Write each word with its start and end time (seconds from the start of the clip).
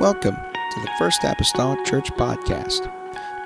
Welcome 0.00 0.36
to 0.36 0.80
the 0.80 0.90
First 0.98 1.24
Apostolic 1.24 1.84
Church 1.84 2.10
Podcast. 2.12 2.90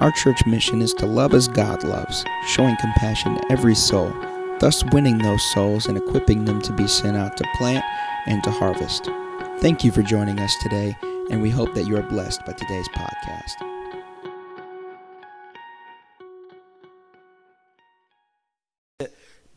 Our 0.01 0.13
church 0.13 0.47
mission 0.47 0.83
is 0.83 0.95
to 0.95 1.05
love 1.05 1.35
as 1.35 1.49
God 1.49 1.83
loves, 1.83 2.25
showing 2.47 2.77
compassion 2.77 3.35
to 3.35 3.51
every 3.51 3.75
soul, 3.75 4.15
thus 4.61 4.85
winning 4.93 5.19
those 5.19 5.43
souls 5.53 5.87
and 5.87 5.99
equipping 5.99 6.45
them 6.45 6.63
to 6.63 6.73
be 6.73 6.87
sent 6.87 7.17
out 7.17 7.37
to 7.39 7.45
plant 7.57 7.85
and 8.27 8.41
to 8.45 8.53
harvest. 8.53 9.11
Thank 9.59 9.83
you 9.83 9.91
for 9.91 10.03
joining 10.03 10.39
us 10.39 10.55
today, 10.63 10.97
and 11.29 11.43
we 11.43 11.51
hope 11.51 11.75
that 11.75 11.89
you 11.89 11.97
are 11.97 12.03
blessed 12.05 12.47
by 12.47 12.53
today's 12.53 12.89
podcast. 12.91 13.55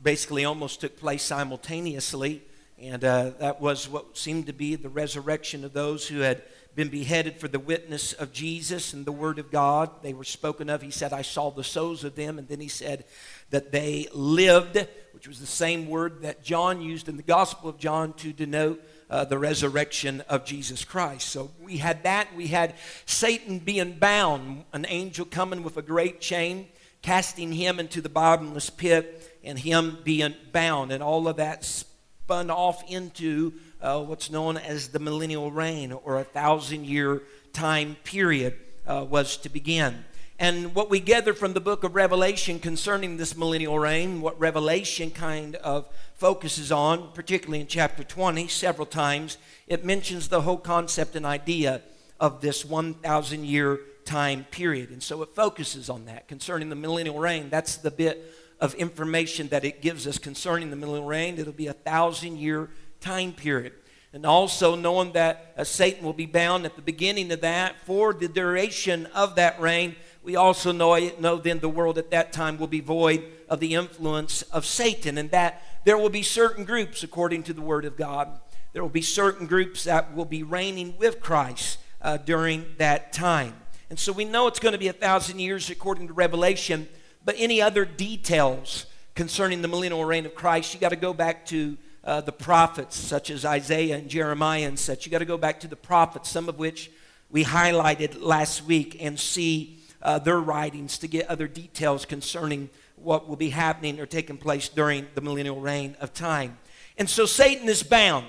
basically 0.01 0.45
almost 0.45 0.81
took 0.81 0.97
place 0.97 1.21
simultaneously. 1.21 2.41
And 2.79 3.03
uh, 3.03 3.31
that 3.39 3.59
was 3.59 3.89
what 3.89 4.17
seemed 4.17 4.45
to 4.47 4.53
be 4.53 4.75
the 4.75 4.89
resurrection 4.89 5.65
of 5.65 5.73
those 5.73 6.07
who 6.07 6.19
had 6.19 6.43
been 6.77 6.89
beheaded 6.89 7.39
for 7.39 7.47
the 7.47 7.57
witness 7.57 8.13
of 8.13 8.31
Jesus 8.31 8.93
and 8.93 9.03
the 9.03 9.11
Word 9.11 9.39
of 9.39 9.49
God. 9.49 9.89
They 10.03 10.13
were 10.13 10.23
spoken 10.23 10.69
of. 10.69 10.83
He 10.83 10.91
said, 10.91 11.11
I 11.11 11.23
saw 11.23 11.49
the 11.49 11.63
souls 11.63 12.03
of 12.03 12.13
them. 12.13 12.37
And 12.37 12.47
then 12.47 12.59
he 12.59 12.67
said 12.67 13.05
that 13.49 13.71
they 13.71 14.07
lived, 14.13 14.87
which 15.11 15.27
was 15.27 15.39
the 15.39 15.47
same 15.47 15.89
word 15.89 16.21
that 16.21 16.43
John 16.43 16.79
used 16.79 17.09
in 17.09 17.17
the 17.17 17.23
Gospel 17.23 17.67
of 17.67 17.79
John 17.79 18.13
to 18.17 18.31
denote 18.31 18.79
uh, 19.09 19.25
the 19.25 19.39
resurrection 19.39 20.21
of 20.29 20.45
Jesus 20.45 20.85
Christ. 20.85 21.29
So 21.29 21.49
we 21.59 21.77
had 21.77 22.03
that. 22.03 22.35
We 22.35 22.45
had 22.45 22.75
Satan 23.07 23.57
being 23.57 23.93
bound, 23.93 24.65
an 24.71 24.85
angel 24.87 25.25
coming 25.25 25.63
with 25.63 25.77
a 25.77 25.81
great 25.81 26.21
chain, 26.21 26.67
casting 27.01 27.53
him 27.53 27.79
into 27.79 28.01
the 28.01 28.09
bottomless 28.09 28.69
pit, 28.69 29.39
and 29.43 29.57
him 29.57 29.97
being 30.03 30.35
bound. 30.51 30.91
And 30.91 31.01
all 31.01 31.27
of 31.27 31.37
that 31.37 31.65
spun 31.65 32.51
off 32.51 32.87
into 32.87 33.53
uh, 33.81 34.01
what's 34.01 34.29
known 34.29 34.57
as 34.57 34.89
the 34.89 34.99
millennial 34.99 35.51
reign 35.51 35.91
or 35.91 36.19
a 36.19 36.23
thousand 36.23 36.85
year 36.85 37.21
time 37.53 37.95
period 38.03 38.55
uh, 38.85 39.05
was 39.07 39.37
to 39.37 39.49
begin. 39.49 40.05
And 40.39 40.75
what 40.75 40.89
we 40.89 40.99
gather 40.99 41.33
from 41.33 41.53
the 41.53 41.59
book 41.59 41.83
of 41.83 41.95
Revelation 41.95 42.59
concerning 42.59 43.17
this 43.17 43.35
millennial 43.35 43.79
reign, 43.79 44.21
what 44.21 44.39
Revelation 44.39 45.09
kind 45.09 45.55
of 45.55 45.87
focuses 46.13 46.71
on, 46.71 47.11
particularly 47.13 47.59
in 47.59 47.67
chapter 47.67 48.03
20, 48.03 48.47
several 48.47 48.85
times, 48.85 49.37
it 49.67 49.83
mentions 49.83 50.27
the 50.27 50.41
whole 50.41 50.57
concept 50.57 51.15
and 51.15 51.25
idea 51.25 51.81
of 52.19 52.41
this 52.41 52.63
1,000 52.63 53.45
year 53.45 53.79
time 54.05 54.45
period. 54.51 54.91
And 54.91 55.01
so 55.01 55.21
it 55.23 55.29
focuses 55.29 55.89
on 55.89 56.05
that 56.05 56.27
concerning 56.27 56.69
the 56.69 56.75
millennial 56.75 57.19
reign. 57.19 57.49
That's 57.49 57.77
the 57.77 57.91
bit 57.91 58.33
of 58.59 58.73
information 58.75 59.47
that 59.49 59.65
it 59.65 59.81
gives 59.81 60.07
us 60.07 60.17
concerning 60.17 60.69
the 60.69 60.75
millennial 60.75 61.07
reign. 61.07 61.37
It'll 61.37 61.51
be 61.53 61.67
a 61.67 61.73
thousand 61.73 62.37
year 62.37 62.69
time 62.99 63.33
period. 63.33 63.73
And 64.13 64.25
also 64.25 64.75
knowing 64.75 65.11
that 65.13 65.53
uh, 65.57 65.63
Satan 65.63 66.03
will 66.03 66.13
be 66.13 66.25
bound 66.25 66.65
at 66.65 66.75
the 66.75 66.81
beginning 66.81 67.31
of 67.31 67.41
that 67.41 67.75
for 67.85 68.13
the 68.13 68.27
duration 68.27 69.05
of 69.07 69.35
that 69.35 69.59
reign. 69.59 69.95
We 70.23 70.35
also 70.35 70.71
know, 70.71 70.97
know 71.19 71.37
then 71.37 71.59
the 71.59 71.69
world 71.69 71.97
at 71.97 72.11
that 72.11 72.33
time 72.33 72.57
will 72.57 72.67
be 72.67 72.79
void 72.79 73.23
of 73.49 73.59
the 73.59 73.75
influence 73.75 74.41
of 74.43 74.65
Satan, 74.65 75.17
and 75.17 75.31
that 75.31 75.61
there 75.85 75.97
will 75.97 76.09
be 76.09 76.23
certain 76.23 76.65
groups, 76.65 77.03
according 77.03 77.43
to 77.43 77.53
the 77.53 77.61
Word 77.61 77.85
of 77.85 77.95
God, 77.95 78.39
there 78.73 78.83
will 78.83 78.89
be 78.89 79.01
certain 79.01 79.47
groups 79.47 79.85
that 79.85 80.15
will 80.15 80.25
be 80.25 80.43
reigning 80.43 80.95
with 80.97 81.19
Christ 81.19 81.79
uh, 82.01 82.17
during 82.17 82.65
that 82.77 83.13
time. 83.13 83.55
And 83.89 83.97
so 83.97 84.11
we 84.11 84.25
know 84.25 84.47
it's 84.47 84.59
going 84.59 84.73
to 84.73 84.77
be 84.77 84.89
a 84.89 84.93
thousand 84.93 85.39
years 85.39 85.69
according 85.69 86.07
to 86.07 86.13
Revelation, 86.13 86.87
but 87.23 87.35
any 87.37 87.61
other 87.61 87.85
details 87.85 88.85
concerning 89.15 89.61
the 89.61 89.67
millennial 89.67 90.03
reign 90.05 90.25
of 90.25 90.35
Christ, 90.35 90.73
you 90.73 90.79
got 90.79 90.89
to 90.89 90.95
go 90.95 91.13
back 91.13 91.45
to 91.47 91.77
uh, 92.07 92.21
the 92.21 92.31
prophets, 92.31 92.95
such 92.95 93.29
as 93.29 93.43
Isaiah 93.43 93.97
and 93.97 94.09
Jeremiah 94.09 94.65
and 94.65 94.79
such. 94.79 95.05
You 95.05 95.11
got 95.11 95.19
to 95.19 95.25
go 95.25 95.37
back 95.37 95.59
to 95.59 95.67
the 95.67 95.75
prophets, 95.75 96.29
some 96.29 96.47
of 96.47 96.57
which 96.57 96.89
we 97.29 97.43
highlighted 97.43 98.21
last 98.21 98.63
week, 98.63 98.95
and 99.01 99.19
see 99.19 99.79
uh, 100.01 100.17
their 100.17 100.39
writings 100.39 100.97
to 100.99 101.07
get 101.07 101.27
other 101.27 101.49
details 101.49 102.05
concerning 102.05 102.69
what 102.95 103.27
will 103.27 103.35
be 103.35 103.49
happening 103.49 103.99
or 103.99 104.05
taking 104.05 104.37
place 104.37 104.69
during 104.69 105.05
the 105.15 105.21
millennial 105.21 105.59
reign 105.59 105.97
of 105.99 106.13
time. 106.13 106.57
And 106.97 107.09
so 107.09 107.25
Satan 107.25 107.67
is 107.67 107.83
bound. 107.83 108.25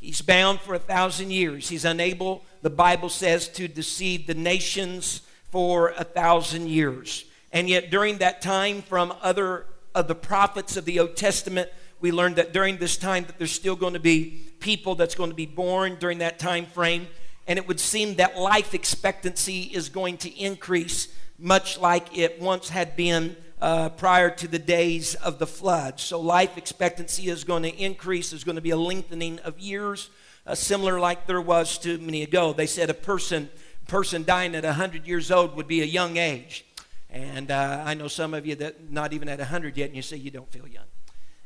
He's 0.00 0.22
bound 0.22 0.60
for 0.60 0.74
a 0.74 0.80
thousand 0.80 1.30
years. 1.30 1.68
He's 1.68 1.84
unable, 1.84 2.44
the 2.62 2.70
Bible 2.70 3.08
says, 3.08 3.46
to 3.50 3.68
deceive 3.68 4.26
the 4.26 4.34
nations 4.34 5.22
for 5.50 5.90
a 5.90 6.04
thousand 6.04 6.68
years. 6.68 7.24
And 7.52 7.68
yet, 7.68 7.90
during 7.90 8.18
that 8.18 8.42
time, 8.42 8.82
from 8.82 9.14
other 9.22 9.66
of 9.94 10.08
the 10.08 10.14
prophets 10.14 10.76
of 10.76 10.84
the 10.84 11.00
Old 11.00 11.16
Testament, 11.16 11.68
we 12.00 12.12
learned 12.12 12.36
that 12.36 12.52
during 12.52 12.78
this 12.78 12.96
time 12.96 13.24
that 13.24 13.38
there's 13.38 13.52
still 13.52 13.76
going 13.76 13.94
to 13.94 14.00
be 14.00 14.42
people 14.60 14.94
that's 14.94 15.14
going 15.14 15.30
to 15.30 15.36
be 15.36 15.46
born 15.46 15.96
during 15.98 16.18
that 16.18 16.38
time 16.38 16.66
frame. 16.66 17.08
And 17.46 17.58
it 17.58 17.66
would 17.66 17.80
seem 17.80 18.16
that 18.16 18.38
life 18.38 18.74
expectancy 18.74 19.62
is 19.62 19.88
going 19.88 20.18
to 20.18 20.30
increase, 20.38 21.08
much 21.38 21.78
like 21.78 22.16
it 22.16 22.40
once 22.40 22.68
had 22.68 22.96
been 22.96 23.36
uh, 23.60 23.90
prior 23.90 24.30
to 24.30 24.48
the 24.48 24.58
days 24.58 25.14
of 25.16 25.38
the 25.38 25.46
flood. 25.46 26.00
So 26.00 26.20
life 26.20 26.56
expectancy 26.56 27.28
is 27.28 27.44
going 27.44 27.64
to 27.64 27.76
increase. 27.76 28.30
There's 28.30 28.44
going 28.44 28.56
to 28.56 28.62
be 28.62 28.70
a 28.70 28.76
lengthening 28.76 29.38
of 29.40 29.58
years, 29.58 30.10
uh, 30.46 30.54
similar 30.54 30.98
like 31.00 31.26
there 31.26 31.40
was 31.40 31.76
to 31.78 31.98
many 31.98 32.22
ago. 32.22 32.52
They 32.52 32.66
said 32.66 32.88
a 32.88 32.94
person 32.94 33.50
person 33.90 34.22
dying 34.22 34.54
at 34.54 34.62
100 34.62 35.04
years 35.04 35.32
old 35.32 35.56
would 35.56 35.66
be 35.66 35.82
a 35.82 35.84
young 35.84 36.16
age. 36.16 36.64
And 37.10 37.50
uh, 37.50 37.82
I 37.84 37.94
know 37.94 38.06
some 38.06 38.34
of 38.34 38.46
you 38.46 38.54
that 38.56 38.92
not 38.92 39.12
even 39.12 39.28
at 39.28 39.40
100 39.40 39.76
yet, 39.76 39.86
and 39.86 39.96
you 39.96 40.02
say 40.02 40.16
you 40.16 40.30
don't 40.30 40.50
feel 40.50 40.68
young. 40.68 40.84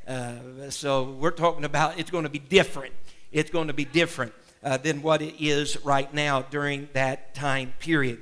Uh, 0.07 0.71
so 0.71 1.13
we're 1.13 1.31
talking 1.31 1.65
about 1.65 1.99
it's 1.99 2.11
going 2.11 2.25
to 2.25 2.31
be 2.31 2.39
different. 2.39 2.93
It's 3.33 3.51
going 3.51 3.69
to 3.69 3.75
be 3.75 3.85
different 3.85 4.33
uh, 4.63 4.77
than 4.77 5.03
what 5.03 5.23
it 5.23 5.35
is 5.39 5.83
right 5.85 6.13
now 6.13 6.43
during 6.43 6.89
that 6.93 7.35
time 7.35 7.73
period. 7.79 8.21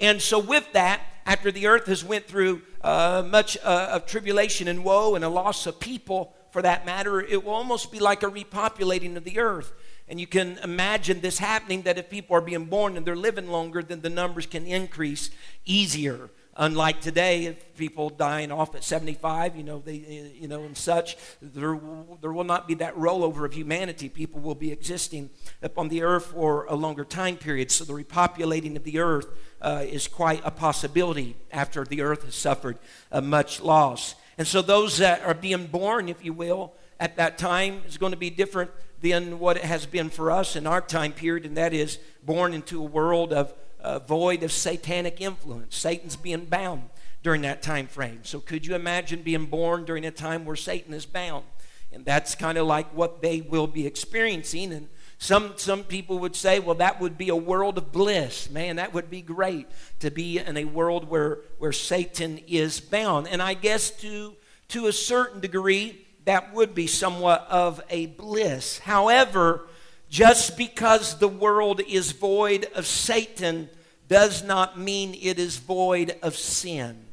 And 0.00 0.20
so 0.20 0.38
with 0.38 0.72
that, 0.72 1.00
after 1.26 1.50
the 1.50 1.66
earth 1.66 1.86
has 1.86 2.04
went 2.04 2.26
through 2.26 2.62
uh, 2.82 3.24
much 3.26 3.56
uh, 3.62 3.88
of 3.92 4.06
tribulation 4.06 4.68
and 4.68 4.84
woe 4.84 5.14
and 5.14 5.24
a 5.24 5.28
loss 5.28 5.66
of 5.66 5.80
people, 5.80 6.34
for 6.50 6.62
that 6.62 6.86
matter, 6.86 7.20
it 7.20 7.44
will 7.44 7.52
almost 7.52 7.90
be 7.90 7.98
like 7.98 8.22
a 8.22 8.30
repopulating 8.30 9.16
of 9.16 9.24
the 9.24 9.38
earth. 9.38 9.72
And 10.08 10.20
you 10.20 10.26
can 10.26 10.58
imagine 10.62 11.20
this 11.20 11.38
happening 11.38 11.82
that 11.82 11.98
if 11.98 12.10
people 12.10 12.36
are 12.36 12.42
being 12.42 12.66
born 12.66 12.96
and 12.96 13.06
they're 13.06 13.16
living 13.16 13.48
longer, 13.48 13.82
then 13.82 14.02
the 14.02 14.10
numbers 14.10 14.46
can 14.46 14.66
increase 14.66 15.30
easier. 15.64 16.28
Unlike 16.56 17.00
today, 17.00 17.46
if 17.46 17.76
people 17.76 18.10
dying 18.10 18.52
off 18.52 18.76
at 18.76 18.84
75, 18.84 19.56
you 19.56 19.64
know, 19.64 19.82
they, 19.84 20.32
you 20.38 20.46
know, 20.46 20.62
and 20.62 20.76
such, 20.76 21.16
there, 21.42 21.80
there 22.20 22.32
will 22.32 22.44
not 22.44 22.68
be 22.68 22.74
that 22.74 22.94
rollover 22.96 23.44
of 23.44 23.54
humanity. 23.54 24.08
People 24.08 24.40
will 24.40 24.54
be 24.54 24.70
existing 24.70 25.30
upon 25.62 25.88
the 25.88 26.02
earth 26.02 26.26
for 26.26 26.66
a 26.66 26.74
longer 26.76 27.04
time 27.04 27.36
period. 27.36 27.72
So 27.72 27.84
the 27.84 27.92
repopulating 27.92 28.76
of 28.76 28.84
the 28.84 29.00
earth 29.00 29.26
uh, 29.60 29.84
is 29.84 30.06
quite 30.06 30.42
a 30.44 30.50
possibility 30.52 31.36
after 31.50 31.84
the 31.84 32.02
earth 32.02 32.24
has 32.24 32.36
suffered 32.36 32.78
uh, 33.10 33.20
much 33.20 33.60
loss. 33.60 34.14
And 34.38 34.46
so 34.46 34.62
those 34.62 34.98
that 34.98 35.22
are 35.22 35.34
being 35.34 35.66
born, 35.66 36.08
if 36.08 36.24
you 36.24 36.32
will, 36.32 36.74
at 37.00 37.16
that 37.16 37.36
time 37.36 37.82
is 37.88 37.98
going 37.98 38.12
to 38.12 38.18
be 38.18 38.30
different 38.30 38.70
than 39.00 39.40
what 39.40 39.56
it 39.56 39.64
has 39.64 39.86
been 39.86 40.08
for 40.08 40.30
us 40.30 40.56
in 40.56 40.66
our 40.66 40.80
time 40.80 41.12
period, 41.12 41.44
and 41.44 41.56
that 41.56 41.74
is 41.74 41.98
born 42.24 42.54
into 42.54 42.80
a 42.80 42.84
world 42.84 43.32
of 43.32 43.52
uh, 43.84 43.98
void 43.98 44.42
of 44.42 44.50
satanic 44.50 45.20
influence. 45.20 45.76
Satan's 45.76 46.16
being 46.16 46.46
bound 46.46 46.88
during 47.22 47.42
that 47.42 47.62
time 47.62 47.86
frame. 47.86 48.20
So 48.22 48.40
could 48.40 48.66
you 48.66 48.74
imagine 48.74 49.22
being 49.22 49.46
born 49.46 49.84
during 49.84 50.04
a 50.06 50.10
time 50.10 50.44
where 50.44 50.56
Satan 50.56 50.94
is 50.94 51.06
bound? 51.06 51.44
And 51.92 52.04
that's 52.04 52.34
kind 52.34 52.58
of 52.58 52.66
like 52.66 52.88
what 52.94 53.22
they 53.22 53.40
will 53.42 53.66
be 53.66 53.86
experiencing. 53.86 54.72
And 54.72 54.88
some, 55.18 55.52
some 55.56 55.84
people 55.84 56.18
would 56.18 56.34
say, 56.34 56.58
well, 56.58 56.74
that 56.76 57.00
would 57.00 57.16
be 57.16 57.28
a 57.28 57.36
world 57.36 57.78
of 57.78 57.92
bliss. 57.92 58.50
Man, 58.50 58.76
that 58.76 58.92
would 58.94 59.10
be 59.10 59.22
great 59.22 59.68
to 60.00 60.10
be 60.10 60.38
in 60.38 60.56
a 60.56 60.64
world 60.64 61.08
where, 61.08 61.38
where 61.58 61.72
Satan 61.72 62.40
is 62.48 62.80
bound. 62.80 63.28
And 63.28 63.40
I 63.40 63.54
guess 63.54 63.90
to, 64.00 64.34
to 64.68 64.86
a 64.86 64.92
certain 64.92 65.40
degree, 65.40 66.06
that 66.24 66.54
would 66.54 66.74
be 66.74 66.86
somewhat 66.86 67.46
of 67.48 67.80
a 67.90 68.06
bliss. 68.06 68.78
However, 68.78 69.68
just 70.08 70.56
because 70.56 71.18
the 71.18 71.28
world 71.28 71.80
is 71.88 72.12
void 72.12 72.66
of 72.74 72.86
Satan 72.86 73.68
does 74.14 74.44
not 74.44 74.78
mean 74.78 75.18
it 75.20 75.40
is 75.40 75.56
void 75.56 76.16
of 76.22 76.36
sin. 76.36 77.04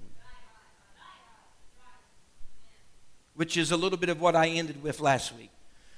Which 3.34 3.58
is 3.58 3.72
a 3.72 3.76
little 3.76 3.98
bit 3.98 4.10
of 4.10 4.22
what 4.22 4.36
I 4.36 4.50
ended 4.50 4.84
with 4.84 5.00
last 5.00 5.36
week. 5.36 5.50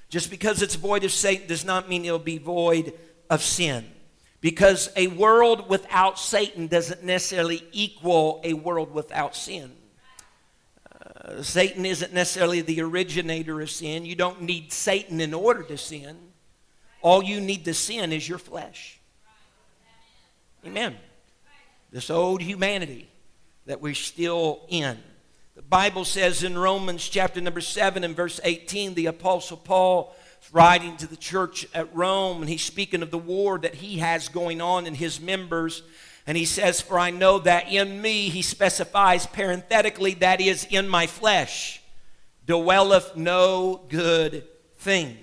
Just 0.08 0.30
because 0.30 0.62
it's 0.62 0.76
void 0.76 1.04
of 1.04 1.12
Satan 1.12 1.46
does 1.46 1.62
not 1.62 1.90
mean 1.90 2.06
it'll 2.06 2.18
be 2.18 2.38
void 2.38 2.94
of 3.28 3.42
sin. 3.42 3.84
Because 4.40 4.88
a 4.96 5.08
world 5.08 5.68
without 5.68 6.18
Satan 6.18 6.68
doesn't 6.68 7.04
necessarily 7.04 7.62
equal 7.72 8.40
a 8.42 8.54
world 8.54 8.94
without 8.94 9.36
sin. 9.36 9.72
Uh, 10.90 11.42
Satan 11.42 11.84
isn't 11.84 12.14
necessarily 12.14 12.62
the 12.62 12.80
originator 12.80 13.60
of 13.60 13.70
sin. 13.70 14.06
You 14.06 14.14
don't 14.14 14.40
need 14.40 14.72
Satan 14.72 15.20
in 15.20 15.34
order 15.34 15.64
to 15.64 15.76
sin. 15.76 16.16
All 17.02 17.22
you 17.22 17.42
need 17.42 17.66
to 17.66 17.74
sin 17.74 18.10
is 18.10 18.26
your 18.26 18.38
flesh. 18.38 19.00
Amen. 20.66 20.96
This 21.90 22.08
old 22.08 22.40
humanity 22.40 23.06
that 23.66 23.82
we're 23.82 23.92
still 23.92 24.62
in. 24.68 24.98
The 25.56 25.62
Bible 25.62 26.06
says 26.06 26.42
in 26.42 26.56
Romans 26.56 27.06
chapter 27.06 27.38
number 27.42 27.60
7 27.60 28.02
and 28.02 28.16
verse 28.16 28.40
18, 28.42 28.94
the 28.94 29.06
Apostle 29.06 29.58
Paul 29.58 30.16
writing 30.52 30.96
to 30.96 31.06
the 31.06 31.18
church 31.18 31.66
at 31.74 31.94
Rome, 31.94 32.40
and 32.40 32.48
he's 32.48 32.64
speaking 32.64 33.02
of 33.02 33.10
the 33.10 33.18
war 33.18 33.58
that 33.58 33.74
he 33.74 33.98
has 33.98 34.30
going 34.30 34.62
on 34.62 34.86
in 34.86 34.94
his 34.94 35.20
members. 35.20 35.82
And 36.26 36.34
he 36.34 36.46
says, 36.46 36.80
For 36.80 36.98
I 36.98 37.10
know 37.10 37.40
that 37.40 37.70
in 37.70 38.00
me, 38.00 38.30
he 38.30 38.40
specifies 38.40 39.26
parenthetically, 39.26 40.14
that 40.14 40.40
is, 40.40 40.66
in 40.70 40.88
my 40.88 41.06
flesh, 41.06 41.82
dwelleth 42.46 43.16
no 43.16 43.82
good 43.90 44.46
thing. 44.78 45.18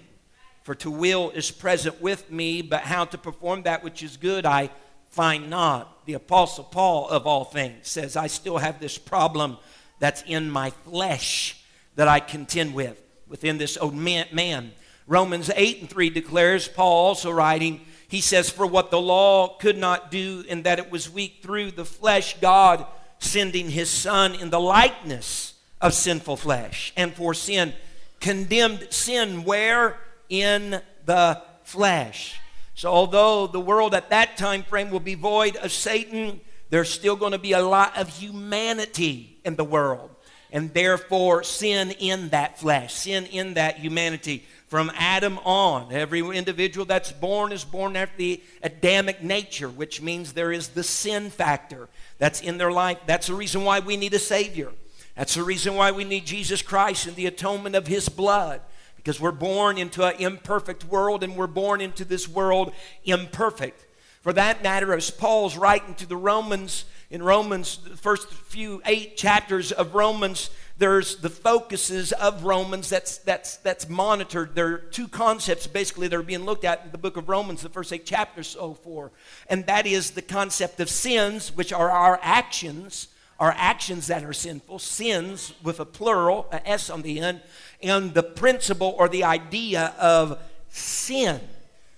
For 0.62 0.76
to 0.76 0.92
will 0.92 1.32
is 1.32 1.50
present 1.50 2.00
with 2.00 2.30
me, 2.30 2.62
but 2.62 2.82
how 2.82 3.06
to 3.06 3.18
perform 3.18 3.64
that 3.64 3.84
which 3.84 4.04
is 4.04 4.18
good 4.18 4.46
I 4.46 4.70
find 5.12 5.50
not. 5.50 6.06
The 6.06 6.14
Apostle 6.14 6.64
Paul, 6.64 7.08
of 7.10 7.28
all 7.28 7.46
things, 7.46 7.88
says, 7.88 8.16
I 8.16 8.28
still 8.28 8.58
have 8.58 8.80
this 8.80 8.98
problem 8.98 9.58
that's 10.00 10.24
in 10.24 10.50
my 10.50 10.72
flesh 10.72 11.64
that 11.96 12.08
I 12.08 12.20
contend 12.20 12.74
with, 12.74 13.00
within 13.28 13.58
this 13.58 13.78
old 13.78 13.94
man. 13.94 14.72
Romans 15.06 15.52
8 15.54 15.82
and 15.82 15.90
3 15.90 16.10
declares, 16.10 16.68
Paul 16.68 17.08
also 17.08 17.32
writing, 17.32 17.82
he 18.08 18.22
says, 18.22 18.50
For 18.50 18.66
what 18.66 18.92
the 18.92 19.00
law 19.00 19.58
could 19.58 19.78
not 19.78 20.10
do, 20.10 20.44
in 20.48 20.64
that 20.64 20.80
it 20.80 20.92
was 20.92 21.10
weak 21.10 21.40
through 21.44 21.72
the 21.72 21.86
flesh, 21.86 22.40
God 22.40 22.86
sending 23.20 23.70
his 23.70 23.90
Son 23.90 24.34
in 24.34 24.50
the 24.50 24.60
likeness 24.60 25.54
of 25.80 25.94
sinful 25.94 26.38
flesh, 26.38 26.94
and 26.98 27.14
for 27.14 27.34
sin, 27.34 27.74
condemned 28.20 28.88
sin 28.90 29.44
where? 29.44 29.98
In 30.30 30.82
the 31.06 31.42
flesh. 31.64 32.41
So, 32.82 32.92
although 32.92 33.46
the 33.46 33.60
world 33.60 33.94
at 33.94 34.10
that 34.10 34.38
time 34.38 34.64
frame 34.64 34.90
will 34.90 35.00
be 35.00 35.14
void 35.14 35.56
of 35.58 35.72
Satan, 35.72 36.42
there's 36.72 36.90
still 36.90 37.16
going 37.16 37.34
to 37.34 37.38
be 37.38 37.52
a 37.52 37.62
lot 37.62 37.96
of 37.96 38.10
humanity 38.10 39.38
in 39.46 39.56
the 39.56 39.64
world. 39.64 40.10
And 40.52 40.74
therefore, 40.74 41.44
sin 41.44 41.92
in 41.92 42.30
that 42.30 42.60
flesh, 42.60 42.96
sin 42.96 43.28
in 43.28 43.54
that 43.54 43.78
humanity. 43.78 44.46
From 44.66 44.92
Adam 44.96 45.38
on, 45.44 45.94
every 45.94 46.22
individual 46.22 46.88
that's 46.88 47.12
born 47.12 47.52
is 47.52 47.64
born 47.64 47.96
after 47.96 48.18
the 48.18 48.42
Adamic 48.64 49.22
nature, 49.22 49.70
which 49.70 50.02
means 50.02 50.34
there 50.34 50.52
is 50.52 50.70
the 50.70 50.84
sin 50.84 51.30
factor 51.30 51.88
that's 52.18 52.42
in 52.42 52.58
their 52.58 52.72
life. 52.72 52.98
That's 53.06 53.28
the 53.28 53.36
reason 53.36 53.64
why 53.64 53.82
we 53.82 53.96
need 53.96 54.16
a 54.16 54.20
Savior. 54.20 54.72
That's 55.16 55.36
the 55.36 55.44
reason 55.44 55.76
why 55.76 55.92
we 55.92 56.04
need 56.04 56.26
Jesus 56.26 56.64
Christ 56.64 57.06
and 57.06 57.16
the 57.16 57.28
atonement 57.28 57.76
of 57.76 57.86
His 57.86 58.10
blood. 58.10 58.60
Because 59.04 59.20
we're 59.20 59.32
born 59.32 59.78
into 59.78 60.04
an 60.06 60.16
imperfect 60.20 60.86
world 60.86 61.24
and 61.24 61.36
we're 61.36 61.48
born 61.48 61.82
into 61.82 62.06
this 62.06 62.28
world 62.28 62.72
imperfect. 63.04 63.86
For 64.22 64.34
that 64.34 64.62
matter, 64.62 64.94
as 64.94 65.10
Paul's 65.10 65.58
writing 65.58 65.96
to 65.96 66.06
the 66.06 66.16
Romans, 66.16 66.86
in 67.10 67.24
Romans, 67.24 67.78
the 67.78 67.98
first 67.98 68.30
few 68.30 68.82
eight 68.86 69.18
chapters 69.18 69.72
of 69.72 69.96
Romans, 69.96 70.52
there's 70.78 71.18
the 71.18 71.30
focuses 71.30 72.12
of 72.14 72.44
Romans 72.44 72.90
that's, 72.90 73.18
that's, 73.18 73.58
that's 73.58 73.90
monitored. 73.90 74.54
There 74.54 74.68
are 74.68 74.78
two 74.78 75.08
concepts 75.08 75.66
basically 75.66 76.08
that 76.08 76.16
are 76.16 76.24
being 76.24 76.46
looked 76.46 76.64
at 76.64 76.86
in 76.86 76.92
the 76.92 76.98
book 77.00 77.18
of 77.18 77.30
Romans, 77.30 77.64
the 77.64 77.70
first 77.70 77.92
eight 77.92 78.06
chapters 78.06 78.56
oh, 78.60 78.74
so 78.74 78.74
far. 78.76 79.12
And 79.48 79.66
that 79.66 79.88
is 79.88 80.12
the 80.12 80.22
concept 80.22 80.80
of 80.80 80.90
sins, 80.90 81.56
which 81.56 81.74
are 81.74 81.90
our 81.90 82.20
actions, 82.22 83.08
our 83.42 83.56
actions 83.58 84.06
that 84.06 84.24
are 84.24 84.34
sinful, 84.34 84.78
sins 84.78 85.52
with 85.64 85.80
a 85.80 85.86
plural, 85.86 86.46
a 86.52 86.70
S 86.70 86.92
on 86.92 87.02
the 87.02 87.20
end, 87.20 87.42
and 87.82 88.14
the 88.14 88.22
principle 88.22 88.94
or 89.00 89.10
the 89.10 89.24
idea 89.24 89.96
of 90.00 90.40
sin. 90.70 91.42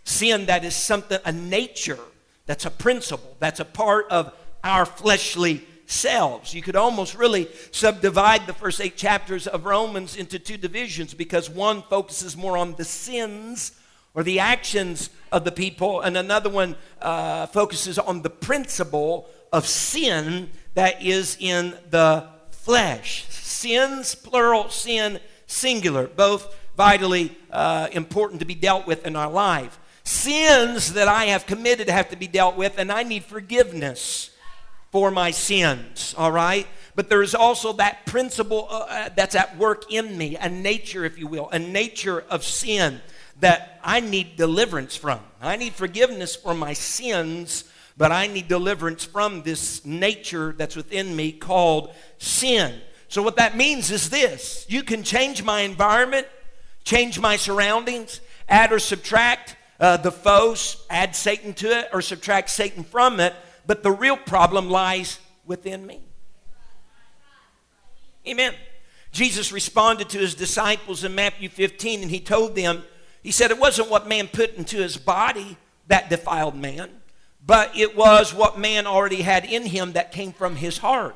Sin 0.06 0.46
that 0.46 0.64
is 0.64 0.74
something, 0.74 1.20
a 1.26 1.34
nature, 1.34 2.00
that's 2.46 2.66
a 2.66 2.72
principle, 2.72 3.36
that's 3.40 3.60
a 3.60 3.66
part 3.66 4.10
of 4.10 4.34
our 4.64 4.86
fleshly 4.86 5.68
selves. 5.86 6.54
You 6.54 6.62
could 6.62 6.78
almost 6.78 7.14
really 7.14 7.50
subdivide 7.72 8.48
the 8.48 8.54
first 8.54 8.80
eight 8.80 8.96
chapters 8.96 9.46
of 9.46 9.66
Romans 9.66 10.16
into 10.16 10.40
two 10.40 10.56
divisions 10.56 11.14
because 11.14 11.50
one 11.50 11.82
focuses 11.82 12.38
more 12.38 12.58
on 12.58 12.76
the 12.76 12.86
sins 12.86 13.74
or 14.14 14.24
the 14.24 14.40
actions 14.40 15.10
of 15.30 15.44
the 15.44 15.52
people, 15.52 16.00
and 16.00 16.16
another 16.16 16.50
one 16.50 16.78
uh, 17.02 17.48
focuses 17.48 18.00
on 18.00 18.22
the 18.22 18.30
principle 18.30 19.28
of 19.54 19.68
sin 19.68 20.50
that 20.74 21.02
is 21.02 21.38
in 21.40 21.78
the 21.92 22.28
flesh. 22.50 23.26
Sins, 23.30 24.16
plural, 24.16 24.70
sin, 24.70 25.20
singular, 25.48 26.08
both 26.08 26.54
vitally 26.76 27.38
uh, 27.52 27.88
important 27.92 28.40
to 28.40 28.46
be 28.46 28.56
dealt 28.56 28.88
with 28.88 29.06
in 29.06 29.16
our 29.16 29.30
life. 29.30 29.80
Sins 30.04 30.94
that 30.94 31.08
I 31.08 31.26
have 31.26 31.46
committed 31.46 31.88
have 31.88 32.10
to 32.10 32.18
be 32.18 32.28
dealt 32.28 32.58
with, 32.58 32.78
and 32.78 32.92
I 32.92 33.04
need 33.04 33.24
forgiveness 33.24 34.32
for 34.92 35.12
my 35.12 35.32
sins, 35.32 36.14
all 36.18 36.32
right? 36.32 36.68
But 36.96 37.10
there 37.10 37.22
is 37.22 37.34
also 37.34 37.74
that 37.74 38.06
principle 38.06 38.68
uh, 38.70 38.86
uh, 38.90 39.10
that's 39.16 39.36
at 39.36 39.58
work 39.58 39.92
in 39.92 40.18
me, 40.18 40.36
a 40.36 40.50
nature, 40.50 41.06
if 41.06 41.18
you 41.18 41.28
will, 41.28 41.50
a 41.52 41.60
nature 41.60 42.26
of 42.30 42.44
sin 42.44 43.02
that 43.40 43.80
I 43.84 44.00
need 44.00 44.36
deliverance 44.36 44.96
from. 44.96 45.20
I 45.42 45.58
need 45.58 45.74
forgiveness 45.74 46.36
for 46.36 46.54
my 46.54 46.74
sins, 46.74 47.66
but 47.98 48.12
I 48.12 48.28
need 48.28 48.48
deliverance 48.48 49.06
from 49.06 49.44
this 49.44 49.86
nature 49.86 50.54
that's 50.58 50.76
within 50.76 51.16
me 51.16 51.32
called 51.32 51.94
sin. 52.18 52.82
So, 53.08 53.22
what 53.22 53.36
that 53.38 53.56
means 53.56 53.92
is 53.92 54.10
this 54.10 54.66
you 54.70 54.84
can 54.84 55.04
change 55.04 55.44
my 55.44 55.62
environment, 55.62 56.28
change 56.84 57.20
my 57.20 57.36
surroundings, 57.36 58.22
add 58.50 58.72
or 58.72 58.80
subtract 58.80 59.56
uh, 59.80 59.98
the 59.98 60.12
foes, 60.12 60.86
add 60.90 61.16
Satan 61.16 61.54
to 61.56 61.68
it, 61.68 61.90
or 61.94 62.02
subtract 62.02 62.50
Satan 62.50 62.84
from 62.84 63.20
it 63.20 63.34
but 63.66 63.84
the 63.84 63.92
real 63.92 64.18
problem 64.18 64.70
lies 64.70 65.20
within 65.46 65.86
me. 65.86 66.02
Amen. 68.28 68.54
Jesus 69.12 69.52
responded 69.52 70.10
to 70.10 70.18
his 70.18 70.34
disciples 70.34 71.04
in 71.04 71.14
Matthew 71.14 71.50
15 71.50 72.02
and 72.02 72.12
he 72.12 72.20
told 72.20 72.56
them, 72.56 72.84
he 73.22 73.32
said, 73.32 73.52
it 73.52 73.60
wasn't 73.60 73.90
what 73.90 74.08
man 74.08 74.28
put 74.28 74.56
into 74.56 74.78
his 74.78 74.98
body 74.98 75.58
that 75.88 76.10
defiled 76.10 76.56
man, 76.56 76.90
but 77.46 77.76
it 77.78 77.96
was 77.96 78.34
what 78.34 78.58
man 78.58 78.88
already 78.88 79.22
had 79.22 79.46
in 79.46 79.66
him 79.66 79.94
that 79.94 80.12
came 80.12 80.32
from 80.32 80.56
his 80.56 80.78
heart. 80.78 81.16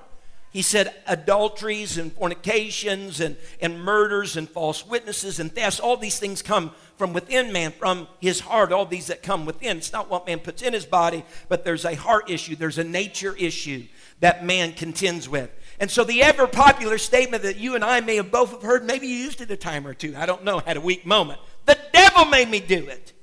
He 0.51 0.61
said, 0.61 0.93
adulteries 1.05 1.97
and 1.97 2.11
fornications 2.11 3.19
and, 3.19 3.37
and 3.61 3.81
murders 3.83 4.37
and 4.37 4.49
false 4.49 4.85
witnesses 4.87 5.39
and 5.39 5.53
thefts, 5.53 5.79
all 5.79 5.97
these 5.97 6.19
things 6.19 6.41
come 6.41 6.71
from 6.95 7.13
within 7.13 7.53
man, 7.53 7.71
from 7.71 8.07
his 8.19 8.39
heart, 8.39 8.71
all 8.71 8.85
these 8.85 9.07
that 9.07 9.21
come 9.21 9.45
within. 9.45 9.77
It's 9.77 9.93
not 9.93 10.09
what 10.09 10.25
man 10.25 10.39
puts 10.39 10.63
in 10.63 10.73
his 10.73 10.85
body, 10.85 11.23
but 11.47 11.63
there's 11.63 11.85
a 11.85 11.95
heart 11.95 12.29
issue, 12.29 12.55
there's 12.55 12.79
a 12.79 12.83
nature 12.83 13.35
issue 13.37 13.85
that 14.19 14.45
man 14.45 14.73
contends 14.73 15.29
with. 15.29 15.51
And 15.79 15.91
so 15.91 16.03
the 16.03 16.23
ever 16.23 16.47
popular 16.47 16.97
statement 16.97 17.43
that 17.43 17.57
you 17.57 17.75
and 17.75 17.83
I 17.83 17.99
may 18.01 18.15
have 18.15 18.31
both 18.31 18.51
have 18.51 18.63
heard, 18.63 18.83
maybe 18.83 19.05
you 19.07 19.15
used 19.15 19.41
it 19.41 19.51
a 19.51 19.57
time 19.57 19.85
or 19.85 19.93
two, 19.93 20.15
I 20.17 20.25
don't 20.25 20.43
know, 20.43 20.59
had 20.59 20.77
a 20.77 20.81
weak 20.81 21.05
moment. 21.05 21.39
The 21.65 21.77
devil 21.93 22.25
made 22.25 22.49
me 22.49 22.61
do 22.61 22.87
it. 22.87 23.13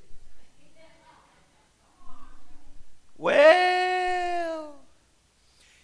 Well, 3.17 4.75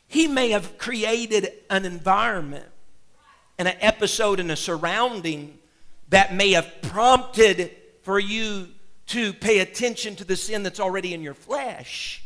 he 0.07 0.27
may 0.27 0.51
have 0.51 0.79
created 0.79 1.53
an 1.69 1.85
environment 1.85 2.67
and 3.59 3.69
an 3.69 3.77
episode 3.81 4.41
and 4.41 4.51
a 4.51 4.57
surrounding 4.57 5.59
that 6.09 6.35
may 6.35 6.53
have 6.53 6.83
prompted 6.83 7.71
for 8.03 8.19
you 8.19 8.69
to 9.07 9.33
pay 9.33 9.61
attention 9.61 10.17
to 10.17 10.25
the 10.25 10.37
sin 10.37 10.63
that's 10.63 10.81
already 10.81 11.15
in 11.15 11.23
your 11.23 11.35
flesh. 11.35 12.25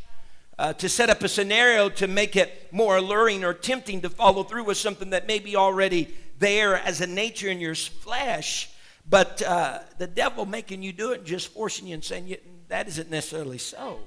Uh, 0.59 0.73
to 0.73 0.89
set 0.89 1.11
up 1.11 1.23
a 1.23 1.29
scenario 1.29 1.89
to 1.89 2.07
make 2.07 2.37
it 2.37 2.73
more 2.73 2.97
alluring 2.97 3.43
or 3.43 3.53
tempting 3.53 4.01
to 4.01 4.09
follow 4.09 4.45
through 4.45 4.63
with 4.65 4.77
something 4.77 5.11
that 5.11 5.27
may 5.27 5.41
be 5.41 5.57
already 5.57 6.15
there 6.39 6.77
as 6.77 7.01
a 7.01 7.07
nature 7.07 7.49
in 7.49 7.61
your 7.61 7.75
flesh, 7.75 8.71
but 9.09 9.43
uh, 9.43 9.81
the 9.99 10.07
devil 10.07 10.47
making 10.47 10.83
you 10.83 10.93
do 10.93 11.13
it 11.13 11.19
and 11.19 11.27
just 11.27 11.49
forcing 11.49 11.89
you 11.89 11.95
and 11.95 12.05
saying 12.05 12.37
that 12.69 12.87
isn't 12.87 13.11
necessarily 13.11 13.59
so. 13.59 13.99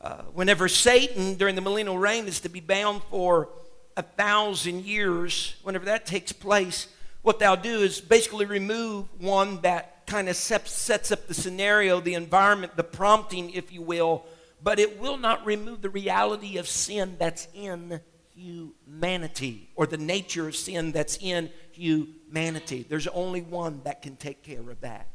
Uh, 0.00 0.22
whenever 0.32 0.68
Satan 0.68 1.34
during 1.34 1.54
the 1.54 1.60
millennial 1.60 1.98
reign 1.98 2.26
is 2.26 2.40
to 2.40 2.48
be 2.48 2.60
bound 2.60 3.02
for 3.10 3.48
a 3.96 4.02
thousand 4.02 4.84
years, 4.84 5.56
whenever 5.62 5.86
that 5.86 6.06
takes 6.06 6.32
place, 6.32 6.86
what 7.22 7.40
they'll 7.40 7.56
do 7.56 7.80
is 7.80 8.00
basically 8.00 8.46
remove 8.46 9.06
one 9.20 9.60
that 9.62 10.06
kind 10.06 10.28
of 10.28 10.36
sets 10.36 11.10
up 11.10 11.26
the 11.26 11.34
scenario, 11.34 12.00
the 12.00 12.14
environment, 12.14 12.76
the 12.76 12.84
prompting, 12.84 13.50
if 13.50 13.72
you 13.72 13.82
will, 13.82 14.24
but 14.62 14.78
it 14.78 15.00
will 15.00 15.16
not 15.16 15.44
remove 15.44 15.82
the 15.82 15.90
reality 15.90 16.58
of 16.58 16.68
sin 16.68 17.16
that's 17.18 17.48
in 17.52 18.00
humanity 18.34 19.68
or 19.74 19.86
the 19.86 19.96
nature 19.96 20.46
of 20.48 20.54
sin 20.54 20.92
that's 20.92 21.18
in 21.20 21.50
humanity. 21.72 22.86
There's 22.88 23.08
only 23.08 23.42
one 23.42 23.82
that 23.84 24.00
can 24.00 24.16
take 24.16 24.42
care 24.42 24.70
of 24.70 24.80
that. 24.80 25.08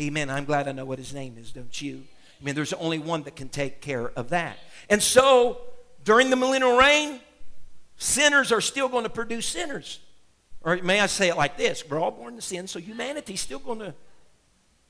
Amen. 0.00 0.30
I'm 0.30 0.44
glad 0.44 0.68
I 0.68 0.72
know 0.72 0.84
what 0.84 0.98
his 0.98 1.12
name 1.12 1.36
is, 1.38 1.50
don't 1.50 1.82
you? 1.82 2.04
I 2.40 2.44
mean, 2.44 2.54
there's 2.54 2.72
only 2.72 2.98
one 2.98 3.24
that 3.24 3.36
can 3.36 3.48
take 3.48 3.80
care 3.80 4.10
of 4.10 4.30
that. 4.30 4.58
And 4.88 5.02
so, 5.02 5.60
during 6.04 6.30
the 6.30 6.36
millennial 6.36 6.76
reign, 6.76 7.20
sinners 7.96 8.52
are 8.52 8.60
still 8.60 8.88
going 8.88 9.04
to 9.04 9.10
produce 9.10 9.46
sinners. 9.46 10.00
Or 10.62 10.76
may 10.76 11.00
I 11.00 11.06
say 11.06 11.28
it 11.28 11.36
like 11.36 11.56
this? 11.56 11.88
We're 11.88 12.00
all 12.00 12.10
born 12.10 12.34
in 12.34 12.40
sin, 12.40 12.66
so 12.66 12.78
humanity's 12.78 13.40
still 13.40 13.58
going 13.58 13.80
to 13.80 13.94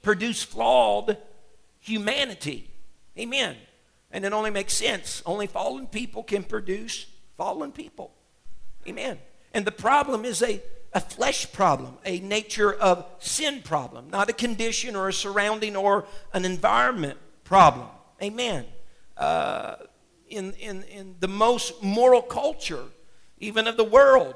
produce 0.02 0.42
flawed 0.42 1.16
humanity. 1.80 2.70
Amen. 3.18 3.56
And 4.10 4.24
it 4.24 4.32
only 4.32 4.50
makes 4.50 4.74
sense. 4.74 5.22
Only 5.26 5.46
fallen 5.46 5.86
people 5.86 6.22
can 6.22 6.42
produce 6.42 7.06
fallen 7.36 7.72
people. 7.72 8.12
Amen. 8.86 9.18
And 9.52 9.66
the 9.66 9.72
problem 9.72 10.24
is 10.24 10.38
they 10.38 10.62
a 10.92 11.00
flesh 11.00 11.52
problem, 11.52 11.98
a 12.04 12.18
nature 12.20 12.72
of 12.72 13.04
sin 13.18 13.60
problem, 13.62 14.08
not 14.08 14.30
a 14.30 14.32
condition 14.32 14.96
or 14.96 15.08
a 15.08 15.12
surrounding 15.12 15.76
or 15.76 16.06
an 16.32 16.44
environment 16.44 17.18
problem. 17.48 17.86
Amen. 18.22 18.66
Uh, 19.16 19.76
in, 20.28 20.52
in, 20.52 20.82
in 20.82 21.16
the 21.18 21.28
most 21.28 21.82
moral 21.82 22.20
culture, 22.20 22.84
even 23.38 23.66
of 23.66 23.78
the 23.78 23.84
world, 23.84 24.34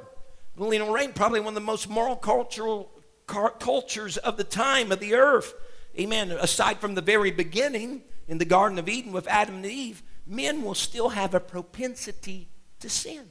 Millennial 0.57 0.91
Reign, 0.91 1.13
probably 1.13 1.41
one 1.41 1.49
of 1.49 1.55
the 1.55 1.61
most 1.61 1.91
moral 1.91 2.17
cultural 2.17 2.91
cultures 3.27 4.17
of 4.17 4.39
the 4.39 4.45
time 4.45 4.91
of 4.91 4.99
the 4.99 5.15
earth. 5.15 5.53
Amen. 5.99 6.31
Aside 6.31 6.79
from 6.79 6.95
the 6.95 7.03
very 7.03 7.31
beginning 7.31 8.01
in 8.29 8.39
the 8.39 8.47
Garden 8.47 8.79
of 8.79 8.89
Eden 8.89 9.13
with 9.13 9.29
Adam 9.29 9.57
and 9.57 9.67
Eve, 9.67 10.03
men 10.27 10.63
will 10.63 10.75
still 10.75 11.11
have 11.11 11.35
a 11.35 11.41
propensity 11.41 12.49
to 12.81 12.89
sin. 12.89 13.29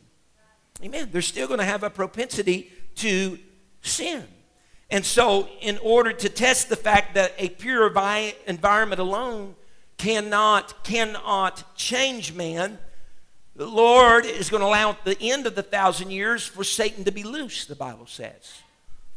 Amen. 0.83 1.09
They're 1.11 1.23
still 1.23 1.47
going 1.47 1.59
to 1.59 1.65
have 1.65 1.81
a 1.81 1.89
propensity 1.89 2.71
to 2.97 3.39
sin. 3.81 4.25
And 4.91 5.03
so, 5.03 5.47
in 5.59 5.79
order 5.79 6.13
to 6.13 6.29
test 6.29 6.69
the 6.69 6.75
fact 6.75 7.15
that 7.15 7.33
a 7.39 7.49
pure 7.49 7.87
environment 7.87 9.01
alone 9.01 9.55
cannot, 10.01 10.83
cannot 10.83 11.77
change 11.77 12.33
man, 12.33 12.79
the 13.55 13.67
Lord 13.67 14.25
is 14.25 14.49
going 14.49 14.61
to 14.61 14.67
allow 14.67 14.89
at 14.89 15.05
the 15.05 15.15
end 15.21 15.45
of 15.45 15.53
the 15.53 15.61
thousand 15.61 16.09
years 16.09 16.43
for 16.43 16.63
Satan 16.63 17.03
to 17.03 17.11
be 17.11 17.21
loose, 17.21 17.65
the 17.65 17.75
Bible 17.75 18.07
says. 18.07 18.51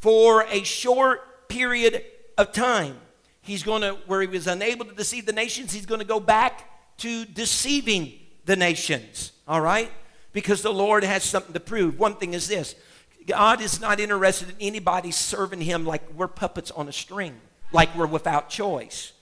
For 0.00 0.43
a 0.43 0.62
short 0.62 1.49
period 1.49 2.05
of 2.37 2.53
time. 2.53 2.99
He's 3.41 3.62
going 3.62 3.81
to, 3.81 3.97
where 4.07 4.21
he 4.21 4.26
was 4.26 4.47
unable 4.47 4.85
to 4.85 4.95
deceive 4.95 5.25
the 5.25 5.33
nations, 5.33 5.73
he's 5.73 5.87
going 5.87 6.00
to 6.00 6.07
go 6.07 6.21
back 6.21 6.69
to 6.99 7.25
deceiving 7.25 8.12
the 8.45 8.55
nations. 8.57 9.33
All 9.49 9.62
right? 9.62 9.91
Because 10.35 10.61
the 10.61 10.73
Lord 10.73 11.03
has 11.03 11.25
something 11.25 11.55
to 11.55 11.61
prove. 11.61 11.99
One 11.99 12.17
thing 12.17 12.35
is 12.35 12.47
this 12.47 12.75
God 13.26 13.62
is 13.62 13.81
not 13.81 14.00
interested 14.00 14.50
in 14.50 14.57
anybody 14.61 15.12
serving 15.12 15.62
him 15.62 15.87
like 15.87 16.03
we're 16.12 16.29
puppets 16.29 16.71
on 16.71 16.88
a 16.88 16.93
string, 16.93 17.41
like 17.73 17.97
we're 17.97 18.07
without 18.07 18.50
choice. 18.50 19.13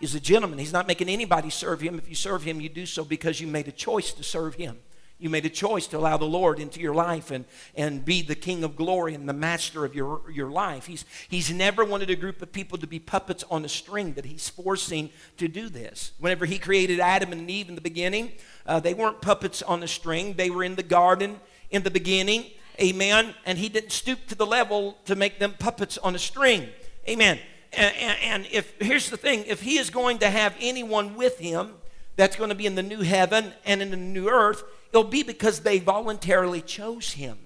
He's 0.00 0.14
a 0.14 0.20
gentleman. 0.20 0.58
He's 0.58 0.72
not 0.72 0.88
making 0.88 1.10
anybody 1.10 1.50
serve 1.50 1.82
him. 1.82 1.98
If 1.98 2.08
you 2.08 2.14
serve 2.14 2.42
him, 2.42 2.60
you 2.60 2.70
do 2.70 2.86
so 2.86 3.04
because 3.04 3.40
you 3.40 3.46
made 3.46 3.68
a 3.68 3.72
choice 3.72 4.12
to 4.14 4.22
serve 4.22 4.54
him. 4.54 4.78
You 5.18 5.28
made 5.28 5.44
a 5.44 5.50
choice 5.50 5.86
to 5.88 5.98
allow 5.98 6.16
the 6.16 6.24
Lord 6.24 6.58
into 6.58 6.80
your 6.80 6.94
life 6.94 7.30
and, 7.30 7.44
and 7.76 8.02
be 8.02 8.22
the 8.22 8.34
King 8.34 8.64
of 8.64 8.74
glory 8.74 9.14
and 9.14 9.28
the 9.28 9.34
master 9.34 9.84
of 9.84 9.94
your, 9.94 10.22
your 10.32 10.50
life. 10.50 10.86
He's, 10.86 11.04
he's 11.28 11.52
never 11.52 11.84
wanted 11.84 12.08
a 12.08 12.16
group 12.16 12.40
of 12.40 12.50
people 12.50 12.78
to 12.78 12.86
be 12.86 12.98
puppets 12.98 13.44
on 13.50 13.62
a 13.66 13.68
string 13.68 14.14
that 14.14 14.24
he's 14.24 14.48
forcing 14.48 15.10
to 15.36 15.46
do 15.46 15.68
this. 15.68 16.12
Whenever 16.18 16.46
he 16.46 16.58
created 16.58 17.00
Adam 17.00 17.32
and 17.32 17.50
Eve 17.50 17.68
in 17.68 17.74
the 17.74 17.82
beginning, 17.82 18.32
uh, 18.64 18.80
they 18.80 18.94
weren't 18.94 19.20
puppets 19.20 19.60
on 19.60 19.82
a 19.82 19.88
string. 19.88 20.32
They 20.32 20.48
were 20.48 20.64
in 20.64 20.76
the 20.76 20.82
garden 20.82 21.38
in 21.70 21.82
the 21.82 21.90
beginning. 21.90 22.46
Amen. 22.80 23.34
And 23.44 23.58
he 23.58 23.68
didn't 23.68 23.92
stoop 23.92 24.26
to 24.28 24.34
the 24.34 24.46
level 24.46 24.96
to 25.04 25.14
make 25.14 25.38
them 25.38 25.54
puppets 25.58 25.98
on 25.98 26.14
a 26.14 26.18
string. 26.18 26.70
Amen. 27.06 27.38
And, 27.72 28.46
if 28.50 28.74
here's 28.80 29.10
the 29.10 29.16
thing 29.16 29.44
if 29.46 29.62
he 29.62 29.78
is 29.78 29.90
going 29.90 30.18
to 30.18 30.30
have 30.30 30.56
anyone 30.60 31.16
with 31.16 31.38
him 31.38 31.74
that's 32.16 32.36
going 32.36 32.50
to 32.50 32.56
be 32.56 32.66
in 32.66 32.74
the 32.74 32.82
new 32.82 33.02
heaven 33.02 33.52
and 33.64 33.80
in 33.80 33.90
the 33.90 33.96
new 33.96 34.28
earth, 34.28 34.64
it'll 34.90 35.04
be 35.04 35.22
because 35.22 35.60
they 35.60 35.78
voluntarily 35.78 36.60
chose 36.60 37.12
him. 37.12 37.38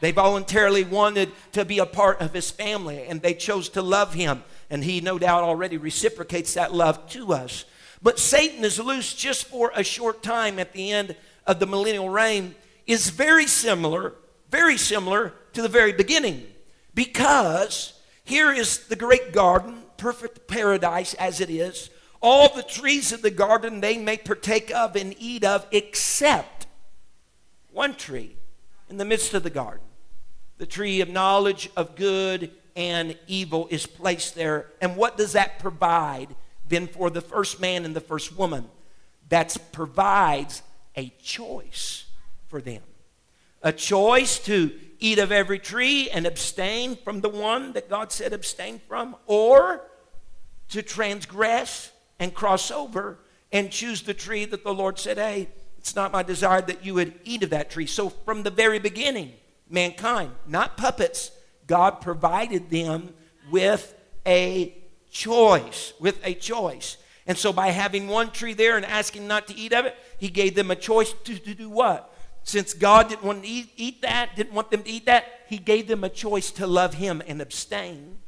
They 0.00 0.12
voluntarily 0.12 0.84
wanted 0.84 1.30
to 1.52 1.64
be 1.64 1.78
a 1.78 1.86
part 1.86 2.20
of 2.20 2.32
his 2.32 2.50
family 2.50 3.04
and 3.06 3.20
they 3.22 3.34
chose 3.34 3.68
to 3.70 3.82
love 3.82 4.14
him. 4.14 4.44
And 4.68 4.84
he, 4.84 5.00
no 5.00 5.18
doubt, 5.18 5.44
already 5.44 5.76
reciprocates 5.76 6.54
that 6.54 6.74
love 6.74 7.08
to 7.10 7.32
us. 7.32 7.64
But 8.02 8.18
Satan 8.18 8.64
is 8.64 8.78
loose 8.78 9.14
just 9.14 9.46
for 9.46 9.72
a 9.74 9.84
short 9.84 10.22
time 10.22 10.58
at 10.58 10.72
the 10.72 10.90
end 10.90 11.16
of 11.46 11.58
the 11.58 11.66
millennial 11.66 12.08
reign, 12.08 12.54
is 12.86 13.10
very 13.10 13.46
similar 13.46 14.14
very 14.50 14.76
similar 14.76 15.32
to 15.52 15.62
the 15.62 15.68
very 15.68 15.92
beginning 15.92 16.46
because 16.94 17.94
here 18.30 18.52
is 18.52 18.86
the 18.86 18.96
great 18.96 19.32
garden, 19.32 19.82
perfect 19.96 20.46
paradise 20.46 21.14
as 21.14 21.40
it 21.40 21.50
is. 21.50 21.90
All 22.22 22.54
the 22.54 22.62
trees 22.62 23.12
of 23.12 23.22
the 23.22 23.30
garden 23.30 23.80
they 23.80 23.98
may 23.98 24.16
partake 24.16 24.70
of 24.72 24.94
and 24.94 25.14
eat 25.18 25.44
of, 25.44 25.66
except 25.72 26.68
one 27.72 27.94
tree 27.94 28.36
in 28.88 28.98
the 28.98 29.04
midst 29.04 29.34
of 29.34 29.42
the 29.42 29.50
garden. 29.50 29.84
The 30.58 30.66
tree 30.66 31.00
of 31.00 31.08
knowledge 31.08 31.70
of 31.76 31.96
good 31.96 32.52
and 32.76 33.18
evil 33.26 33.66
is 33.68 33.86
placed 33.86 34.36
there. 34.36 34.66
And 34.80 34.96
what 34.96 35.16
does 35.16 35.32
that 35.32 35.58
provide 35.58 36.28
then 36.68 36.86
for 36.86 37.10
the 37.10 37.20
first 37.20 37.60
man 37.60 37.84
and 37.84 37.96
the 37.96 38.00
first 38.00 38.36
woman? 38.36 38.68
That 39.28 39.56
provides 39.72 40.62
a 40.96 41.08
choice 41.20 42.04
for 42.48 42.60
them 42.60 42.82
a 43.62 43.72
choice 43.72 44.38
to 44.40 44.72
eat 44.98 45.18
of 45.18 45.32
every 45.32 45.58
tree 45.58 46.10
and 46.10 46.26
abstain 46.26 46.96
from 46.96 47.20
the 47.20 47.28
one 47.28 47.72
that 47.72 47.88
God 47.88 48.12
said 48.12 48.32
abstain 48.32 48.80
from, 48.86 49.16
or 49.26 49.82
to 50.68 50.82
transgress 50.82 51.90
and 52.18 52.34
cross 52.34 52.70
over 52.70 53.18
and 53.52 53.70
choose 53.70 54.02
the 54.02 54.14
tree 54.14 54.44
that 54.44 54.62
the 54.62 54.74
Lord 54.74 54.98
said, 54.98 55.18
hey, 55.18 55.48
it's 55.78 55.96
not 55.96 56.12
my 56.12 56.22
desire 56.22 56.60
that 56.62 56.84
you 56.84 56.94
would 56.94 57.14
eat 57.24 57.42
of 57.42 57.50
that 57.50 57.70
tree. 57.70 57.86
So 57.86 58.10
from 58.10 58.42
the 58.42 58.50
very 58.50 58.78
beginning, 58.78 59.32
mankind, 59.68 60.32
not 60.46 60.76
puppets, 60.76 61.30
God 61.66 62.00
provided 62.00 62.68
them 62.70 63.14
with 63.50 63.94
a 64.26 64.76
choice, 65.10 65.94
with 65.98 66.20
a 66.24 66.34
choice. 66.34 66.98
And 67.26 67.38
so 67.38 67.52
by 67.52 67.68
having 67.68 68.08
one 68.08 68.30
tree 68.30 68.54
there 68.54 68.76
and 68.76 68.84
asking 68.84 69.26
not 69.26 69.48
to 69.48 69.56
eat 69.56 69.72
of 69.72 69.86
it, 69.86 69.96
he 70.18 70.28
gave 70.28 70.54
them 70.54 70.70
a 70.70 70.76
choice 70.76 71.14
to, 71.24 71.38
to 71.38 71.54
do 71.54 71.70
what? 71.70 72.12
Since 72.42 72.74
God 72.74 73.08
didn't 73.08 73.24
want 73.24 73.42
to 73.42 73.48
eat, 73.48 73.70
eat 73.76 74.02
that, 74.02 74.34
didn't 74.36 74.54
want 74.54 74.70
them 74.70 74.82
to 74.82 74.90
eat 74.90 75.06
that, 75.06 75.26
He 75.48 75.58
gave 75.58 75.86
them 75.86 76.04
a 76.04 76.08
choice 76.08 76.50
to 76.52 76.66
love 76.66 76.94
Him 76.94 77.22
and 77.26 77.40
abstain. 77.40 78.18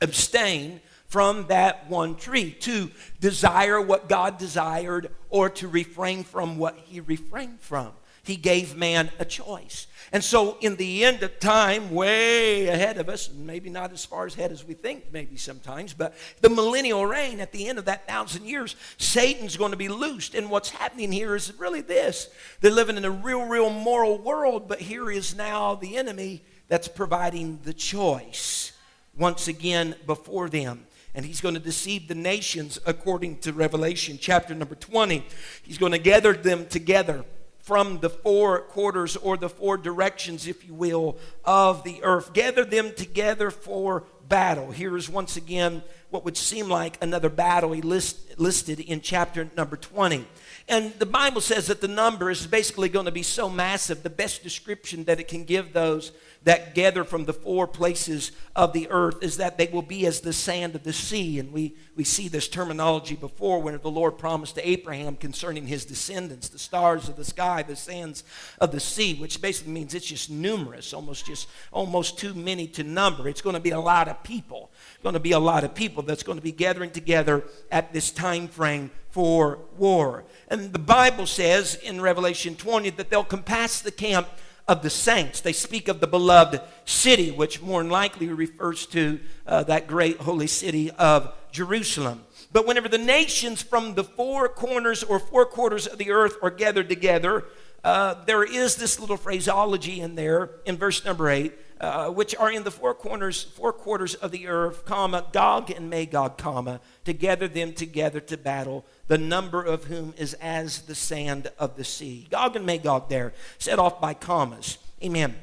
Abstain 0.00 0.80
from 1.06 1.46
that 1.46 1.88
one 1.88 2.16
tree, 2.16 2.50
to 2.50 2.90
desire 3.20 3.80
what 3.80 4.08
God 4.08 4.38
desired 4.38 5.10
or 5.30 5.48
to 5.50 5.68
refrain 5.68 6.24
from 6.24 6.58
what 6.58 6.76
He 6.76 7.00
refrained 7.00 7.60
from. 7.60 7.92
He 8.24 8.36
gave 8.36 8.76
man 8.76 9.10
a 9.20 9.24
choice. 9.24 9.86
And 10.12 10.22
so, 10.22 10.56
in 10.60 10.76
the 10.76 11.04
end 11.04 11.22
of 11.22 11.40
time, 11.40 11.90
way 11.90 12.68
ahead 12.68 12.98
of 12.98 13.08
us, 13.08 13.30
maybe 13.30 13.70
not 13.70 13.92
as 13.92 14.04
far 14.04 14.26
ahead 14.26 14.52
as 14.52 14.64
we 14.64 14.74
think, 14.74 15.12
maybe 15.12 15.36
sometimes, 15.36 15.92
but 15.92 16.14
the 16.40 16.48
millennial 16.48 17.04
reign 17.04 17.40
at 17.40 17.52
the 17.52 17.68
end 17.68 17.78
of 17.78 17.86
that 17.86 18.06
thousand 18.06 18.44
years, 18.44 18.76
Satan's 18.98 19.56
going 19.56 19.72
to 19.72 19.76
be 19.76 19.88
loosed. 19.88 20.34
And 20.34 20.50
what's 20.50 20.70
happening 20.70 21.12
here 21.12 21.34
is 21.34 21.52
really 21.58 21.80
this 21.80 22.28
they're 22.60 22.70
living 22.70 22.96
in 22.96 23.04
a 23.04 23.10
real, 23.10 23.46
real 23.46 23.70
moral 23.70 24.18
world, 24.18 24.68
but 24.68 24.80
here 24.80 25.10
is 25.10 25.36
now 25.36 25.74
the 25.74 25.96
enemy 25.96 26.42
that's 26.68 26.88
providing 26.88 27.60
the 27.64 27.74
choice 27.74 28.72
once 29.16 29.48
again 29.48 29.94
before 30.06 30.48
them 30.48 30.86
and 31.16 31.24
he's 31.24 31.40
going 31.40 31.54
to 31.54 31.60
deceive 31.60 32.08
the 32.08 32.14
nations 32.14 32.78
according 32.84 33.38
to 33.38 33.52
Revelation 33.54 34.18
chapter 34.20 34.54
number 34.54 34.74
20. 34.74 35.24
He's 35.62 35.78
going 35.78 35.92
to 35.92 35.98
gather 35.98 36.34
them 36.34 36.66
together 36.66 37.24
from 37.66 37.98
the 37.98 38.08
four 38.08 38.60
quarters 38.60 39.16
or 39.16 39.36
the 39.36 39.48
four 39.48 39.76
directions, 39.76 40.46
if 40.46 40.64
you 40.64 40.72
will, 40.72 41.18
of 41.44 41.82
the 41.82 42.00
earth. 42.04 42.32
Gather 42.32 42.64
them 42.64 42.92
together 42.94 43.50
for 43.50 44.04
battle. 44.28 44.70
Here 44.70 44.96
is 44.96 45.10
once 45.10 45.36
again 45.36 45.82
what 46.10 46.24
would 46.24 46.36
seem 46.36 46.68
like 46.68 46.96
another 47.02 47.28
battle 47.28 47.72
he 47.72 47.82
list, 47.82 48.38
listed 48.38 48.78
in 48.78 49.00
chapter 49.00 49.50
number 49.56 49.76
20. 49.76 50.24
And 50.68 50.92
the 51.00 51.06
Bible 51.06 51.40
says 51.40 51.66
that 51.66 51.80
the 51.80 51.88
number 51.88 52.30
is 52.30 52.46
basically 52.46 52.88
going 52.88 53.06
to 53.06 53.12
be 53.12 53.24
so 53.24 53.48
massive, 53.48 54.04
the 54.04 54.10
best 54.10 54.44
description 54.44 55.02
that 55.04 55.18
it 55.18 55.26
can 55.26 55.42
give 55.42 55.72
those 55.72 56.12
that 56.46 56.76
gather 56.76 57.02
from 57.02 57.24
the 57.24 57.32
four 57.32 57.66
places 57.66 58.30
of 58.54 58.72
the 58.72 58.88
earth 58.88 59.20
is 59.20 59.36
that 59.38 59.58
they 59.58 59.66
will 59.66 59.82
be 59.82 60.06
as 60.06 60.20
the 60.20 60.32
sand 60.32 60.76
of 60.76 60.84
the 60.84 60.92
sea. 60.92 61.40
And 61.40 61.52
we, 61.52 61.74
we 61.96 62.04
see 62.04 62.28
this 62.28 62.46
terminology 62.46 63.16
before 63.16 63.60
when 63.60 63.76
the 63.76 63.90
Lord 63.90 64.16
promised 64.16 64.54
to 64.54 64.66
Abraham 64.66 65.16
concerning 65.16 65.66
his 65.66 65.84
descendants, 65.84 66.48
the 66.48 66.60
stars 66.60 67.08
of 67.08 67.16
the 67.16 67.24
sky, 67.24 67.64
the 67.64 67.74
sands 67.74 68.22
of 68.60 68.70
the 68.70 68.78
sea, 68.78 69.14
which 69.14 69.42
basically 69.42 69.72
means 69.72 69.92
it's 69.92 70.06
just 70.06 70.30
numerous, 70.30 70.94
almost 70.94 71.26
just 71.26 71.48
almost 71.72 72.16
too 72.16 72.32
many 72.32 72.68
to 72.68 72.84
number. 72.84 73.28
It's 73.28 73.42
going 73.42 73.54
to 73.54 73.60
be 73.60 73.70
a 73.70 73.80
lot 73.80 74.06
of 74.06 74.22
people. 74.22 74.70
It's 74.94 75.02
going 75.02 75.14
to 75.14 75.20
be 75.20 75.32
a 75.32 75.40
lot 75.40 75.64
of 75.64 75.74
people 75.74 76.04
that's 76.04 76.22
going 76.22 76.38
to 76.38 76.44
be 76.44 76.52
gathering 76.52 76.90
together 76.90 77.42
at 77.72 77.92
this 77.92 78.12
time 78.12 78.46
frame 78.46 78.92
for 79.10 79.58
war. 79.76 80.22
And 80.46 80.72
the 80.72 80.78
Bible 80.78 81.26
says 81.26 81.74
in 81.74 82.00
Revelation 82.00 82.54
20 82.54 82.90
that 82.90 83.10
they'll 83.10 83.24
compass 83.24 83.80
the 83.80 83.90
camp 83.90 84.28
of 84.68 84.82
the 84.82 84.90
saints. 84.90 85.40
They 85.40 85.52
speak 85.52 85.88
of 85.88 86.00
the 86.00 86.06
beloved 86.06 86.60
city, 86.84 87.30
which 87.30 87.62
more 87.62 87.82
than 87.82 87.90
likely 87.90 88.28
refers 88.28 88.86
to 88.86 89.20
uh, 89.46 89.62
that 89.64 89.86
great 89.86 90.18
holy 90.18 90.46
city 90.48 90.90
of 90.92 91.32
Jerusalem. 91.52 92.22
But 92.52 92.66
whenever 92.66 92.88
the 92.88 92.98
nations 92.98 93.62
from 93.62 93.94
the 93.94 94.04
four 94.04 94.48
corners 94.48 95.02
or 95.02 95.18
four 95.18 95.46
quarters 95.46 95.86
of 95.86 95.98
the 95.98 96.10
earth 96.10 96.36
are 96.42 96.50
gathered 96.50 96.88
together, 96.88 97.44
uh, 97.84 98.24
there 98.24 98.42
is 98.42 98.76
this 98.76 98.98
little 98.98 99.16
phraseology 99.16 100.00
in 100.00 100.16
there 100.16 100.50
in 100.64 100.76
verse 100.76 101.04
number 101.04 101.30
eight, 101.30 101.52
uh, 101.80 102.08
which 102.08 102.34
are 102.34 102.50
in 102.50 102.64
the 102.64 102.70
four 102.70 102.94
corners, 102.94 103.44
four 103.44 103.72
quarters 103.72 104.14
of 104.16 104.32
the 104.32 104.48
earth, 104.48 104.84
comma, 104.84 105.24
Gog 105.32 105.70
and 105.70 105.88
Magog, 105.88 106.38
comma, 106.38 106.80
to 107.04 107.12
gather 107.12 107.46
them 107.46 107.72
together 107.72 108.18
to 108.20 108.36
battle 108.36 108.84
the 109.08 109.18
number 109.18 109.62
of 109.62 109.84
whom 109.84 110.14
is 110.16 110.34
as 110.34 110.82
the 110.82 110.94
sand 110.94 111.50
of 111.58 111.76
the 111.76 111.84
sea. 111.84 112.26
Gog 112.30 112.56
and 112.56 112.66
Magog 112.66 113.08
there, 113.08 113.32
set 113.58 113.78
off 113.78 114.00
by 114.00 114.14
commas. 114.14 114.78
Amen. 115.02 115.36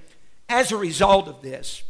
As 0.50 0.72
a 0.72 0.78
result 0.78 1.28
of 1.28 1.42
this, 1.42 1.84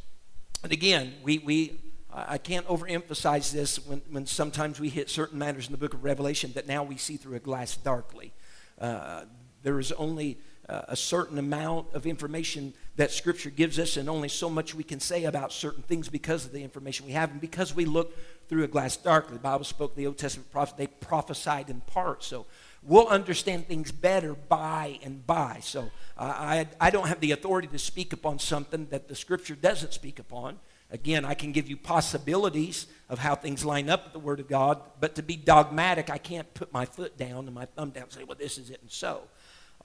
And 0.64 0.72
again, 0.72 1.14
we, 1.24 1.40
we 1.40 1.80
I 2.12 2.38
can't 2.38 2.66
overemphasize 2.68 3.52
this 3.52 3.86
when, 3.86 4.02
when 4.10 4.26
sometimes 4.26 4.80
we 4.80 4.90
hit 4.90 5.10
certain 5.10 5.38
matters 5.38 5.66
in 5.66 5.72
the 5.72 5.78
book 5.78 5.94
of 5.94 6.04
Revelation 6.04 6.52
that 6.54 6.68
now 6.68 6.84
we 6.84 6.96
see 6.96 7.18
through 7.18 7.36
a 7.36 7.40
glass 7.40 7.76
darkly. 7.76 8.34
Uh, 8.80 9.26
there 9.64 9.80
is 9.80 9.92
only 9.94 10.38
a 10.70 10.96
certain 10.96 11.38
amount 11.38 11.88
of 11.94 12.06
information 12.06 12.74
that 12.96 13.12
Scripture 13.12 13.50
gives 13.50 13.80
us, 13.80 13.98
and 13.98 14.10
only 14.10 14.30
so 14.30 14.50
much 14.50 14.74
we 14.74 14.84
can 14.84 15.00
say 15.00 15.26
about 15.26 15.52
certain 15.52 15.84
things 15.84 16.10
because 16.10 16.46
of 16.46 16.52
the 16.52 16.64
information 16.64 17.06
we 17.06 17.12
have, 17.12 17.32
and 17.32 17.42
because 17.42 17.76
we 17.76 17.86
look 17.86 18.16
through 18.48 18.64
a 18.64 18.68
glass 18.68 18.96
darkly. 18.96 19.34
The 19.34 19.42
Bible 19.42 19.66
spoke 19.66 19.96
the 19.96 20.08
Old 20.08 20.18
Testament 20.18 20.52
prophets, 20.52 20.78
they 20.78 20.88
prophesied 20.88 21.70
in 21.70 21.82
part. 21.82 22.24
So 22.24 22.46
we'll 22.82 23.08
understand 23.08 23.68
things 23.68 23.92
better 23.92 24.36
by 24.36 25.00
and 25.04 25.26
by. 25.26 25.60
So 25.62 25.92
uh, 26.18 26.24
I, 26.24 26.68
I 26.80 26.90
don't 26.90 27.08
have 27.08 27.20
the 27.20 27.32
authority 27.32 27.68
to 27.70 27.80
speak 27.80 28.14
upon 28.14 28.40
something 28.40 28.88
that 28.92 29.08
the 29.08 29.16
Scripture 29.16 29.56
doesn't 29.56 29.94
speak 29.94 30.20
upon. 30.20 30.60
Again, 30.92 31.26
I 31.26 31.34
can 31.34 31.52
give 31.52 31.68
you 31.68 31.76
possibilities 31.76 32.86
of 33.10 33.18
how 33.18 33.34
things 33.34 33.66
line 33.66 33.90
up 33.90 34.04
with 34.04 34.14
the 34.14 34.20
Word 34.20 34.40
of 34.40 34.48
God, 34.48 34.80
but 35.00 35.16
to 35.16 35.24
be 35.24 35.36
dogmatic, 35.36 36.12
I 36.12 36.20
can't 36.20 36.54
put 36.54 36.72
my 36.72 36.86
foot 36.86 37.18
down 37.18 37.48
and 37.48 37.56
my 37.56 37.66
thumb 37.66 37.90
down 37.90 38.04
and 38.04 38.12
say, 38.12 38.24
well, 38.24 38.38
this 38.38 38.60
is 38.60 38.70
it 38.70 38.80
and 38.82 38.92
so. 38.92 39.24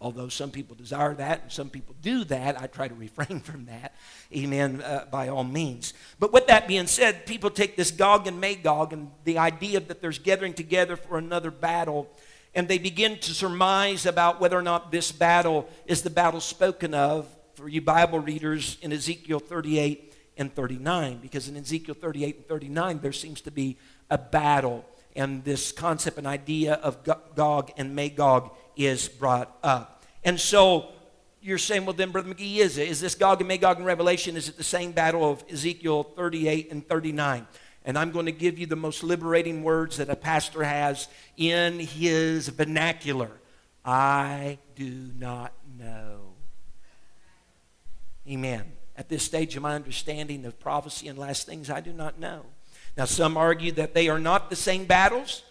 Although 0.01 0.29
some 0.29 0.53
people 0.53 0.77
desire 0.77 1.13
that 1.15 1.43
and 1.43 1.53
some 1.53 1.71
people 1.71 1.97
do 2.01 2.23
that, 2.25 2.61
I 2.61 2.69
try 2.69 2.87
to 2.87 2.95
refrain 2.95 3.41
from 3.45 3.67
that. 3.67 3.95
Amen, 4.35 4.81
uh, 4.83 5.07
by 5.11 5.29
all 5.29 5.45
means. 5.45 5.93
But 6.21 6.33
with 6.33 6.47
that 6.47 6.69
being 6.69 6.87
said, 6.87 7.27
people 7.27 7.51
take 7.51 7.77
this 7.77 7.91
Gog 7.91 8.27
and 8.27 8.41
Magog 8.41 8.93
and 8.93 9.11
the 9.25 9.39
idea 9.39 9.81
that 9.81 10.01
there's 10.01 10.19
gathering 10.19 10.55
together 10.55 10.97
for 10.97 11.19
another 11.19 11.51
battle, 11.51 12.09
and 12.55 12.69
they 12.69 12.79
begin 12.79 13.19
to 13.19 13.35
surmise 13.35 14.07
about 14.07 14.41
whether 14.41 14.57
or 14.57 14.63
not 14.63 14.93
this 14.93 15.11
battle 15.11 15.69
is 15.87 16.03
the 16.03 16.11
battle 16.11 16.41
spoken 16.41 16.95
of 16.95 17.27
for 17.55 17.69
you 17.69 17.81
Bible 17.81 18.21
readers 18.21 18.79
in 18.83 18.93
Ezekiel 18.93 19.41
38 19.41 20.15
and 20.37 20.55
39, 20.55 21.19
because 21.19 21.49
in 21.49 21.57
Ezekiel 21.57 21.97
38 21.97 22.37
and 22.37 22.47
39, 22.47 23.01
there 23.01 23.13
seems 23.13 23.41
to 23.41 23.51
be 23.51 23.77
a 24.11 24.17
battle, 24.17 24.87
and 25.17 25.43
this 25.43 25.73
concept 25.73 26.19
and 26.19 26.27
idea 26.27 26.75
of 26.75 26.99
Gog 27.35 27.73
and 27.77 27.97
Magog 27.97 28.53
is 28.79 29.09
brought 29.09 29.55
up. 29.63 30.03
And 30.25 30.41
so 30.41 30.89
you're 31.43 31.59
saying, 31.59 31.85
well, 31.85 31.93
then, 31.93 32.11
Brother 32.11 32.33
McGee, 32.33 32.59
is 32.59 32.79
it? 32.79 32.89
Is 32.89 33.01
this 33.01 33.15
Gog 33.15 33.41
and 33.41 33.49
Magog 33.49 33.79
in 33.79 33.85
Revelation? 33.85 34.37
Is 34.37 34.49
it 34.49 34.57
the 34.57 34.65
same 34.65 34.93
battle 34.93 35.31
of 35.31 35.45
Ezekiel 35.51 36.05
38 36.05 36.73
and 36.73 36.87
39? 36.89 37.47
And 37.85 37.99
I'm 37.99 38.11
going 38.11 38.27
to 38.27 38.33
give 38.33 38.59
you 38.59 38.67
the 38.67 38.77
most 38.77 39.03
liberating 39.03 39.63
words 39.63 39.97
that 39.97 40.09
a 40.09 40.17
pastor 40.17 40.63
has 40.63 41.09
in 41.37 41.81
his 41.81 42.49
vernacular 42.49 43.31
I 43.85 44.59
do 44.75 45.11
not 45.19 45.53
know. 45.79 46.35
Amen. 48.29 48.65
At 48.97 49.09
this 49.09 49.23
stage 49.23 49.57
of 49.57 49.63
my 49.63 49.75
understanding 49.75 50.45
of 50.45 50.61
prophecy 50.61 51.09
and 51.09 51.19
last 51.19 51.47
things, 51.47 51.71
I 51.71 51.81
do 51.81 51.95
not 51.95 52.19
know. 52.19 52.45
Now, 52.99 53.07
some 53.07 53.39
argue 53.39 53.73
that 53.73 53.95
they 53.95 54.09
are 54.11 54.19
not 54.19 54.51
the 54.51 54.57
same 54.57 54.85
battles 54.85 55.43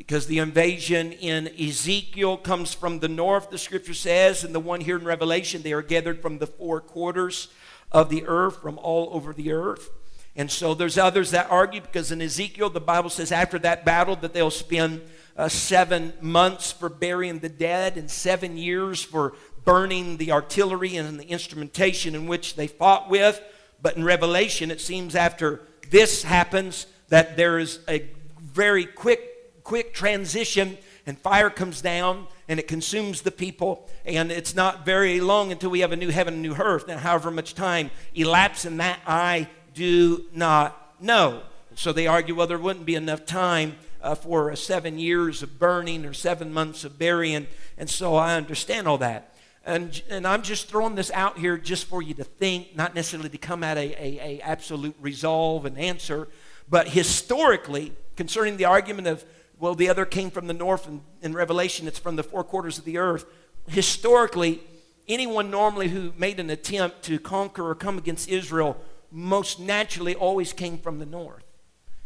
because 0.00 0.26
the 0.26 0.38
invasion 0.38 1.12
in 1.12 1.46
Ezekiel 1.60 2.38
comes 2.38 2.72
from 2.72 3.00
the 3.00 3.08
north, 3.08 3.50
the 3.50 3.58
scripture 3.58 3.92
says, 3.92 4.44
and 4.44 4.54
the 4.54 4.58
one 4.58 4.80
here 4.80 4.96
in 4.96 5.04
Revelation, 5.04 5.60
they 5.60 5.74
are 5.74 5.82
gathered 5.82 6.22
from 6.22 6.38
the 6.38 6.46
four 6.46 6.80
quarters 6.80 7.48
of 7.92 8.08
the 8.08 8.24
earth, 8.26 8.62
from 8.62 8.78
all 8.78 9.10
over 9.12 9.34
the 9.34 9.52
earth. 9.52 9.90
And 10.34 10.50
so 10.50 10.72
there's 10.72 10.96
others 10.96 11.32
that 11.32 11.50
argue 11.50 11.82
because 11.82 12.10
in 12.10 12.22
Ezekiel, 12.22 12.70
the 12.70 12.80
Bible 12.80 13.10
says 13.10 13.30
after 13.30 13.58
that 13.58 13.84
battle 13.84 14.16
that 14.16 14.32
they'll 14.32 14.50
spend 14.50 15.02
uh, 15.36 15.50
seven 15.50 16.14
months 16.22 16.72
for 16.72 16.88
burying 16.88 17.40
the 17.40 17.50
dead 17.50 17.98
and 17.98 18.10
seven 18.10 18.56
years 18.56 19.02
for 19.02 19.34
burning 19.66 20.16
the 20.16 20.32
artillery 20.32 20.96
and 20.96 21.20
the 21.20 21.28
instrumentation 21.28 22.14
in 22.14 22.26
which 22.26 22.56
they 22.56 22.68
fought 22.68 23.10
with. 23.10 23.38
But 23.82 23.98
in 23.98 24.04
Revelation, 24.04 24.70
it 24.70 24.80
seems 24.80 25.14
after 25.14 25.60
this 25.90 26.22
happens 26.22 26.86
that 27.10 27.36
there 27.36 27.58
is 27.58 27.80
a 27.86 28.08
very 28.40 28.86
quick, 28.86 29.29
quick 29.64 29.94
transition 29.94 30.78
and 31.06 31.18
fire 31.18 31.50
comes 31.50 31.80
down 31.80 32.26
and 32.48 32.60
it 32.60 32.68
consumes 32.68 33.22
the 33.22 33.30
people. 33.30 33.88
And 34.04 34.30
it's 34.30 34.54
not 34.54 34.84
very 34.84 35.20
long 35.20 35.52
until 35.52 35.70
we 35.70 35.80
have 35.80 35.92
a 35.92 35.96
new 35.96 36.10
heaven 36.10 36.34
and 36.34 36.42
new 36.42 36.54
earth. 36.54 36.86
Now, 36.86 36.98
however 36.98 37.30
much 37.30 37.54
time 37.54 37.90
elapses 38.14 38.66
in 38.66 38.76
that, 38.78 39.00
I 39.06 39.48
do 39.74 40.26
not 40.32 40.94
know. 41.00 41.42
So 41.74 41.92
they 41.92 42.06
argue, 42.06 42.34
well, 42.34 42.46
there 42.46 42.58
wouldn't 42.58 42.86
be 42.86 42.94
enough 42.94 43.24
time 43.24 43.76
uh, 44.02 44.14
for 44.14 44.54
seven 44.56 44.98
years 44.98 45.42
of 45.42 45.58
burning 45.58 46.04
or 46.04 46.12
seven 46.12 46.52
months 46.52 46.84
of 46.84 46.98
burying. 46.98 47.46
And 47.78 47.88
so 47.88 48.16
I 48.16 48.34
understand 48.34 48.88
all 48.88 48.98
that. 48.98 49.34
And, 49.64 50.02
and 50.08 50.26
I'm 50.26 50.42
just 50.42 50.68
throwing 50.68 50.94
this 50.94 51.10
out 51.12 51.38
here 51.38 51.58
just 51.58 51.84
for 51.84 52.02
you 52.02 52.14
to 52.14 52.24
think, 52.24 52.74
not 52.76 52.94
necessarily 52.94 53.28
to 53.28 53.38
come 53.38 53.62
at 53.62 53.76
a, 53.76 53.80
a, 53.80 54.38
a 54.38 54.40
absolute 54.40 54.96
resolve 55.00 55.66
and 55.66 55.78
answer, 55.78 56.28
but 56.68 56.88
historically, 56.88 57.92
concerning 58.16 58.56
the 58.56 58.64
argument 58.64 59.06
of, 59.06 59.24
well, 59.60 59.74
the 59.74 59.90
other 59.90 60.06
came 60.06 60.30
from 60.30 60.46
the 60.46 60.54
north, 60.54 60.88
and 60.88 61.02
in 61.20 61.34
Revelation, 61.34 61.86
it's 61.86 61.98
from 61.98 62.16
the 62.16 62.22
four 62.22 62.42
quarters 62.42 62.78
of 62.78 62.86
the 62.86 62.96
earth. 62.96 63.26
Historically, 63.68 64.60
anyone 65.06 65.50
normally 65.50 65.88
who 65.88 66.14
made 66.16 66.40
an 66.40 66.48
attempt 66.48 67.02
to 67.02 67.18
conquer 67.18 67.68
or 67.68 67.74
come 67.74 67.98
against 67.98 68.28
Israel 68.28 68.82
most 69.10 69.60
naturally 69.60 70.14
always 70.14 70.54
came 70.54 70.78
from 70.78 70.98
the 70.98 71.04
north. 71.04 71.44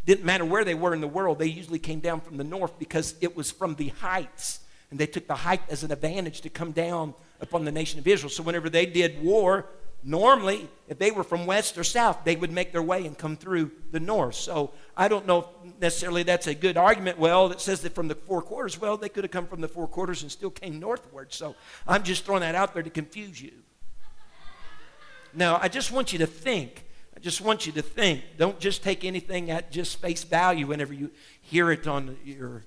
Didn't 0.05 0.25
matter 0.25 0.45
where 0.45 0.65
they 0.65 0.75
were 0.75 0.95
in 0.95 1.01
the 1.01 1.09
world, 1.09 1.39
they 1.39 1.47
usually 1.47 1.79
came 1.79 2.01
down 2.01 2.21
from 2.21 2.39
the 2.39 2.45
north 2.45 2.77
because 2.79 3.15
it 3.21 3.37
was 3.37 3.53
from 3.53 3.77
the 3.77 3.89
heights. 3.89 4.61
And 4.91 4.99
they 4.99 5.07
took 5.07 5.27
the 5.27 5.35
height 5.35 5.63
as 5.71 5.85
an 5.85 5.93
advantage 5.93 6.41
to 6.43 6.51
come 6.51 6.73
down 6.73 7.15
upon 7.41 7.65
the 7.65 7.73
nation 7.73 8.01
of 8.01 8.07
Israel. 8.07 8.31
So 8.31 8.43
whenever 8.43 8.69
they 8.69 8.85
did 8.85 9.23
war, 9.23 9.67
normally, 10.05 10.69
if 10.89 10.99
they 10.99 11.11
were 11.11 11.25
from 11.25 11.47
west 11.47 11.79
or 11.79 11.85
south, 11.85 12.25
they 12.25 12.37
would 12.37 12.53
make 12.53 12.73
their 12.73 12.83
way 12.83 13.07
and 13.07 13.17
come 13.17 13.37
through 13.37 13.71
the 13.91 14.01
north. 14.01 14.35
So 14.35 14.73
I 14.97 15.09
don't 15.09 15.27
know 15.27 15.49
if 15.65 15.81
necessarily 15.81 16.23
that's 16.23 16.47
a 16.47 16.55
good 16.55 16.77
argument. 16.77 17.19
Well, 17.19 17.51
it 17.51 17.61
says 17.61 17.81
that 17.83 17.95
from 17.95 18.09
the 18.09 18.15
four 18.15 18.43
quarters. 18.43 18.81
Well, 18.81 18.97
they 18.97 19.09
could 19.09 19.25
have 19.25 19.31
come 19.31 19.47
from 19.47 19.61
the 19.61 19.69
four 19.69 19.89
quarters 19.89 20.23
and 20.23 20.31
still 20.31 20.51
came 20.51 20.79
northward. 20.79 21.33
So 21.33 21.55
I'm 21.87 22.03
just 22.03 22.25
throwing 22.25 22.43
that 22.43 22.55
out 22.55 22.75
there 22.75 22.83
to 22.83 22.91
confuse 22.91 23.41
you. 23.41 23.53
Now, 25.33 25.59
I 25.61 25.69
just 25.69 25.91
want 25.91 26.13
you 26.13 26.21
to 26.21 26.27
think. 26.27 26.85
I 27.17 27.21
just 27.21 27.41
want 27.41 27.67
you 27.67 27.73
to 27.73 27.83
think. 27.83 28.23
Don't 28.39 28.59
just 28.61 28.83
take 28.83 29.05
anything 29.05 29.51
at 29.51 29.73
just 29.73 30.01
face 30.01 30.23
value 30.23 30.67
whenever 30.67 30.93
you 30.95 31.11
hear 31.41 31.71
it 31.71 31.87
on 31.87 32.17
your, 32.25 32.65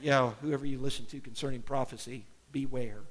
you 0.00 0.10
know, 0.10 0.34
whoever 0.40 0.64
you 0.64 0.78
listen 0.78 1.04
to 1.06 1.20
concerning 1.20 1.60
prophecy. 1.60 2.24
Beware 2.52 3.02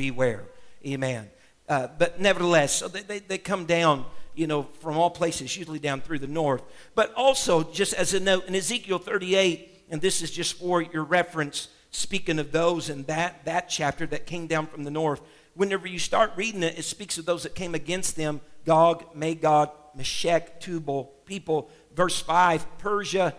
beware. 0.00 0.44
Amen. 0.86 1.28
Uh, 1.70 1.86
but 1.98 2.20
nevertheless, 2.20 2.74
so 2.74 2.88
they, 2.88 3.02
they, 3.02 3.20
they 3.20 3.38
come 3.38 3.64
down, 3.64 4.04
you 4.34 4.48
know, 4.48 4.64
from 4.80 4.96
all 4.96 5.08
places, 5.08 5.56
usually 5.56 5.78
down 5.78 6.00
through 6.00 6.18
the 6.18 6.26
north. 6.26 6.62
But 6.96 7.14
also, 7.14 7.62
just 7.62 7.94
as 7.94 8.12
a 8.12 8.18
note, 8.18 8.48
in 8.48 8.56
Ezekiel 8.56 8.98
38, 8.98 9.84
and 9.88 10.00
this 10.00 10.20
is 10.20 10.32
just 10.32 10.58
for 10.58 10.82
your 10.82 11.04
reference, 11.04 11.68
speaking 11.92 12.40
of 12.40 12.50
those 12.50 12.90
in 12.90 13.04
that, 13.04 13.44
that 13.44 13.68
chapter 13.68 14.04
that 14.08 14.26
came 14.26 14.48
down 14.48 14.66
from 14.66 14.82
the 14.82 14.90
north, 14.90 15.20
whenever 15.54 15.86
you 15.86 16.00
start 16.00 16.32
reading 16.34 16.64
it, 16.64 16.76
it 16.76 16.82
speaks 16.82 17.18
of 17.18 17.24
those 17.24 17.44
that 17.44 17.54
came 17.54 17.76
against 17.76 18.16
them 18.16 18.40
Gog, 18.66 19.14
Magog, 19.14 19.70
Meshech, 19.94 20.60
Tubal, 20.60 21.04
people. 21.24 21.70
Verse 21.94 22.20
5, 22.20 22.78
Persia, 22.78 23.32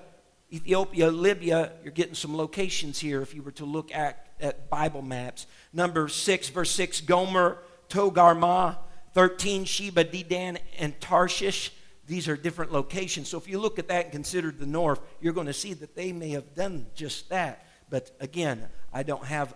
Ethiopia, 0.53 1.11
Libya, 1.11 1.73
you're 1.83 1.91
getting 1.91 2.15
some 2.15 2.37
locations 2.37 2.97
here 2.97 3.21
if 3.21 3.35
you 3.35 3.43
were 3.43 3.51
to 3.51 3.65
look 3.65 3.93
at, 3.93 4.27
at 4.39 4.69
Bible 4.69 5.01
maps. 5.01 5.47
Number 5.73 6.07
6, 6.07 6.49
verse 6.49 6.71
6, 6.71 7.01
Gomer, 7.01 7.57
Togarmah. 7.91 8.77
13, 9.13 9.65
Sheba, 9.65 10.05
Dedan, 10.05 10.57
and 10.79 10.99
Tarshish. 10.99 11.71
These 12.07 12.27
are 12.27 12.35
different 12.35 12.71
locations. 12.71 13.27
So 13.27 13.37
if 13.37 13.47
you 13.47 13.59
look 13.59 13.79
at 13.79 13.87
that 13.89 14.05
and 14.05 14.11
consider 14.11 14.51
the 14.51 14.65
north, 14.65 14.99
you're 15.19 15.33
going 15.33 15.47
to 15.47 15.53
see 15.53 15.73
that 15.75 15.95
they 15.95 16.11
may 16.11 16.29
have 16.31 16.55
done 16.55 16.87
just 16.95 17.29
that. 17.29 17.65
But 17.89 18.11
again, 18.19 18.67
I 18.93 19.03
don't 19.03 19.25
have 19.25 19.53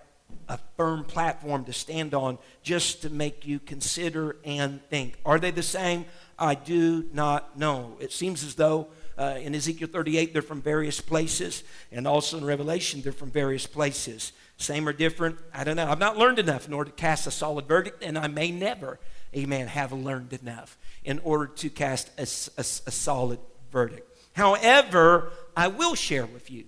a 0.49 0.59
firm 0.77 1.03
platform 1.05 1.65
to 1.65 1.73
stand 1.73 2.13
on 2.13 2.37
just 2.61 3.01
to 3.03 3.09
make 3.09 3.45
you 3.45 3.59
consider 3.59 4.37
and 4.43 4.81
think. 4.89 5.17
Are 5.25 5.39
they 5.39 5.51
the 5.51 5.63
same? 5.63 6.05
I 6.37 6.55
do 6.55 7.05
not 7.13 7.57
know. 7.57 7.97
It 7.99 8.11
seems 8.11 8.43
as 8.43 8.55
though 8.55 8.87
uh, 9.17 9.37
in 9.39 9.55
Ezekiel 9.55 9.87
38 9.87 10.33
they're 10.33 10.41
from 10.41 10.61
various 10.61 10.99
places, 10.99 11.63
and 11.91 12.07
also 12.07 12.37
in 12.37 12.45
Revelation 12.45 13.01
they're 13.01 13.11
from 13.11 13.31
various 13.31 13.65
places. 13.65 14.33
Same 14.57 14.87
or 14.87 14.93
different? 14.93 15.37
I 15.53 15.63
don't 15.63 15.75
know. 15.75 15.87
I've 15.87 15.99
not 15.99 16.17
learned 16.17 16.39
enough 16.39 16.67
in 16.67 16.73
order 16.73 16.89
to 16.89 16.95
cast 16.95 17.27
a 17.27 17.31
solid 17.31 17.67
verdict, 17.67 18.03
and 18.03 18.17
I 18.17 18.27
may 18.27 18.51
never, 18.51 18.99
amen, 19.35 19.67
have 19.67 19.91
learned 19.91 20.33
enough 20.33 20.77
in 21.03 21.19
order 21.19 21.47
to 21.47 21.69
cast 21.69 22.09
a, 22.17 22.23
a, 22.57 22.61
a 22.61 22.91
solid 22.91 23.39
verdict. 23.71 24.09
However, 24.33 25.31
I 25.55 25.67
will 25.67 25.95
share 25.95 26.25
with 26.25 26.49
you 26.49 26.65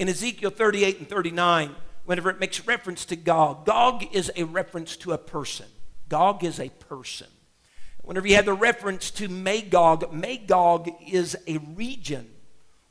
in 0.00 0.08
Ezekiel 0.08 0.50
38 0.50 0.98
and 0.98 1.08
39, 1.08 1.74
whenever 2.06 2.30
it 2.30 2.40
makes 2.40 2.66
reference 2.66 3.04
to 3.04 3.16
Gog, 3.16 3.66
Gog 3.66 4.04
is 4.14 4.32
a 4.34 4.44
reference 4.44 4.96
to 4.96 5.12
a 5.12 5.18
person. 5.18 5.66
Gog 6.08 6.42
is 6.42 6.58
a 6.58 6.70
person. 6.70 7.26
Whenever 8.02 8.26
you 8.26 8.36
have 8.36 8.46
the 8.46 8.54
reference 8.54 9.10
to 9.12 9.28
Magog, 9.28 10.10
Magog 10.10 10.88
is 11.06 11.36
a 11.46 11.58
region 11.58 12.30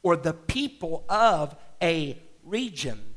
or 0.03 0.15
the 0.15 0.33
people 0.33 1.03
of 1.09 1.55
a 1.81 2.21
region. 2.43 3.08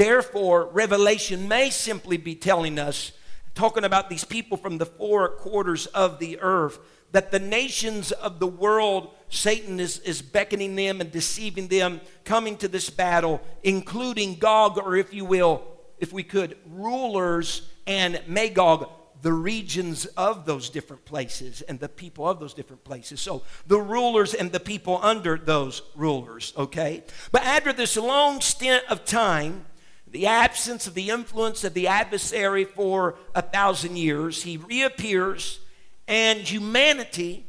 Therefore, 0.00 0.64
Revelation 0.72 1.46
may 1.46 1.68
simply 1.68 2.16
be 2.16 2.34
telling 2.34 2.78
us, 2.78 3.12
talking 3.54 3.84
about 3.84 4.08
these 4.08 4.24
people 4.24 4.56
from 4.56 4.78
the 4.78 4.86
four 4.86 5.28
quarters 5.28 5.84
of 5.88 6.18
the 6.18 6.40
earth, 6.40 6.78
that 7.12 7.30
the 7.30 7.38
nations 7.38 8.10
of 8.10 8.38
the 8.38 8.46
world, 8.46 9.10
Satan 9.28 9.78
is, 9.78 9.98
is 9.98 10.22
beckoning 10.22 10.74
them 10.74 11.02
and 11.02 11.12
deceiving 11.12 11.68
them, 11.68 12.00
coming 12.24 12.56
to 12.56 12.66
this 12.66 12.88
battle, 12.88 13.42
including 13.62 14.36
Gog, 14.36 14.78
or 14.78 14.96
if 14.96 15.12
you 15.12 15.26
will, 15.26 15.64
if 15.98 16.14
we 16.14 16.22
could, 16.22 16.56
rulers 16.70 17.68
and 17.86 18.22
Magog, 18.26 18.88
the 19.20 19.34
regions 19.34 20.06
of 20.06 20.46
those 20.46 20.70
different 20.70 21.04
places 21.04 21.60
and 21.60 21.78
the 21.78 21.90
people 21.90 22.26
of 22.26 22.40
those 22.40 22.54
different 22.54 22.84
places. 22.84 23.20
So 23.20 23.42
the 23.66 23.78
rulers 23.78 24.32
and 24.32 24.50
the 24.50 24.60
people 24.60 24.98
under 25.02 25.36
those 25.36 25.82
rulers, 25.94 26.54
okay? 26.56 27.04
But 27.32 27.44
after 27.44 27.74
this 27.74 27.98
long 27.98 28.40
stint 28.40 28.82
of 28.88 29.04
time, 29.04 29.66
the 30.10 30.26
absence 30.26 30.86
of 30.86 30.94
the 30.94 31.10
influence 31.10 31.64
of 31.64 31.74
the 31.74 31.86
adversary 31.86 32.64
for 32.64 33.16
a 33.34 33.42
thousand 33.42 33.96
years, 33.96 34.42
he 34.42 34.56
reappears, 34.56 35.60
and 36.08 36.40
humanity, 36.40 37.46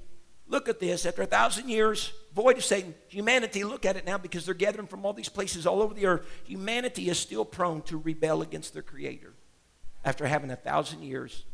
look 0.47 0.69
at 0.69 0.79
this, 0.79 1.05
after 1.05 1.23
a 1.23 1.25
thousand 1.27 1.69
years, 1.69 2.13
void 2.33 2.57
of 2.57 2.63
Satan, 2.63 2.93
humanity, 3.07 3.63
look 3.63 3.85
at 3.85 3.97
it 3.97 4.05
now 4.05 4.17
because 4.17 4.45
they're 4.45 4.53
gathering 4.53 4.87
from 4.87 5.05
all 5.05 5.13
these 5.13 5.29
places 5.29 5.65
all 5.65 5.81
over 5.81 5.93
the 5.93 6.05
earth. 6.05 6.27
Humanity 6.45 7.09
is 7.09 7.17
still 7.17 7.45
prone 7.45 7.81
to 7.83 7.97
rebel 7.97 8.41
against 8.41 8.73
their 8.73 8.83
Creator 8.83 9.33
after 10.05 10.25
having 10.27 10.51
a 10.51 10.55
thousand 10.55 11.03
years 11.03 11.45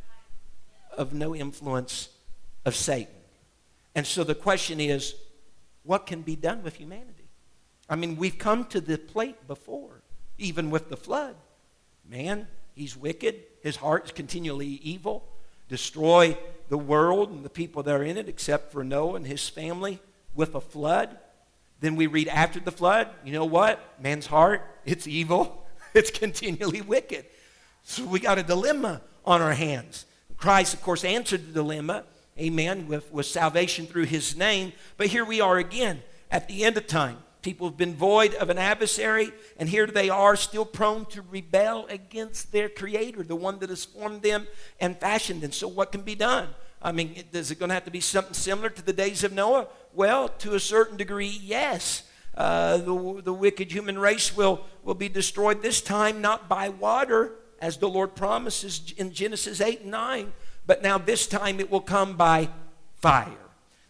of 0.98 1.14
no 1.14 1.36
influence 1.36 2.10
of 2.66 2.76
Satan. 2.76 3.14
And 3.96 4.06
so 4.06 4.24
the 4.24 4.36
question 4.36 4.80
is 4.80 5.16
what 5.84 6.06
can 6.06 6.22
be 6.22 6.36
done 6.36 6.64
with 6.64 6.76
humanity? 6.76 7.30
I 7.90 7.96
mean, 7.96 8.18
we've 8.18 8.38
come 8.38 8.66
to 8.66 8.82
the 8.82 8.98
plate 8.98 9.48
before, 9.48 9.97
even 10.38 10.70
with 10.70 10.90
the 10.90 10.98
flood. 10.98 11.36
Man, 12.10 12.48
he's 12.76 12.96
wicked, 12.96 13.44
his 13.62 13.76
heart 13.78 14.06
is 14.06 14.12
continually 14.12 14.80
evil, 14.84 15.28
destroy 15.68 16.38
the 16.70 16.78
world 16.78 17.30
and 17.30 17.44
the 17.44 17.50
people 17.50 17.84
that 17.84 17.94
are 17.94 18.04
in 18.04 18.18
it, 18.18 18.30
except 18.30 18.72
for 18.72 18.84
Noah 18.84 19.16
and 19.16 19.28
his 19.28 19.48
family 19.48 20.00
with 20.36 20.56
a 20.56 20.62
flood. 20.62 21.18
Then 21.80 21.96
we 21.96 22.08
read 22.08 22.28
after 22.28 22.60
the 22.60 22.72
flood, 22.72 23.10
you 23.24 23.34
know 23.34 23.46
what? 23.46 23.80
Man's 24.02 24.26
heart, 24.26 24.62
it's 24.86 25.08
evil, 25.08 25.66
it's 25.94 26.12
continually 26.12 26.82
wicked. 26.82 27.26
So 27.84 28.06
we 28.06 28.20
got 28.20 28.38
a 28.38 28.44
dilemma 28.44 29.02
on 29.26 29.42
our 29.42 29.54
hands. 29.54 30.06
Christ, 30.38 30.74
of 30.74 30.82
course, 30.82 31.04
answered 31.04 31.48
the 31.48 31.54
dilemma, 31.54 32.04
amen, 32.40 32.88
with, 32.88 33.12
with 33.12 33.26
salvation 33.26 33.86
through 33.86 34.06
his 34.06 34.36
name. 34.36 34.74
But 34.98 35.08
here 35.08 35.26
we 35.26 35.42
are 35.42 35.58
again 35.58 36.02
at 36.30 36.48
the 36.48 36.64
end 36.64 36.78
of 36.78 36.88
time. 36.88 37.18
People 37.42 37.68
have 37.68 37.78
been 37.78 37.96
void 37.96 38.34
of 38.36 38.50
an 38.50 38.58
adversary, 38.58 39.32
and 39.58 39.70
here 39.70 39.88
they 39.88 40.10
are 40.10 40.36
still 40.36 40.66
prone 40.66 41.06
to 41.08 41.22
rebel 41.22 41.86
against 41.90 42.52
their 42.52 42.68
Creator, 42.68 43.24
the 43.24 43.36
one 43.36 43.60
that 43.60 43.70
has 43.70 43.86
formed 43.86 44.22
them 44.22 44.48
and 44.80 45.00
fashioned 45.00 45.42
them. 45.42 45.52
So, 45.52 45.68
what 45.68 45.92
can 45.92 46.02
be 46.02 46.16
done? 46.16 46.50
I 46.82 46.92
mean, 46.92 47.24
is 47.32 47.52
it 47.52 47.60
going 47.60 47.70
to 47.70 47.76
have 47.76 47.86
to 47.86 47.92
be 47.92 48.02
something 48.02 48.34
similar 48.34 48.70
to 48.70 48.82
the 48.82 48.94
days 48.94 49.24
of 49.24 49.34
Noah? 49.34 49.68
Well, 49.94 50.30
to 50.40 50.56
a 50.56 50.60
certain 50.60 50.98
degree, 50.98 51.40
yes. 51.42 52.04
Uh, 52.36 52.78
the, 52.78 53.22
the 53.24 53.34
wicked 53.34 53.72
human 53.72 53.98
race 53.98 54.36
will, 54.36 54.64
will 54.84 54.94
be 54.94 55.10
destroyed 55.10 55.62
this 55.62 55.82
time 55.82 56.22
not 56.22 56.48
by 56.48 56.70
water, 56.70 57.34
as 57.60 57.78
the 57.78 57.90
Lord 57.90 58.16
promises 58.16 58.94
in 58.98 59.12
Genesis 59.12 59.60
8 59.60 59.82
and 59.82 59.92
9, 59.92 60.34
but 60.68 60.84
now 60.84 60.98
this 60.98 61.26
time 61.26 61.60
it 61.60 61.72
will 61.72 61.82
come 61.82 62.16
by 62.16 62.50
fire. 62.96 63.47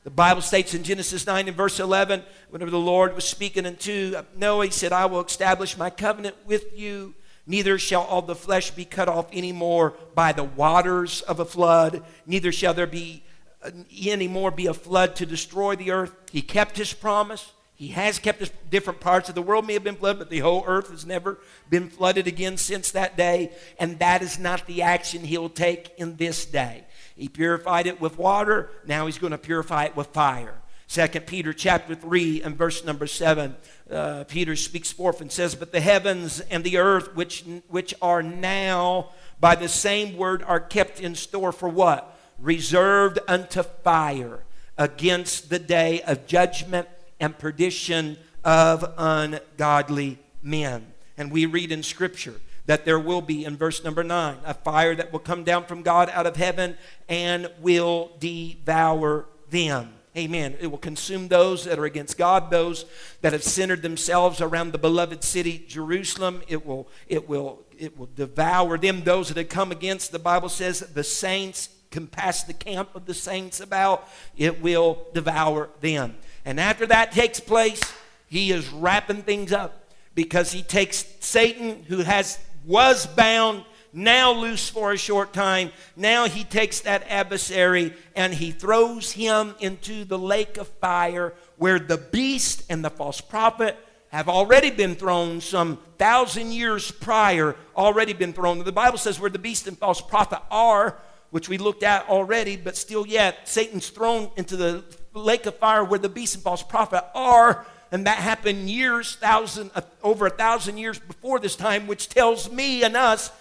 The 0.08 0.12
Bible 0.12 0.42
states 0.42 0.74
in 0.74 0.84
Genesis 0.84 1.28
9 1.28 1.50
and 1.50 1.58
verse 1.58 1.82
11, 1.82 2.24
whenever 2.50 2.72
the 2.72 2.80
Lord 2.80 3.14
was 3.14 3.28
speaking 3.28 3.66
unto 3.66 4.16
Noah, 4.38 4.68
he 4.68 4.72
said, 4.72 4.94
I 4.94 5.06
will 5.06 5.20
establish 5.20 5.78
my 5.78 5.90
covenant 5.90 6.38
with 6.46 6.80
you. 6.80 7.14
Neither 7.46 7.78
shall 7.78 8.04
all 8.04 8.22
the 8.22 8.34
flesh 8.34 8.72
be 8.72 8.86
cut 8.86 9.10
off 9.10 9.28
any 9.34 9.52
more 9.52 9.96
by 10.16 10.32
the 10.32 10.46
waters 10.46 11.20
of 11.24 11.42
a 11.42 11.46
flood, 11.46 12.06
neither 12.26 12.54
shall 12.54 12.74
there 12.74 12.88
be 12.88 13.26
uh, 13.62 13.72
any 14.02 14.30
more 14.30 14.50
be 14.50 14.68
a 14.68 14.74
flood 14.74 15.14
to 15.18 15.26
destroy 15.26 15.76
the 15.76 15.92
earth. 15.92 16.16
He 16.32 16.42
kept 16.42 16.78
his 16.78 16.94
promise. 16.94 17.52
He 17.76 17.90
has 17.90 18.18
kept 18.18 18.42
us 18.42 18.50
different 18.72 19.02
parts 19.02 19.28
of 19.28 19.36
the 19.36 19.42
world 19.42 19.68
may 19.68 19.74
have 19.74 19.84
been 19.84 19.98
flooded, 19.98 20.20
but 20.20 20.30
the 20.30 20.40
whole 20.40 20.64
earth 20.66 20.90
has 20.90 21.06
never 21.06 21.38
been 21.70 21.90
flooded 21.90 22.28
again 22.28 22.56
since 22.56 22.92
that 22.92 23.18
day. 23.18 23.52
And 23.78 24.00
that 24.00 24.22
is 24.22 24.40
not 24.40 24.68
the 24.68 24.84
action 24.84 25.26
he'll 25.26 25.50
take 25.50 25.92
in 25.98 26.16
this 26.16 26.46
day. 26.46 26.86
He 27.18 27.28
purified 27.28 27.88
it 27.88 28.00
with 28.00 28.18
water. 28.18 28.70
Now 28.86 29.08
he's 29.08 29.18
going 29.18 29.32
to 29.32 29.38
purify 29.38 29.86
it 29.86 29.96
with 29.96 30.08
fire. 30.08 30.54
Second 30.86 31.28
Peter 31.28 31.52
chapter 31.52 31.96
3 31.96 32.44
and 32.44 32.56
verse 32.56 32.86
number 32.86 33.08
7, 33.08 33.56
uh, 33.92 34.24
Peter 34.26 34.56
speaks 34.56 34.92
forth 34.92 35.20
and 35.20 35.30
says, 35.30 35.54
But 35.54 35.74
the 35.74 35.82
heavens 35.82 36.40
and 36.40 36.64
the 36.64 36.78
earth, 36.78 37.14
which, 37.14 37.44
which 37.68 37.94
are 38.02 38.24
now 38.24 39.10
by 39.40 39.56
the 39.56 39.68
same 39.68 40.16
word, 40.16 40.44
are 40.44 40.62
kept 40.62 41.02
in 41.02 41.16
store 41.16 41.52
for 41.52 41.68
what? 41.68 42.18
Reserved 42.40 43.20
unto 43.28 43.64
fire 43.64 44.44
against 44.78 45.50
the 45.50 45.60
day 45.60 46.02
of 46.04 46.26
judgment 46.26 46.88
and 47.20 47.38
perdition 47.38 48.18
of 48.46 48.94
ungodly 48.98 50.20
men. 50.42 50.94
And 51.18 51.32
we 51.32 51.48
read 51.48 51.72
in 51.72 51.84
Scripture 51.84 52.36
that 52.68 52.86
there 52.86 53.00
will 53.00 53.22
be, 53.22 53.44
in 53.44 53.58
verse 53.58 53.84
number 53.84 54.04
9, 54.04 54.38
a 54.46 54.54
fire 54.54 54.94
that 54.96 55.12
will 55.12 55.20
come 55.20 55.44
down 55.44 55.66
from 55.66 55.82
God 55.82 56.10
out 56.12 56.28
of 56.28 56.36
heaven 56.36 56.78
and 57.10 57.50
will 57.60 58.12
devour 58.20 59.26
them. 59.50 59.94
Amen. 60.16 60.56
It 60.60 60.68
will 60.68 60.78
consume 60.78 61.28
those 61.28 61.66
that 61.66 61.78
are 61.78 61.86
against 61.86 62.18
God, 62.18 62.50
those 62.50 62.86
that 63.22 63.34
have 63.34 63.44
centered 63.44 63.84
themselves 63.84 64.42
around 64.42 64.72
the 64.72 64.80
beloved 64.80 65.24
city, 65.24 65.64
Jerusalem. 65.68 66.42
It 66.48 66.66
will, 66.66 66.88
it 67.08 67.30
will, 67.30 67.64
it 67.78 67.98
will 67.98 68.10
devour 68.16 68.78
them. 68.78 69.04
Those 69.04 69.28
that 69.28 69.38
have 69.38 69.50
come 69.50 69.72
against, 69.72 70.12
the 70.12 70.20
Bible 70.20 70.50
says, 70.50 70.80
the 70.80 71.04
saints 71.04 71.70
can 71.92 72.08
pass 72.08 72.44
the 72.44 72.54
camp 72.54 72.96
of 72.96 73.06
the 73.06 73.14
saints 73.14 73.60
about. 73.60 74.10
It 74.36 74.62
will 74.62 75.06
devour 75.14 75.70
them. 75.82 76.16
And 76.44 76.60
after 76.60 76.88
that 76.88 77.12
takes 77.12 77.40
place, 77.40 77.82
he 78.28 78.52
is 78.52 78.68
wrapping 78.70 79.22
things 79.22 79.54
up 79.54 79.92
because 80.16 80.52
he 80.52 80.64
takes 80.64 81.06
Satan, 81.20 81.84
who 81.84 82.00
has 82.00 82.40
was 82.68 83.08
bound, 83.08 83.64
now 83.94 84.32
loose 84.34 84.70
for 84.70 84.92
a 84.92 84.98
short 84.98 85.34
time. 85.34 85.72
Now 85.96 86.28
he 86.28 86.44
takes 86.44 86.82
that 86.82 87.04
adversary 87.10 87.94
and 88.16 88.34
he 88.34 88.52
throws 88.52 89.14
him 89.14 89.56
into 89.60 90.04
the 90.04 90.20
lake 90.20 90.58
of 90.58 90.68
fire 90.68 91.34
where 91.56 91.80
the 91.80 91.98
beast 91.98 92.64
and 92.70 92.86
the 92.86 92.90
false 92.90 93.22
prophet 93.22 93.76
have 94.10 94.30
already 94.30 94.70
been 94.70 94.96
thrown 94.96 95.42
some 95.42 95.80
thousand 95.98 96.52
years 96.52 96.92
prior, 96.92 97.56
already 97.76 98.14
been 98.14 98.34
thrown. 98.34 98.60
The 98.64 98.72
Bible 98.72 98.98
says 98.98 99.20
where 99.20 99.30
the 99.30 99.40
beast 99.40 99.68
and 99.68 99.78
false 99.78 100.02
prophet 100.02 100.42
are, 100.52 100.98
which 101.32 101.50
we 101.50 101.58
looked 101.58 101.84
at 101.84 102.08
already, 102.08 102.56
but 102.56 102.78
still 102.78 103.06
yet, 103.06 103.48
Satan's 103.48 103.90
thrown 103.90 104.30
into 104.38 104.56
the 104.56 104.84
lake 105.14 105.46
of 105.46 105.58
fire 105.58 105.84
where 105.84 106.00
the 106.00 106.10
beast 106.10 106.36
and 106.36 106.44
false 106.44 106.64
prophet 106.64 107.04
are. 107.16 107.66
And 107.92 108.06
that 108.06 108.18
happened 108.18 108.70
years, 108.70 109.16
thousand, 109.16 109.72
uh, 109.76 109.82
over 110.04 110.28
a 110.28 110.30
thousand 110.30 110.78
years 110.78 111.00
before 111.00 111.40
this 111.40 111.56
time, 111.56 111.88
which 111.88 112.10
tells 112.10 112.52
me 112.52 112.84
and 112.84 112.96
us 112.96 113.32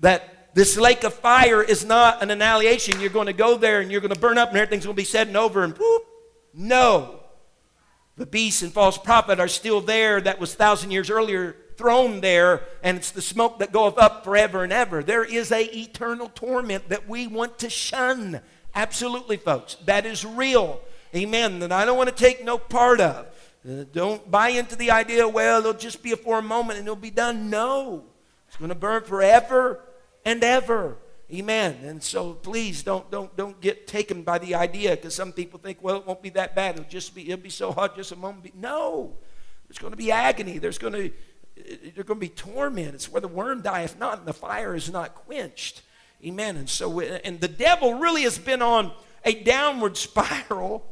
that 0.00 0.54
this 0.54 0.76
lake 0.76 1.04
of 1.04 1.12
fire 1.12 1.62
is 1.62 1.84
not 1.84 2.22
an 2.22 2.30
annihilation. 2.30 3.00
You're 3.00 3.10
going 3.10 3.26
to 3.26 3.32
go 3.32 3.56
there 3.56 3.80
and 3.80 3.90
you're 3.90 4.00
going 4.00 4.14
to 4.14 4.20
burn 4.20 4.38
up 4.38 4.48
and 4.48 4.58
everything's 4.58 4.84
going 4.84 4.96
to 4.96 5.00
be 5.00 5.04
said 5.04 5.26
and 5.28 5.36
over 5.36 5.64
and 5.64 5.76
whoop. 5.76 6.02
No. 6.54 7.20
The 8.16 8.26
beast 8.26 8.62
and 8.62 8.72
false 8.72 8.96
prophet 8.96 9.38
are 9.38 9.48
still 9.48 9.80
there. 9.80 10.20
That 10.20 10.40
was 10.40 10.54
thousand 10.54 10.90
years 10.90 11.10
earlier 11.10 11.56
thrown 11.76 12.20
there, 12.20 12.62
and 12.82 12.96
it's 12.96 13.10
the 13.10 13.20
smoke 13.20 13.58
that 13.58 13.72
goeth 13.72 13.98
up 13.98 14.24
forever 14.24 14.64
and 14.64 14.72
ever. 14.72 15.02
There 15.02 15.24
is 15.24 15.52
a 15.52 15.64
eternal 15.64 16.30
torment 16.34 16.88
that 16.88 17.08
we 17.08 17.26
want 17.26 17.58
to 17.58 17.68
shun. 17.68 18.40
Absolutely, 18.74 19.36
folks. 19.36 19.76
That 19.84 20.06
is 20.06 20.24
real. 20.24 20.80
Amen. 21.14 21.60
That 21.60 21.72
I 21.72 21.84
don't 21.84 21.96
want 21.96 22.08
to 22.08 22.14
take 22.14 22.44
no 22.44 22.58
part 22.58 23.00
of. 23.00 23.26
Don't 23.92 24.30
buy 24.30 24.50
into 24.50 24.76
the 24.76 24.92
idea, 24.92 25.26
well, 25.26 25.58
it'll 25.58 25.72
just 25.72 26.02
be 26.02 26.12
for 26.12 26.38
a 26.38 26.42
moment 26.42 26.78
and 26.78 26.86
it'll 26.86 26.96
be 26.96 27.10
done. 27.10 27.50
No. 27.50 28.04
It's 28.46 28.56
going 28.56 28.68
to 28.68 28.76
burn 28.76 29.02
forever 29.02 29.80
and 30.24 30.44
ever. 30.44 30.98
Amen. 31.32 31.78
And 31.82 32.00
so 32.00 32.34
please 32.34 32.84
don't 32.84 33.10
don't 33.10 33.36
don't 33.36 33.60
get 33.60 33.88
taken 33.88 34.22
by 34.22 34.38
the 34.38 34.54
idea 34.54 34.90
because 34.90 35.16
some 35.16 35.32
people 35.32 35.58
think, 35.58 35.78
well, 35.82 35.96
it 35.96 36.06
won't 36.06 36.22
be 36.22 36.28
that 36.30 36.54
bad. 36.54 36.76
It'll 36.76 36.88
just 36.88 37.12
be 37.16 37.28
it'll 37.28 37.42
be 37.42 37.50
so 37.50 37.72
hot 37.72 37.96
just 37.96 38.12
a 38.12 38.16
moment. 38.16 38.54
No. 38.54 39.16
There's 39.66 39.78
going 39.78 39.92
to 39.92 39.96
be 39.96 40.12
agony. 40.12 40.58
There's 40.58 40.78
going 40.78 40.92
to 40.92 41.12
there's 41.56 42.06
going 42.06 42.20
to 42.20 42.26
be 42.26 42.28
torment. 42.28 42.94
It's 42.94 43.10
where 43.10 43.20
the 43.20 43.26
worm 43.26 43.62
dieth 43.62 43.98
not 43.98 44.18
and 44.18 44.28
the 44.28 44.32
fire 44.32 44.76
is 44.76 44.92
not 44.92 45.16
quenched. 45.16 45.82
Amen. 46.24 46.56
And 46.56 46.70
so 46.70 47.00
and 47.00 47.40
the 47.40 47.48
devil 47.48 47.94
really 47.94 48.22
has 48.22 48.38
been 48.38 48.62
on 48.62 48.92
a 49.24 49.34
downward 49.34 49.96
spiral 49.96 50.84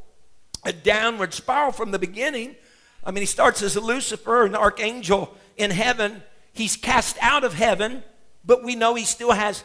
a 0.65 0.73
downward 0.73 1.35
spiral 1.35 1.73
from 1.73 1.91
the 1.91 1.99
beginning. 1.99 2.57
I 3.05 3.11
mean, 3.11 3.23
he 3.23 3.27
starts 3.27 3.63
as 3.63 3.77
a 3.77 3.81
Lucifer, 3.81 4.45
an 4.45 4.55
archangel 4.55 5.35
in 5.57 5.71
heaven. 5.71 6.23
He's 6.53 6.77
cast 6.77 7.17
out 7.21 7.45
of 7.45 7.55
heaven, 7.55 8.03
but 8.45 8.65
we 8.65 8.75
know 8.75 8.95
he 8.95 9.05
still 9.05 9.33
has 9.33 9.65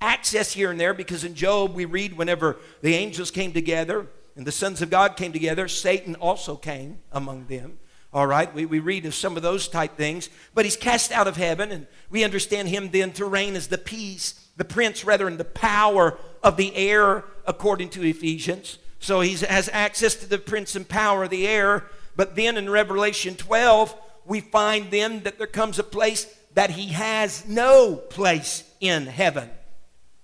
access 0.00 0.52
here 0.52 0.70
and 0.70 0.80
there 0.80 0.94
because 0.94 1.24
in 1.24 1.34
Job 1.34 1.74
we 1.74 1.84
read 1.84 2.14
whenever 2.14 2.56
the 2.80 2.94
angels 2.94 3.30
came 3.30 3.52
together 3.52 4.08
and 4.34 4.46
the 4.46 4.52
sons 4.52 4.82
of 4.82 4.90
God 4.90 5.16
came 5.16 5.32
together, 5.32 5.68
Satan 5.68 6.16
also 6.16 6.56
came 6.56 6.98
among 7.12 7.46
them. 7.46 7.78
All 8.12 8.26
right, 8.26 8.52
we, 8.52 8.66
we 8.66 8.78
read 8.78 9.06
of 9.06 9.14
some 9.14 9.36
of 9.36 9.42
those 9.42 9.68
type 9.68 9.96
things, 9.96 10.28
but 10.54 10.66
he's 10.66 10.76
cast 10.76 11.12
out 11.12 11.26
of 11.26 11.36
heaven, 11.36 11.72
and 11.72 11.86
we 12.10 12.24
understand 12.24 12.68
him 12.68 12.90
then 12.90 13.12
to 13.12 13.24
reign 13.24 13.56
as 13.56 13.68
the 13.68 13.78
peace 13.78 14.42
the 14.56 14.64
prince, 14.64 15.04
rather, 15.04 15.26
and 15.26 15.38
the 15.38 15.44
power 15.44 16.18
of 16.42 16.56
the 16.56 16.74
air, 16.76 17.24
according 17.46 17.88
to 17.90 18.02
Ephesians. 18.02 18.78
So 18.98 19.20
he 19.20 19.34
has 19.46 19.68
access 19.72 20.14
to 20.16 20.28
the 20.28 20.38
prince 20.38 20.76
and 20.76 20.88
power 20.88 21.24
of 21.24 21.30
the 21.30 21.48
air. 21.48 21.86
But 22.16 22.36
then 22.36 22.56
in 22.56 22.68
Revelation 22.68 23.34
12, 23.36 23.94
we 24.24 24.40
find 24.40 24.90
then 24.90 25.22
that 25.24 25.38
there 25.38 25.46
comes 25.46 25.78
a 25.78 25.84
place 25.84 26.26
that 26.54 26.70
he 26.70 26.88
has 26.88 27.46
no 27.46 27.96
place 27.96 28.64
in 28.80 29.06
heaven 29.06 29.50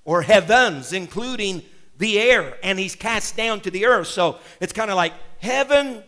or 0.05 0.23
heavens, 0.23 0.93
including 0.93 1.63
the 1.99 2.19
air, 2.19 2.57
and 2.63 2.79
he's 2.79 2.95
cast 2.95 3.37
down 3.37 3.61
to 3.61 3.71
the 3.71 3.87
earth. 3.87 4.09
So 4.09 4.39
it's 4.61 4.73
kind 4.73 4.91
of 4.91 4.97
like 4.97 5.13
heaven, 5.39 6.03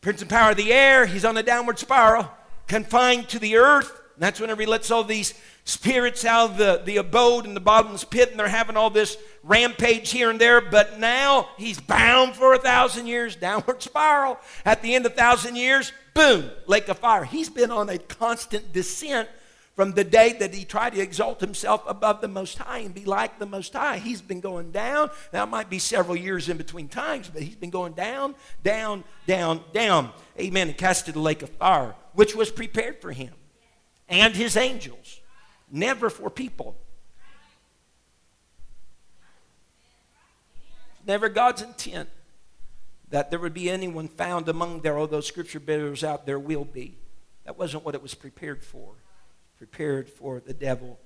prince 0.00 0.20
and 0.20 0.30
power 0.30 0.50
of 0.50 0.56
the 0.56 0.72
air, 0.72 1.06
he's 1.06 1.24
on 1.24 1.36
a 1.36 1.42
downward 1.42 1.78
spiral, 1.78 2.30
confined 2.66 3.28
to 3.30 3.38
the 3.38 3.56
earth. 3.56 3.90
And 4.14 4.22
that's 4.22 4.40
whenever 4.40 4.60
he 4.60 4.66
lets 4.66 4.90
all 4.90 5.04
these 5.04 5.34
spirits 5.64 6.24
out 6.24 6.50
of 6.50 6.56
the, 6.58 6.82
the 6.84 6.96
abode 6.96 7.46
in 7.46 7.54
the 7.54 7.60
bottomless 7.60 8.04
pit, 8.04 8.30
and 8.30 8.38
they're 8.38 8.48
having 8.48 8.76
all 8.76 8.90
this 8.90 9.16
rampage 9.42 10.10
here 10.10 10.30
and 10.30 10.40
there. 10.40 10.60
But 10.60 10.98
now 10.98 11.48
he's 11.56 11.80
bound 11.80 12.34
for 12.34 12.54
a 12.54 12.58
thousand 12.58 13.06
years, 13.06 13.36
downward 13.48 13.82
spiral. 13.82 14.38
At 14.64 14.82
the 14.82 14.94
end 14.94 15.06
of 15.06 15.12
a 15.12 15.14
thousand 15.14 15.56
years, 15.56 15.92
boom, 16.14 16.50
lake 16.66 16.88
of 16.88 16.98
fire. 16.98 17.24
He's 17.24 17.48
been 17.48 17.70
on 17.70 17.88
a 17.88 17.98
constant 17.98 18.72
descent 18.72 19.28
from 19.74 19.92
the 19.92 20.04
day 20.04 20.34
that 20.34 20.52
he 20.52 20.64
tried 20.64 20.92
to 20.92 21.00
exalt 21.00 21.40
himself 21.40 21.82
above 21.86 22.20
the 22.20 22.28
Most 22.28 22.58
High 22.58 22.80
and 22.80 22.94
be 22.94 23.06
like 23.06 23.38
the 23.38 23.46
Most 23.46 23.72
High. 23.72 23.98
He's 23.98 24.20
been 24.20 24.40
going 24.40 24.70
down. 24.70 25.10
Now, 25.32 25.44
it 25.44 25.48
might 25.48 25.70
be 25.70 25.78
several 25.78 26.16
years 26.16 26.50
in 26.50 26.58
between 26.58 26.88
times, 26.88 27.30
but 27.32 27.42
he's 27.42 27.56
been 27.56 27.70
going 27.70 27.94
down, 27.94 28.34
down, 28.62 29.02
down, 29.26 29.62
down. 29.72 30.12
Amen. 30.38 30.68
And 30.68 30.76
cast 30.76 31.06
to 31.06 31.12
the 31.12 31.20
lake 31.20 31.40
of 31.40 31.48
fire, 31.50 31.94
which 32.12 32.36
was 32.36 32.50
prepared 32.50 33.00
for 33.00 33.12
him 33.12 33.32
and 34.12 34.36
his 34.36 34.58
angels, 34.58 35.20
never 35.72 36.08
for 36.08 36.30
people. 36.30 36.76
Never 41.04 41.28
God's 41.28 41.62
intent 41.62 42.08
that 43.10 43.30
there 43.30 43.40
would 43.40 43.54
be 43.54 43.68
anyone 43.68 44.06
found 44.06 44.48
among 44.48 44.82
there, 44.82 44.96
although 44.96 45.20
scripture 45.20 45.58
bears 45.58 46.04
out 46.04 46.26
there 46.26 46.38
will 46.38 46.64
be. 46.64 46.96
That 47.44 47.58
wasn't 47.58 47.84
what 47.84 47.96
it 47.96 48.02
was 48.02 48.14
prepared 48.14 48.62
for 48.62 48.94
prepared 49.62 50.08
for 50.08 50.40
the 50.40 50.52
devil 50.52 50.98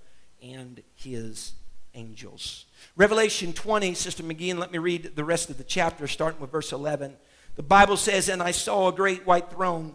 and 0.43 0.83
his 0.95 1.53
angels. 1.93 2.65
Revelation 2.97 3.53
20, 3.53 3.93
Sister 3.93 4.23
McGee, 4.23 4.57
let 4.57 4.73
me 4.73 4.79
read 4.79 5.15
the 5.15 5.25
rest 5.25 5.51
of 5.51 5.59
the 5.59 5.65
chapter, 5.65 6.07
starting 6.07 6.41
with 6.41 6.53
verse 6.53 6.73
11. 6.73 7.19
The 7.57 7.63
Bible 7.63 7.99
says, 7.99 8.31
And 8.31 8.43
I 8.43 8.53
saw 8.53 8.89
a 8.89 8.93
great 8.93 9.27
white 9.27 9.51
throne, 9.51 9.95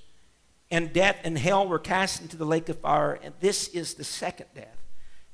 And 0.71 0.93
death 0.93 1.17
and 1.25 1.37
hell 1.37 1.67
were 1.67 1.79
cast 1.79 2.21
into 2.21 2.37
the 2.37 2.45
lake 2.45 2.69
of 2.69 2.79
fire, 2.79 3.19
and 3.21 3.33
this 3.41 3.67
is 3.67 3.95
the 3.95 4.05
second 4.05 4.47
death. 4.55 4.77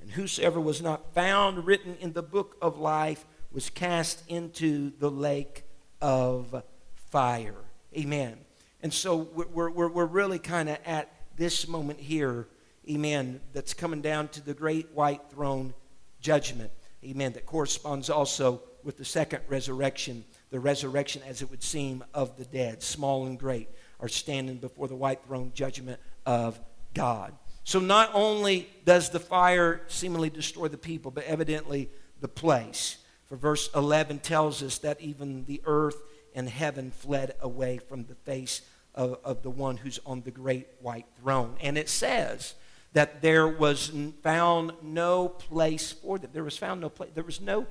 And 0.01 0.09
whosoever 0.09 0.59
was 0.59 0.81
not 0.81 1.13
found 1.13 1.67
written 1.67 1.95
in 2.01 2.13
the 2.13 2.23
book 2.23 2.57
of 2.59 2.79
life 2.79 3.23
was 3.51 3.69
cast 3.69 4.23
into 4.27 4.91
the 4.97 5.11
lake 5.11 5.63
of 6.01 6.63
fire. 7.11 7.55
Amen. 7.95 8.39
And 8.81 8.91
so 8.91 9.27
we're, 9.53 9.69
we're, 9.69 9.89
we're 9.89 10.05
really 10.05 10.39
kind 10.39 10.69
of 10.69 10.79
at 10.85 11.11
this 11.35 11.67
moment 11.67 11.99
here, 11.99 12.47
amen, 12.89 13.39
that's 13.53 13.75
coming 13.75 14.01
down 14.01 14.29
to 14.29 14.41
the 14.41 14.55
great 14.55 14.89
white 14.93 15.21
throne 15.29 15.73
judgment, 16.19 16.71
amen, 17.03 17.33
that 17.33 17.45
corresponds 17.45 18.09
also 18.09 18.61
with 18.83 18.97
the 18.97 19.05
second 19.05 19.41
resurrection, 19.47 20.23
the 20.49 20.59
resurrection, 20.59 21.21
as 21.27 21.41
it 21.41 21.49
would 21.51 21.61
seem, 21.61 22.03
of 22.13 22.37
the 22.37 22.45
dead, 22.45 22.81
small 22.81 23.27
and 23.27 23.37
great, 23.37 23.69
are 23.99 24.07
standing 24.07 24.57
before 24.57 24.87
the 24.87 24.95
white 24.95 25.23
throne 25.25 25.51
judgment 25.53 25.99
of 26.25 26.59
God. 26.93 27.33
So 27.63 27.79
not 27.79 28.11
only 28.13 28.69
does 28.85 29.09
the 29.09 29.19
fire 29.19 29.81
seemingly 29.87 30.29
destroy 30.29 30.67
the 30.67 30.77
people, 30.77 31.11
but 31.11 31.25
evidently 31.25 31.89
the 32.21 32.27
place. 32.27 32.97
For 33.25 33.35
verse 33.35 33.69
11 33.75 34.19
tells 34.19 34.63
us 34.63 34.77
that 34.79 35.01
even 35.01 35.45
the 35.45 35.61
earth 35.65 36.01
and 36.33 36.47
heaven 36.47 36.91
fled 36.91 37.35
away 37.41 37.79
from 37.79 38.05
the 38.05 38.15
face 38.15 38.61
of, 38.95 39.19
of 39.23 39.43
the 39.43 39.49
one 39.49 39.77
who's 39.77 39.99
on 40.05 40.21
the 40.21 40.31
great 40.31 40.67
white 40.81 41.05
throne. 41.19 41.55
And 41.59 41.77
it 41.77 41.89
says 41.89 42.55
that 42.93 43.21
there 43.21 43.47
was 43.47 43.91
found 44.23 44.71
no 44.81 45.27
place 45.27 45.91
for 45.91 46.17
them. 46.17 46.29
There 46.33 46.43
was 46.43 46.57
found 46.57 46.81
no 46.81 46.89
place. 46.89 47.11
There 47.13 47.23
was 47.23 47.41
no 47.41 47.67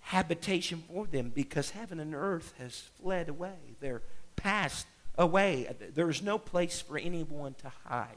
habitation 0.00 0.82
for 0.92 1.06
them 1.06 1.32
because 1.34 1.70
heaven 1.70 2.00
and 2.00 2.14
earth 2.14 2.52
has 2.58 2.78
fled 3.00 3.28
away. 3.28 3.76
They're 3.80 4.02
passed 4.36 4.86
away. 5.16 5.68
There 5.94 6.10
is 6.10 6.22
no 6.22 6.38
place 6.38 6.80
for 6.80 6.98
anyone 6.98 7.54
to 7.54 7.72
hide. 7.84 8.08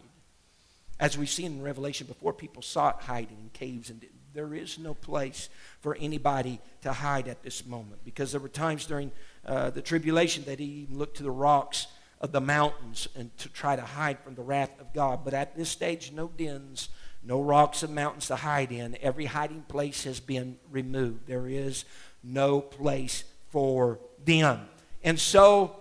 As 0.99 1.17
we've 1.17 1.29
seen 1.29 1.53
in 1.53 1.61
Revelation 1.61 2.07
before, 2.07 2.33
people 2.33 2.61
sought 2.61 3.01
hiding 3.01 3.37
in 3.39 3.49
caves 3.53 3.89
and 3.89 4.05
there 4.35 4.53
is 4.53 4.77
no 4.77 4.93
place 4.93 5.49
for 5.79 5.95
anybody 5.95 6.59
to 6.81 6.91
hide 6.91 7.27
at 7.27 7.41
this 7.41 7.65
moment 7.65 8.01
because 8.03 8.31
there 8.31 8.41
were 8.41 8.49
times 8.49 8.85
during 8.85 9.11
uh, 9.45 9.69
the 9.69 9.81
tribulation 9.81 10.43
that 10.43 10.59
he 10.59 10.65
even 10.65 10.97
looked 10.97 11.17
to 11.17 11.23
the 11.23 11.31
rocks 11.31 11.87
of 12.19 12.31
the 12.31 12.41
mountains 12.41 13.07
and 13.15 13.35
to 13.37 13.49
try 13.49 13.75
to 13.75 13.81
hide 13.81 14.19
from 14.19 14.35
the 14.35 14.41
wrath 14.41 14.71
of 14.79 14.93
God. 14.93 15.21
But 15.23 15.33
at 15.33 15.55
this 15.55 15.69
stage, 15.69 16.11
no 16.11 16.29
dens, 16.37 16.89
no 17.23 17.41
rocks 17.41 17.81
and 17.81 17.95
mountains 17.95 18.27
to 18.27 18.35
hide 18.35 18.71
in. 18.71 18.97
Every 19.01 19.25
hiding 19.25 19.63
place 19.63 20.03
has 20.03 20.19
been 20.19 20.57
removed. 20.69 21.27
There 21.27 21.47
is 21.47 21.85
no 22.23 22.59
place 22.59 23.23
for 23.51 23.99
them. 24.23 24.67
And 25.03 25.19
so, 25.19 25.77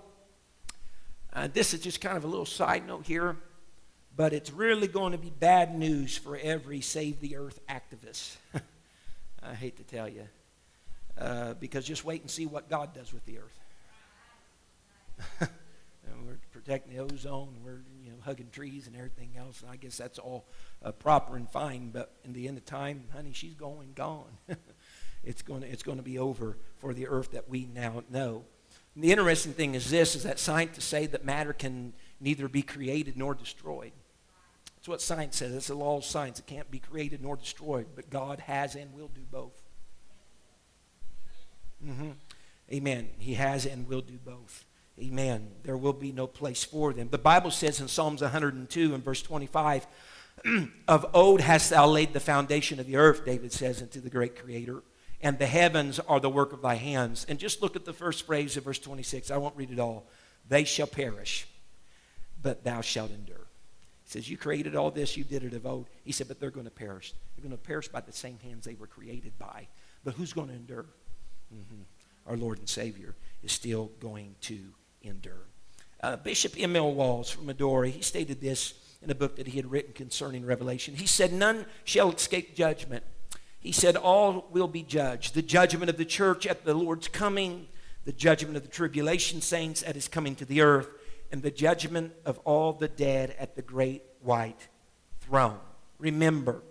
uh, 1.35 1.49
this 1.53 1.75
is 1.75 1.81
just 1.81 2.01
kind 2.01 2.17
of 2.17 2.25
a 2.25 2.29
little 2.29 2.47
side 2.47 2.87
note 2.87 3.07
here, 3.07 3.37
but 4.17 4.33
it's 4.33 4.53
really 4.53 4.87
going 4.87 5.13
to 5.13 5.19
be 5.19 5.31
bad 5.31 5.77
news 5.77 6.17
for 6.17 6.37
every 6.37 6.81
Save 6.81 7.21
the 7.21 7.37
Earth 7.37 7.59
activist. 7.69 8.37
I 9.43 9.55
hate 9.55 9.77
to 9.77 9.83
tell 9.83 10.09
you. 10.09 10.29
Uh, 11.17 11.55
because 11.55 11.85
just 11.85 12.05
wait 12.05 12.23
and 12.23 12.31
see 12.31 12.47
what 12.47 12.69
God 12.69 12.93
does 12.93 13.13
with 13.13 13.25
the 13.25 13.39
earth. 13.39 13.61
we're 16.27 16.39
protecting 16.51 16.97
the 16.97 17.03
ozone, 17.03 17.55
we're 17.65 17.83
you 18.03 18.11
know 18.11 18.17
hugging 18.25 18.51
trees 18.51 18.89
and 18.89 18.97
everything 18.97 19.31
else. 19.39 19.63
And 19.63 19.71
I 19.71 19.77
guess 19.77 19.97
that's 19.97 20.19
all 20.19 20.45
uh, 20.83 20.91
proper 20.91 21.37
and 21.37 21.49
fine. 21.49 21.91
But 21.91 22.11
in 22.25 22.33
the 22.33 22.49
end 22.49 22.59
of 22.59 22.65
time, 22.65 23.05
honey, 23.13 23.33
she's 23.33 23.55
going 23.55 23.93
gone. 23.95 24.39
it's 25.25 25.43
going 25.43 25.61
to, 25.61 25.71
it's 25.71 25.85
going 25.85 25.99
to 25.99 26.03
be 26.05 26.19
over 26.19 26.57
for 26.79 26.93
the 26.93 27.07
earth 27.07 27.31
that 27.31 27.49
we 27.49 27.67
now 27.73 28.03
know. 28.11 28.43
And 28.95 29.05
the 29.05 29.11
interesting 29.11 29.53
thing 29.53 29.75
is 29.75 29.91
this: 29.91 30.15
is 30.15 30.23
that 30.23 30.39
scientists 30.39 30.85
say 30.85 31.07
that 31.07 31.25
matter 31.25 31.53
can 31.53 31.93
neither 32.21 32.49
be 32.49 32.63
created 32.63 33.17
nor 33.17 33.35
destroyed. 33.35 33.93
That's 34.77 34.89
what 34.89 35.01
science 35.01 35.37
says. 35.37 35.55
It's 35.55 35.69
the 35.69 35.75
law 35.75 35.97
of 35.97 36.05
science. 36.05 36.39
It 36.39 36.47
can't 36.47 36.71
be 36.71 36.79
created 36.79 37.23
nor 37.23 37.37
destroyed, 37.37 37.87
but 37.95 38.11
God 38.11 38.41
has 38.41 38.75
and 38.75 38.93
will 38.93 39.09
do 39.09 39.23
both. 39.31 39.63
Mm-hmm. 41.85 42.11
Amen. 42.73 43.09
He 43.19 43.35
has 43.35 43.67
and 43.67 43.89
will 43.89 44.01
do 44.01 44.19
both. 44.25 44.65
Amen. 45.01 45.51
There 45.65 45.77
will 45.77 45.93
be 45.93 46.13
no 46.13 46.27
place 46.27 46.65
for 46.65 46.93
them. 46.93 47.09
The 47.11 47.19
Bible 47.19 47.51
says 47.51 47.81
in 47.81 47.89
Psalms 47.89 48.23
102 48.23 48.95
and 48.95 49.05
verse 49.05 49.23
25, 49.23 49.87
of 50.89 51.07
old 51.15 51.41
hast 51.41 51.71
thou 51.71 51.87
laid 51.87 52.13
the 52.13 52.21
foundation 52.21 52.79
of 52.79 52.87
the 52.87 52.97
earth, 52.97 53.25
David 53.25 53.53
says, 53.53 53.83
unto 53.83 54.01
the 54.01 54.11
great 54.11 54.39
creator, 54.39 54.83
and 55.25 55.39
the 55.39 55.47
heavens 55.47 55.99
are 56.01 56.21
the 56.21 56.29
work 56.29 56.53
of 56.53 56.61
thy 56.61 56.75
hands. 56.75 57.25
And 57.29 57.39
just 57.39 57.63
look 57.63 57.77
at 57.77 57.87
the 57.87 57.95
first 57.95 58.27
phrase 58.27 58.59
of 58.59 58.65
verse 58.65 58.79
26. 58.79 59.31
I 59.31 59.39
won't 59.39 59.57
read 59.57 59.71
it 59.71 59.79
all. 59.81 60.07
They 60.49 60.65
shall 60.65 60.87
perish, 60.87 61.49
but 62.43 62.63
thou 62.63 62.83
shalt 62.83 63.11
endure. 63.11 63.47
He 64.05 64.11
says, 64.11 64.29
You 64.29 64.37
created 64.37 64.77
all 64.77 64.91
this, 64.91 65.17
you 65.17 65.25
did 65.25 65.43
it 65.43 65.55
of 65.55 65.65
old. 65.65 65.87
He 66.05 66.13
said, 66.13 66.29
But 66.29 66.41
they're 66.41 66.51
going 66.51 66.67
to 66.67 66.71
perish. 66.71 67.15
They're 67.35 67.43
going 67.43 67.57
to 67.57 67.67
perish 67.67 67.89
by 67.89 68.03
the 68.03 68.13
same 68.13 68.39
hands 68.41 68.67
they 68.67 68.75
were 68.75 68.87
created 68.87 69.33
by. 69.39 69.67
But 70.05 70.13
who's 70.13 70.35
going 70.35 70.49
to 70.49 70.55
endure? 70.55 70.85
Mm-hmm. 71.53 71.83
Our 72.27 72.37
Lord 72.37 72.59
and 72.59 72.69
Savior 72.69 73.15
is 73.43 73.51
still 73.51 73.93
going 74.01 74.35
to 74.43 74.59
endure. 75.03 75.47
Uh, 76.03 76.17
Bishop 76.17 76.53
M.L. 76.59 76.93
Walls 76.93 77.31
from 77.31 77.47
Medora, 77.47 77.89
he 77.89 78.03
stated 78.03 78.43
this 78.43 78.75
in 79.01 79.11
a 79.11 79.15
book 79.15 79.37
that 79.37 79.47
he 79.47 79.57
had 79.57 79.71
written 79.71 79.95
concerning 79.95 80.45
Revelation. 80.45 80.95
He 80.95 81.07
said, 81.07 81.33
None 81.33 81.65
shall 81.85 82.13
escape 82.13 82.55
judgment. 82.55 83.05
He 83.65 83.73
said, 83.73 83.97
All 83.97 84.47
will 84.51 84.69
be 84.69 84.83
judged. 84.83 85.35
The 85.35 85.43
judgment 85.43 85.89
of 85.89 85.97
the 85.97 86.05
church 86.05 86.47
at 86.47 86.67
the 86.67 86.75
Lord's 86.75 87.09
coming, 87.09 87.67
the 88.05 88.13
judgment 88.13 88.59
of 88.59 88.63
the 88.63 88.69
tribulation 88.69 89.41
saints 89.41 89.83
at 89.83 89.95
his 89.95 90.07
coming 90.07 90.37
to 90.37 90.45
the 90.45 90.61
earth, 90.61 90.89
and 91.33 91.43
the 91.43 91.51
judgment 91.51 92.13
of 92.27 92.39
all 92.45 92.75
the 92.75 92.89
dead 92.89 93.35
at 93.39 93.57
the 93.57 93.63
great 93.63 94.03
white 94.21 94.69
throne. 95.23 95.59
Remember, 95.99 96.63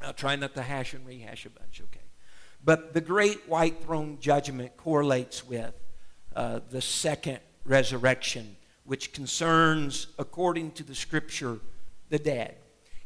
I'll 0.00 0.14
try 0.14 0.34
not 0.34 0.54
to 0.54 0.62
hash 0.62 0.94
and 0.94 1.06
rehash 1.06 1.44
a 1.44 1.50
bunch, 1.50 1.82
okay? 1.82 2.06
But 2.64 2.94
the 2.94 3.02
great 3.02 3.46
white 3.46 3.84
throne 3.84 4.16
judgment 4.18 4.78
correlates 4.78 5.46
with 5.46 5.74
uh, 6.34 6.60
the 6.70 6.80
second 6.80 7.40
resurrection, 7.66 8.56
which 8.84 9.12
concerns, 9.12 10.06
according 10.18 10.70
to 10.72 10.84
the 10.84 10.94
scripture, 10.94 11.58
the 12.08 12.18
dead. 12.18 12.56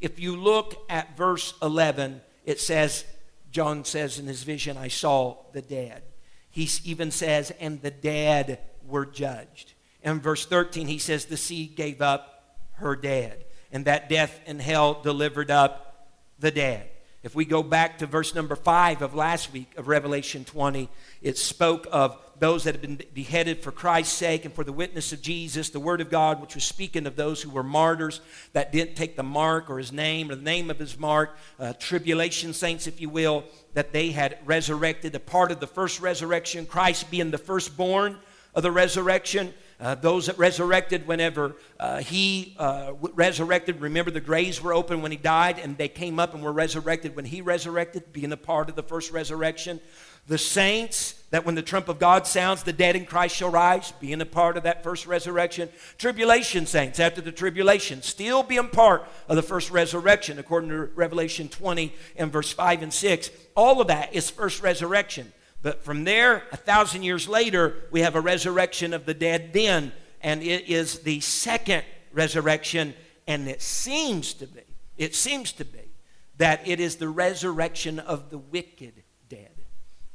If 0.00 0.20
you 0.20 0.36
look 0.36 0.86
at 0.88 1.16
verse 1.16 1.54
11, 1.60 2.20
it 2.48 2.58
says, 2.58 3.04
John 3.50 3.84
says 3.84 4.18
in 4.18 4.26
his 4.26 4.42
vision, 4.42 4.78
I 4.78 4.88
saw 4.88 5.36
the 5.52 5.60
dead. 5.60 6.02
He 6.48 6.66
even 6.82 7.10
says, 7.10 7.52
and 7.60 7.82
the 7.82 7.90
dead 7.90 8.60
were 8.86 9.04
judged. 9.04 9.74
In 10.02 10.18
verse 10.20 10.46
13, 10.46 10.86
he 10.86 10.96
says, 10.96 11.26
the 11.26 11.36
sea 11.36 11.66
gave 11.66 12.00
up 12.00 12.56
her 12.76 12.96
dead, 12.96 13.44
and 13.70 13.84
that 13.84 14.08
death 14.08 14.40
and 14.46 14.62
hell 14.62 14.98
delivered 15.02 15.50
up 15.50 16.08
the 16.38 16.50
dead. 16.50 16.88
If 17.22 17.34
we 17.34 17.44
go 17.44 17.62
back 17.62 17.98
to 17.98 18.06
verse 18.06 18.34
number 18.34 18.56
5 18.56 19.02
of 19.02 19.14
last 19.14 19.52
week 19.52 19.76
of 19.76 19.86
Revelation 19.86 20.46
20, 20.46 20.88
it 21.20 21.36
spoke 21.36 21.86
of 21.92 22.18
those 22.40 22.64
that 22.64 22.74
had 22.74 22.82
been 22.82 23.00
beheaded 23.14 23.62
for 23.62 23.72
Christ's 23.72 24.16
sake 24.16 24.44
and 24.44 24.54
for 24.54 24.64
the 24.64 24.72
witness 24.72 25.12
of 25.12 25.20
Jesus, 25.20 25.70
the 25.70 25.80
Word 25.80 26.00
of 26.00 26.10
God, 26.10 26.40
which 26.40 26.54
was 26.54 26.64
speaking 26.64 27.06
of 27.06 27.16
those 27.16 27.42
who 27.42 27.50
were 27.50 27.62
martyrs 27.62 28.20
that 28.52 28.72
didn't 28.72 28.94
take 28.94 29.16
the 29.16 29.22
mark 29.22 29.70
or 29.70 29.78
his 29.78 29.92
name 29.92 30.30
or 30.30 30.34
the 30.34 30.42
name 30.42 30.70
of 30.70 30.78
his 30.78 30.98
mark, 30.98 31.36
uh, 31.58 31.72
tribulation 31.78 32.52
saints, 32.52 32.86
if 32.86 33.00
you 33.00 33.08
will, 33.08 33.44
that 33.74 33.92
they 33.92 34.10
had 34.10 34.38
resurrected, 34.44 35.14
a 35.14 35.20
part 35.20 35.50
of 35.50 35.60
the 35.60 35.66
first 35.66 36.00
resurrection, 36.00 36.66
Christ 36.66 37.10
being 37.10 37.30
the 37.30 37.38
firstborn 37.38 38.18
of 38.54 38.62
the 38.62 38.72
resurrection. 38.72 39.52
Uh, 39.80 39.94
those 39.94 40.26
that 40.26 40.36
resurrected 40.38 41.06
whenever 41.06 41.54
uh, 41.78 41.98
he 41.98 42.56
uh, 42.58 42.92
resurrected, 43.14 43.80
remember 43.80 44.10
the 44.10 44.20
graves 44.20 44.60
were 44.60 44.72
open 44.72 45.02
when 45.02 45.12
he 45.12 45.16
died, 45.16 45.58
and 45.60 45.78
they 45.78 45.86
came 45.86 46.18
up 46.18 46.34
and 46.34 46.42
were 46.42 46.52
resurrected 46.52 47.14
when 47.14 47.24
he 47.24 47.40
resurrected, 47.40 48.12
being 48.12 48.32
a 48.32 48.36
part 48.36 48.68
of 48.68 48.74
the 48.74 48.82
first 48.82 49.12
resurrection. 49.12 49.80
The 50.26 50.38
saints, 50.38 51.17
that 51.30 51.44
when 51.44 51.54
the 51.54 51.62
trump 51.62 51.88
of 51.88 51.98
God 51.98 52.26
sounds, 52.26 52.62
the 52.62 52.72
dead 52.72 52.96
in 52.96 53.04
Christ 53.04 53.36
shall 53.36 53.50
rise, 53.50 53.92
being 54.00 54.20
a 54.20 54.26
part 54.26 54.56
of 54.56 54.62
that 54.62 54.82
first 54.82 55.06
resurrection. 55.06 55.68
Tribulation 55.98 56.64
saints, 56.64 56.98
after 56.98 57.20
the 57.20 57.32
tribulation, 57.32 58.00
still 58.00 58.42
being 58.42 58.68
part 58.68 59.06
of 59.28 59.36
the 59.36 59.42
first 59.42 59.70
resurrection, 59.70 60.38
according 60.38 60.70
to 60.70 60.84
Revelation 60.94 61.48
20 61.48 61.92
and 62.16 62.32
verse 62.32 62.50
5 62.52 62.82
and 62.82 62.92
6. 62.92 63.30
All 63.54 63.80
of 63.80 63.88
that 63.88 64.14
is 64.14 64.30
first 64.30 64.62
resurrection. 64.62 65.32
But 65.60 65.84
from 65.84 66.04
there, 66.04 66.44
a 66.52 66.56
thousand 66.56 67.02
years 67.02 67.28
later, 67.28 67.76
we 67.90 68.00
have 68.00 68.14
a 68.14 68.20
resurrection 68.20 68.94
of 68.94 69.04
the 69.04 69.14
dead 69.14 69.52
then, 69.52 69.92
and 70.22 70.42
it 70.42 70.68
is 70.68 71.00
the 71.00 71.20
second 71.20 71.84
resurrection, 72.12 72.94
and 73.26 73.48
it 73.48 73.60
seems 73.60 74.32
to 74.34 74.46
be, 74.46 74.62
it 74.96 75.14
seems 75.14 75.52
to 75.52 75.64
be, 75.64 75.90
that 76.38 76.66
it 76.66 76.80
is 76.80 76.96
the 76.96 77.08
resurrection 77.08 77.98
of 77.98 78.30
the 78.30 78.38
wicked. 78.38 79.02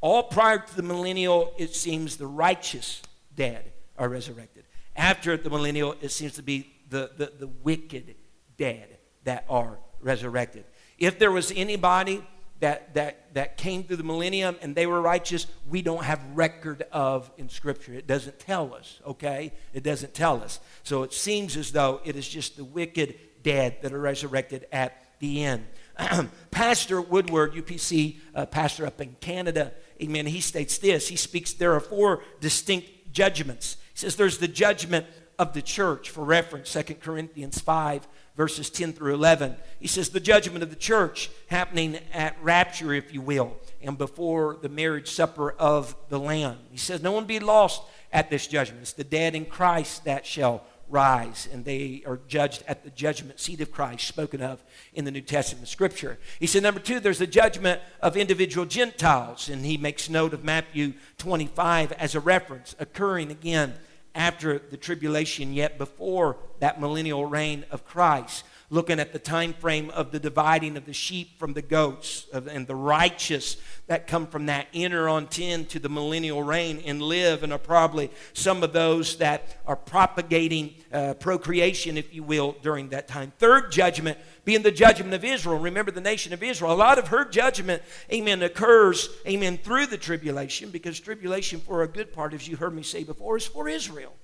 All 0.04 0.24
prior 0.24 0.58
to 0.58 0.76
the 0.76 0.84
millennial, 0.84 1.54
it 1.58 1.74
seems 1.74 2.18
the 2.18 2.28
righteous 2.28 3.02
dead 3.34 3.72
are 3.98 4.10
resurrected. 4.10 4.66
After 4.98 5.38
the 5.38 5.50
millennial, 5.50 5.96
it 6.02 6.10
seems 6.10 6.34
to 6.34 6.44
be 6.44 6.74
the, 6.90 7.12
the, 7.16 7.32
the 7.40 7.48
wicked 7.48 8.16
dead 8.58 8.98
that 9.24 9.46
are 9.50 9.80
resurrected. 10.02 10.66
If 10.98 11.20
there 11.20 11.32
was 11.32 11.54
anybody 11.56 12.22
that, 12.60 12.94
that, 12.96 13.34
that 13.34 13.56
came 13.56 13.86
through 13.86 13.96
the 13.96 14.04
millennium 14.04 14.58
and 14.62 14.76
they 14.76 14.88
were 14.88 15.02
righteous, 15.02 15.48
we 15.70 15.82
don't 15.82 16.04
have 16.04 16.22
record 16.34 16.84
of 16.92 17.32
in 17.38 17.48
Scripture. 17.48 17.94
It 17.94 18.06
doesn't 18.06 18.40
tell 18.40 18.74
us, 18.74 19.00
okay? 19.08 19.54
It 19.74 19.84
doesn't 19.84 20.14
tell 20.14 20.44
us. 20.44 20.60
So 20.84 21.04
it 21.04 21.14
seems 21.14 21.56
as 21.56 21.72
though 21.72 22.02
it 22.04 22.18
is 22.18 22.28
just 22.28 22.58
the 22.58 22.66
wicked 22.66 23.18
dead 23.42 23.78
that 23.84 23.94
are 23.94 24.02
resurrected 24.02 24.68
at 24.74 25.02
the 25.20 25.46
end. 25.46 25.66
pastor 26.52 27.00
Woodward, 27.00 27.54
UPC 27.54 28.18
uh, 28.36 28.46
pastor 28.46 28.86
up 28.86 29.00
in 29.00 29.16
Canada, 29.22 29.72
amen, 30.02 30.26
he 30.28 30.42
states 30.42 30.78
this. 30.78 31.08
He 31.08 31.16
speaks, 31.16 31.54
there 31.54 31.74
are 31.74 31.80
four 31.80 32.24
distinct 32.40 33.12
judgments. 33.12 33.78
He 33.94 34.00
says 34.00 34.16
there's 34.16 34.38
the 34.38 34.48
judgment 34.48 35.06
of 35.40 35.54
the 35.54 35.62
church, 35.62 36.10
for 36.10 36.24
reference, 36.24 36.72
2 36.72 36.96
Corinthians 36.96 37.60
5 37.60 38.08
verses 38.36 38.70
10 38.70 38.94
through 38.94 39.14
11. 39.14 39.56
He 39.80 39.88
says, 39.88 40.10
The 40.10 40.20
judgment 40.20 40.64
of 40.64 40.70
the 40.70 40.76
church 40.76 41.30
happening 41.48 42.00
at 42.14 42.36
rapture, 42.42 42.94
if 42.94 43.14
you 43.14 43.22
will, 43.22 43.58
and 43.82 43.98
before 43.98 44.58
the 44.62 44.70
marriage 44.70 45.12
supper 45.12 45.52
of 45.52 45.96
the 46.10 46.20
Lamb. 46.20 46.58
He 46.72 46.78
says, 46.78 47.02
No 47.02 47.12
one 47.12 47.26
be 47.26 47.40
lost 47.40 47.82
at 48.12 48.30
this 48.30 48.48
judgment. 48.48 48.82
It's 48.82 48.94
the 48.94 49.04
dead 49.04 49.36
in 49.36 49.46
Christ 49.46 50.06
that 50.06 50.26
shall 50.26 50.64
rise, 50.90 51.48
and 51.52 51.66
they 51.66 52.04
are 52.06 52.20
judged 52.28 52.64
at 52.68 52.84
the 52.84 52.90
judgment 52.90 53.40
seat 53.40 53.62
of 53.62 53.72
Christ, 53.72 54.08
spoken 54.08 54.42
of 54.42 54.64
in 54.94 55.06
the 55.06 55.12
New 55.12 55.22
Testament 55.22 55.68
scripture. 55.68 56.20
He 56.40 56.48
said, 56.48 56.64
number 56.64 56.80
two, 56.80 57.00
there's 57.00 57.20
the 57.20 57.28
judgment 57.28 57.82
of 58.02 58.16
individual 58.16 58.66
Gentiles, 58.66 59.50
and 59.50 59.66
he 59.66 59.78
makes 59.78 60.10
note 60.10 60.34
of 60.34 60.44
Matthew 60.44 60.94
25 61.18 61.92
as 61.94 62.16
a 62.16 62.20
reference, 62.20 62.76
occurring 62.80 63.32
again 63.32 63.74
after 64.16 64.60
the 64.60 64.78
tribulation, 64.78 65.54
yet 65.54 65.78
before 65.78 66.38
that 66.60 66.80
millennial 66.80 67.26
reign 67.26 67.66
of 67.72 67.86
Christ. 67.86 68.46
Looking 68.74 69.00
at 69.00 69.14
the 69.14 69.20
time 69.20 69.54
frame 69.54 69.92
of 69.92 70.10
the 70.10 70.20
dividing 70.20 70.78
of 70.78 70.88
the 70.88 70.94
sheep 70.94 71.38
from 71.38 71.54
the 71.54 71.62
goats 71.62 72.26
and 72.34 72.66
the 72.66 72.74
righteous 72.74 73.58
that 73.86 74.08
come 74.08 74.26
from 74.26 74.48
that 74.48 74.66
enter 74.74 75.08
on 75.08 75.28
10 75.28 75.68
to 75.68 75.78
the 75.78 75.90
millennial 75.90 76.42
reign 76.42 76.82
and 76.84 77.00
live, 77.00 77.44
and 77.44 77.54
are 77.54 77.60
probably 77.60 78.10
some 78.34 78.64
of 78.64 78.74
those 78.74 79.18
that 79.18 79.60
are 79.68 79.76
propagating 79.76 80.74
uh, 80.92 81.14
procreation, 81.14 82.00
if 82.00 82.16
you 82.16 82.24
will, 82.24 82.56
during 82.64 82.90
that 82.90 83.08
time. 83.08 83.32
Third 83.38 83.72
judgment 83.72 84.18
being 84.44 84.64
the 84.64 84.72
judgment 84.72 85.14
of 85.14 85.24
Israel. 85.24 85.60
Remember 85.60 85.92
the 85.92 86.02
nation 86.02 86.34
of 86.34 86.42
Israel. 86.42 86.72
A 86.72 86.74
lot 86.74 86.98
of 86.98 87.10
her 87.10 87.26
judgment, 87.26 87.84
amen, 88.12 88.42
occurs, 88.42 89.08
amen, 89.28 89.60
through 89.60 89.86
the 89.86 90.00
tribulation 90.00 90.72
because 90.72 91.00
tribulation, 91.00 91.60
for 91.60 91.84
a 91.84 91.88
good 91.88 92.12
part, 92.12 92.34
as 92.34 92.48
you 92.48 92.56
heard 92.56 92.74
me 92.74 92.82
say 92.82 93.04
before, 93.04 93.38
is 93.38 93.46
for 93.46 93.70
Israel. 93.70 94.16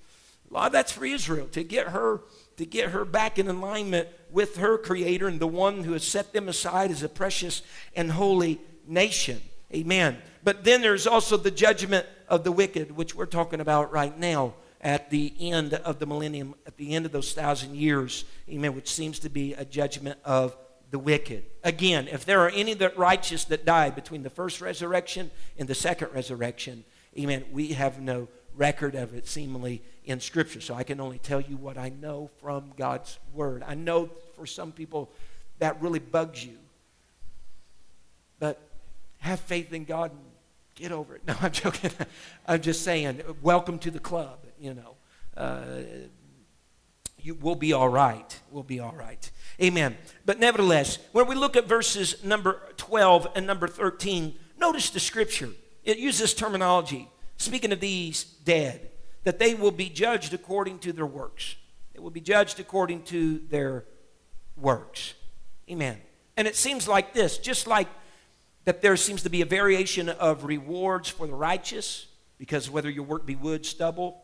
A 0.49 0.53
lot 0.55 0.65
of 0.67 0.71
that's 0.71 0.91
for 0.91 1.05
Israel 1.05 1.45
to 1.51 1.63
get 1.63 1.89
her 1.89 2.21
to 2.59 2.65
get 2.65 2.89
her 2.89 3.05
back 3.05 3.39
in 3.39 3.47
alignment 3.47 4.09
with 4.29 4.57
her 4.57 4.77
creator 4.77 5.29
and 5.29 5.39
the 5.39 5.47
one 5.47 5.85
who 5.85 5.93
has 5.93 6.03
set 6.03 6.33
them 6.33 6.49
aside 6.49 6.91
as 6.91 7.01
a 7.01 7.07
precious 7.07 7.61
and 7.95 8.11
holy 8.11 8.59
nation. 8.85 9.41
Amen. 9.73 10.17
But 10.43 10.65
then 10.65 10.81
there's 10.81 11.07
also 11.07 11.37
the 11.37 11.51
judgment 11.51 12.05
of 12.27 12.43
the 12.43 12.51
wicked, 12.51 12.91
which 12.91 13.15
we're 13.15 13.27
talking 13.27 13.61
about 13.61 13.93
right 13.93 14.17
now 14.17 14.55
at 14.81 15.09
the 15.09 15.33
end 15.39 15.73
of 15.73 15.99
the 15.99 16.05
millennium, 16.05 16.53
at 16.67 16.75
the 16.75 16.95
end 16.95 17.05
of 17.05 17.13
those 17.13 17.31
thousand 17.31 17.77
years, 17.77 18.25
amen, 18.49 18.75
which 18.75 18.91
seems 18.91 19.19
to 19.19 19.29
be 19.29 19.53
a 19.53 19.63
judgment 19.63 20.19
of 20.25 20.57
the 20.91 20.99
wicked. 20.99 21.45
Again, 21.63 22.09
if 22.09 22.25
there 22.25 22.41
are 22.41 22.49
any 22.49 22.73
that 22.73 22.97
righteous 22.97 23.45
that 23.45 23.63
die 23.63 23.89
between 23.89 24.23
the 24.23 24.29
first 24.29 24.59
resurrection 24.59 25.31
and 25.57 25.69
the 25.69 25.75
second 25.75 26.09
resurrection, 26.13 26.83
amen, 27.17 27.45
we 27.53 27.69
have 27.69 28.01
no 28.01 28.27
record 28.55 28.95
of 28.95 29.13
it 29.13 29.27
seemingly 29.27 29.81
in 30.05 30.19
Scripture. 30.19 30.61
So 30.61 30.73
I 30.73 30.83
can 30.83 30.99
only 30.99 31.19
tell 31.19 31.41
you 31.41 31.57
what 31.57 31.77
I 31.77 31.89
know 31.89 32.29
from 32.41 32.73
God's 32.77 33.17
Word. 33.33 33.63
I 33.65 33.75
know 33.75 34.09
for 34.35 34.45
some 34.45 34.71
people 34.71 35.09
that 35.59 35.81
really 35.81 35.99
bugs 35.99 36.43
you. 36.43 36.57
But 38.39 38.59
have 39.19 39.39
faith 39.41 39.73
in 39.73 39.83
God 39.83 40.11
and 40.11 40.21
get 40.75 40.91
over 40.91 41.15
it. 41.15 41.21
No, 41.27 41.35
I'm 41.41 41.51
joking. 41.51 41.91
I'm 42.47 42.61
just 42.61 42.83
saying, 42.83 43.21
welcome 43.41 43.79
to 43.79 43.91
the 43.91 43.99
club 43.99 44.39
you 44.59 44.73
know, 44.73 44.95
uh, 45.37 45.65
you, 47.17 47.33
we'll 47.35 47.55
be 47.55 47.73
all 47.73 47.89
right. 47.89 48.39
We'll 48.51 48.63
be 48.63 48.79
all 48.79 48.93
right. 48.93 49.29
Amen. 49.61 49.97
But 50.25 50.39
nevertheless, 50.39 50.99
when 51.11 51.27
we 51.27 51.35
look 51.35 51.55
at 51.55 51.67
verses 51.67 52.23
number 52.23 52.61
12 52.77 53.27
and 53.35 53.47
number 53.47 53.67
13, 53.67 54.35
notice 54.57 54.89
the 54.89 54.99
scripture. 54.99 55.49
It 55.83 55.97
uses 55.97 56.33
terminology, 56.33 57.09
speaking 57.39 57.71
of 57.71 57.79
these 57.79 58.23
dead, 58.23 58.91
that 59.23 59.39
they 59.39 59.55
will 59.55 59.71
be 59.71 59.89
judged 59.89 60.33
according 60.33 60.79
to 60.79 60.93
their 60.93 61.05
works. 61.05 61.55
They 61.93 61.99
will 61.99 62.11
be 62.11 62.21
judged 62.21 62.59
according 62.59 63.03
to 63.03 63.39
their 63.49 63.85
works. 64.55 65.15
Amen. 65.69 65.97
And 66.37 66.47
it 66.47 66.55
seems 66.55 66.87
like 66.87 67.13
this, 67.13 67.37
just 67.37 67.67
like 67.67 67.87
that 68.65 68.81
there 68.81 68.95
seems 68.95 69.23
to 69.23 69.29
be 69.29 69.41
a 69.41 69.45
variation 69.45 70.09
of 70.09 70.45
rewards 70.45 71.09
for 71.09 71.27
the 71.27 71.33
righteous, 71.33 72.07
because 72.37 72.69
whether 72.69 72.89
your 72.89 73.03
work 73.03 73.25
be 73.25 73.35
wood, 73.35 73.65
stubble, 73.65 74.23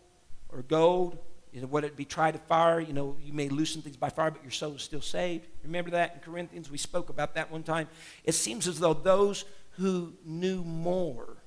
or 0.50 0.62
gold, 0.62 1.18
you 1.52 1.62
know, 1.62 1.68
whether 1.68 1.88
it 1.88 1.96
be 1.96 2.06
tried 2.06 2.32
to 2.32 2.40
fire, 2.40 2.80
you 2.80 2.94
know, 2.94 3.16
you 3.24 3.32
may 3.32 3.48
loosen 3.48 3.82
things 3.82 3.96
by 3.96 4.10
fire, 4.10 4.30
but 4.30 4.44
your 4.44 4.52
soul 4.52 4.76
is 4.76 4.82
still 4.82 5.02
saved. 5.02 5.48
Remember 5.64 5.92
that 5.92 6.16
in 6.16 6.20
Corinthians? 6.20 6.70
We 6.70 6.78
spoke 6.78 7.10
about 7.10 7.36
that 7.36 7.50
one 7.50 7.64
time. 7.64 7.88
It 8.26 8.34
seems 8.34 8.68
as 8.68 8.80
though 8.80 8.94
those 8.94 9.46
who 9.72 10.14
knew 10.26 10.64
more 10.64 11.38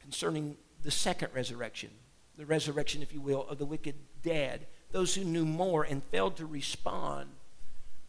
concerning 0.00 0.56
the 0.82 0.90
second 0.90 1.28
resurrection, 1.34 1.90
the 2.36 2.46
resurrection, 2.46 3.02
if 3.02 3.12
you 3.12 3.20
will, 3.20 3.46
of 3.48 3.58
the 3.58 3.66
wicked 3.66 3.94
dead, 4.22 4.66
those 4.90 5.14
who 5.14 5.24
knew 5.24 5.44
more 5.44 5.84
and 5.84 6.02
failed 6.04 6.36
to 6.36 6.46
respond 6.46 7.28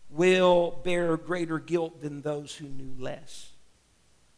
will 0.10 0.80
bear 0.84 1.18
greater 1.18 1.60
guilt 1.60 2.02
than 2.02 2.22
those 2.22 2.56
who 2.56 2.68
knew 2.68 2.94
less. 3.02 3.52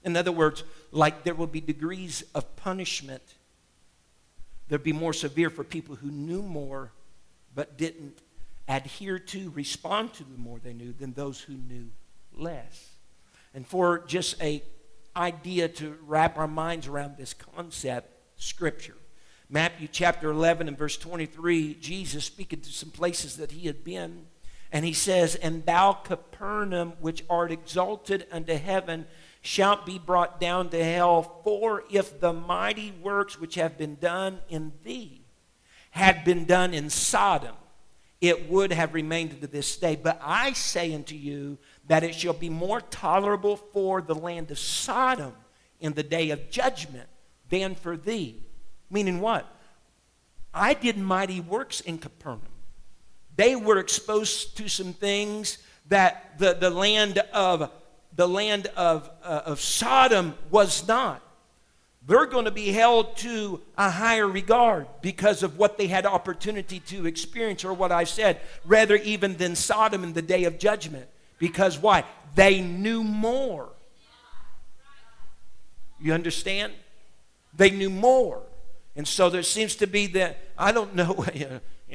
In 0.04 0.16
other 0.16 0.32
words, 0.32 0.64
like 0.92 1.24
there 1.24 1.34
will 1.34 1.48
be 1.48 1.62
degrees 1.62 2.24
of 2.34 2.56
punishment 2.56 3.24
there'll 4.68 4.84
be 4.84 4.94
more 4.94 5.14
severe 5.14 5.50
for 5.50 5.64
people 5.64 5.96
who 5.96 6.10
knew 6.10 6.42
more 6.42 6.92
but 7.54 7.78
didn't 7.78 8.20
adhere 8.68 9.20
to, 9.20 9.52
respond 9.52 10.14
to 10.14 10.24
the 10.24 10.38
more 10.38 10.60
they 10.60 10.74
knew 10.74 10.92
than 10.92 11.14
those 11.14 11.40
who 11.40 11.54
knew 11.54 11.90
less. 12.34 12.90
And 13.54 13.66
for 13.66 14.00
just 14.00 14.42
a 14.42 14.64
idea 15.16 15.70
to 15.70 15.98
wrap 16.06 16.38
our 16.38 16.48
minds 16.48 16.88
around 16.88 17.16
this 17.16 17.34
concept, 17.34 18.12
Scripture. 18.38 18.96
Matthew 19.50 19.88
chapter 19.92 20.32
11 20.32 20.68
and 20.68 20.78
verse 20.78 20.98
23, 20.98 21.76
Jesus 21.76 22.26
speaking 22.26 22.62
to 22.62 22.72
some 22.72 22.90
places 22.90 23.38
that 23.38 23.52
he 23.52 23.68
had 23.68 23.84
been, 23.84 24.26
and 24.72 24.84
he 24.84 24.94
says, 24.94 25.36
And 25.36 25.66
thou, 25.66 25.94
Capernaum, 25.94 26.94
which 27.00 27.24
art 27.30 27.52
exalted 27.52 28.26
unto 28.32 28.56
heaven, 28.56 29.06
shalt 29.42 29.86
be 29.86 30.00
brought 30.00 30.40
down 30.40 30.70
to 30.70 30.84
hell. 30.84 31.42
For 31.44 31.84
if 31.92 32.20
the 32.20 32.34
mighty 32.34 32.92
works 32.92 33.40
which 33.40 33.56
have 33.56 33.78
been 33.78 33.96
done 33.96 34.40
in 34.50 34.74
thee 34.84 35.22
had 35.92 36.26
been 36.26 36.46
done 36.46 36.74
in 36.74 36.90
Sodom, 36.90 37.56
it 38.20 38.50
would 38.50 38.74
have 38.74 38.94
remained 38.94 39.40
to 39.40 39.48
this 39.48 39.78
day. 39.78 39.96
But 39.96 40.20
I 40.24 40.54
say 40.54 40.94
unto 40.94 41.16
you 41.16 41.60
that 41.88 42.04
it 42.04 42.16
shall 42.16 42.34
be 42.34 42.50
more 42.50 42.82
tolerable 42.82 43.58
for 43.58 44.02
the 44.02 44.16
land 44.16 44.50
of 44.50 44.58
Sodom 44.58 45.34
in 45.80 45.94
the 45.94 46.04
day 46.04 46.32
of 46.32 46.50
judgment 46.50 47.08
than 47.50 47.76
for 47.76 47.98
thee. 47.98 48.41
Meaning 48.89 49.20
what? 49.20 49.46
I 50.54 50.74
did 50.74 50.98
mighty 50.98 51.41
works 51.41 51.82
in 51.82 51.98
Capernaum. 51.98 52.41
They 53.36 53.56
were 53.56 53.80
exposed 53.80 54.58
to 54.58 54.70
some 54.70 54.93
things 54.93 55.58
that 55.89 56.39
the, 56.39 56.54
the 56.54 56.70
land 56.70 57.20
of 57.34 57.70
the 58.16 58.28
land 58.28 58.68
of, 58.78 59.10
uh, 59.24 59.41
of 59.46 59.60
Sodom 59.60 60.36
was 60.50 60.88
not. 60.88 61.22
They're 62.08 62.28
going 62.28 62.46
to 62.46 62.52
be 62.52 62.72
held 62.72 63.18
to 63.18 63.62
a 63.78 63.89
higher 63.89 64.28
regard 64.28 64.88
because 65.02 65.43
of 65.43 65.58
what 65.58 65.78
they 65.78 65.88
had 65.88 66.06
opportunity 66.06 66.80
to 66.82 67.08
experience, 67.08 67.66
or 67.66 67.74
what 67.74 67.91
I 67.91 68.04
said, 68.04 68.39
rather 68.64 68.96
even 68.96 69.38
than 69.38 69.56
Sodom 69.56 70.04
in 70.04 70.14
the 70.14 70.22
day 70.22 70.43
of 70.43 70.60
judgment. 70.60 71.08
Because 71.39 71.78
why? 71.78 72.06
They 72.36 72.62
knew 72.62 73.04
more. 73.04 73.70
You 76.00 76.14
understand? 76.14 76.74
They 77.58 77.70
knew 77.70 77.89
more. 77.89 78.43
And 78.95 79.08
so 79.08 79.30
there 79.30 79.43
seems 79.43 79.76
to 79.78 79.88
be 79.88 80.08
that, 80.08 80.38
I 80.58 80.72
don't 80.72 80.95
know, 80.95 81.26
you 81.34 81.47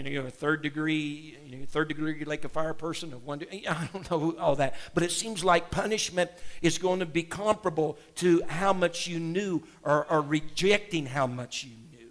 know, 0.02 0.10
you're 0.10 0.26
a 0.26 0.30
third 0.30 0.62
degree, 0.62 1.38
you 1.46 1.56
know, 1.56 1.64
third 1.66 1.88
degree 1.88 2.24
like 2.24 2.44
a 2.44 2.48
fire 2.48 2.74
person 2.74 3.12
of 3.12 3.24
one. 3.24 3.42
I 3.52 3.88
don't 3.92 4.10
know 4.10 4.36
all 4.38 4.56
that, 4.56 4.74
but 4.94 5.02
it 5.02 5.10
seems 5.10 5.42
like 5.42 5.70
punishment 5.70 6.30
is 6.60 6.78
going 6.78 7.00
to 7.00 7.06
be 7.06 7.22
comparable 7.22 7.98
to 8.16 8.42
how 8.48 8.72
much 8.72 9.06
you 9.06 9.18
knew, 9.18 9.62
or, 9.82 10.06
or 10.10 10.20
rejecting 10.20 11.06
how 11.06 11.26
much 11.26 11.64
you 11.64 11.70
knew. 11.70 12.10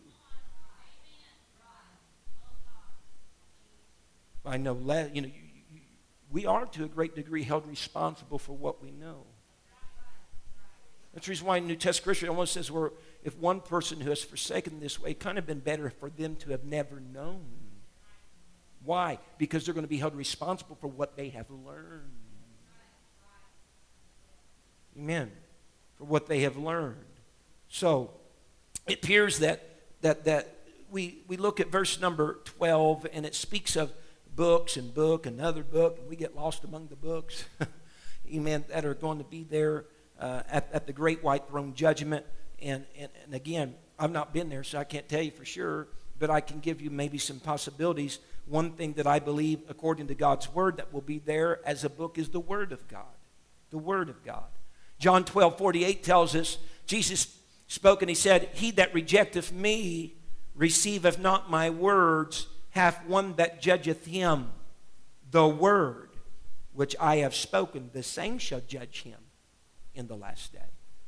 I 4.45 4.57
know, 4.57 4.75
you 5.13 5.21
know, 5.21 5.29
we 6.31 6.45
are 6.45 6.65
to 6.65 6.83
a 6.83 6.87
great 6.87 7.15
degree 7.15 7.43
held 7.43 7.67
responsible 7.67 8.39
for 8.39 8.55
what 8.55 8.81
we 8.83 8.91
know. 8.91 9.25
That's 11.13 11.25
the 11.25 11.31
reason 11.31 11.47
why 11.47 11.59
New 11.59 11.75
Testament 11.75 11.95
Scripture 11.95 12.29
almost 12.29 12.53
says, 12.53 12.71
"Where 12.71 12.91
if 13.23 13.35
one 13.37 13.61
person 13.61 13.99
who 14.01 14.09
has 14.09 14.23
forsaken 14.23 14.79
this 14.79 14.99
way, 14.99 15.11
it 15.11 15.19
kind 15.19 15.37
of 15.37 15.45
been 15.45 15.59
better 15.59 15.89
for 15.89 16.09
them 16.09 16.35
to 16.37 16.51
have 16.51 16.63
never 16.63 16.99
known." 16.99 17.69
Why? 18.83 19.19
Because 19.37 19.65
they're 19.65 19.73
going 19.73 19.83
to 19.83 19.89
be 19.89 19.97
held 19.97 20.15
responsible 20.15 20.75
for 20.75 20.87
what 20.87 21.17
they 21.17 21.29
have 21.29 21.49
learned. 21.49 22.11
Amen. 24.97 25.31
For 25.97 26.05
what 26.05 26.27
they 26.27 26.41
have 26.41 26.57
learned. 26.57 27.05
So 27.67 28.11
it 28.87 29.03
appears 29.03 29.39
that 29.39 29.63
that 30.01 30.25
that 30.25 30.55
we 30.89 31.23
we 31.27 31.37
look 31.37 31.59
at 31.59 31.71
verse 31.71 31.99
number 31.99 32.39
12 32.45 33.07
and 33.13 33.25
it 33.25 33.35
speaks 33.35 33.75
of 33.75 33.93
books 34.35 34.77
and 34.77 34.93
book 34.93 35.25
another 35.25 35.63
book 35.63 35.97
and 35.99 36.09
we 36.09 36.15
get 36.15 36.35
lost 36.35 36.63
among 36.63 36.87
the 36.87 36.95
books 36.95 37.45
amen 38.33 38.63
that 38.69 38.85
are 38.85 38.93
going 38.93 39.17
to 39.17 39.23
be 39.23 39.43
there 39.43 39.85
uh, 40.19 40.43
at, 40.49 40.69
at 40.73 40.87
the 40.87 40.93
great 40.93 41.23
white 41.23 41.47
throne 41.47 41.73
judgment 41.73 42.25
and, 42.61 42.85
and 42.97 43.09
and 43.23 43.33
again 43.33 43.73
i've 43.97 44.11
not 44.11 44.33
been 44.33 44.49
there 44.49 44.63
so 44.63 44.77
i 44.77 44.83
can't 44.83 45.07
tell 45.07 45.21
you 45.21 45.31
for 45.31 45.45
sure 45.45 45.87
but 46.17 46.29
i 46.29 46.41
can 46.41 46.59
give 46.59 46.81
you 46.81 46.89
maybe 46.89 47.17
some 47.17 47.39
possibilities 47.39 48.19
one 48.49 48.71
thing 48.71 48.93
that 48.93 49.05
I 49.05 49.19
believe, 49.19 49.61
according 49.69 50.07
to 50.07 50.15
God's 50.15 50.51
word, 50.51 50.77
that 50.77 50.91
will 50.91 51.01
be 51.01 51.19
there 51.19 51.59
as 51.65 51.83
a 51.83 51.89
book 51.89 52.17
is 52.17 52.29
the 52.29 52.39
word 52.39 52.71
of 52.71 52.87
God. 52.87 53.03
The 53.69 53.77
word 53.77 54.09
of 54.09 54.25
God. 54.25 54.45
John 54.97 55.23
12, 55.23 55.57
48 55.57 56.03
tells 56.03 56.35
us, 56.35 56.57
Jesus 56.87 57.37
spoke 57.67 58.01
and 58.01 58.09
he 58.09 58.15
said, 58.15 58.49
He 58.53 58.71
that 58.71 58.93
rejecteth 58.93 59.53
me 59.53 60.15
receiveth 60.55 61.19
not 61.19 61.49
my 61.49 61.69
words, 61.69 62.47
hath 62.71 63.05
one 63.05 63.35
that 63.35 63.61
judgeth 63.61 64.07
him. 64.07 64.49
The 65.29 65.47
word 65.47 66.09
which 66.73 66.95
I 66.99 67.17
have 67.17 67.35
spoken, 67.35 67.91
the 67.93 68.03
same 68.03 68.39
shall 68.39 68.61
judge 68.61 69.03
him 69.03 69.19
in 69.93 70.07
the 70.07 70.15
last 70.15 70.53
day. 70.53 70.59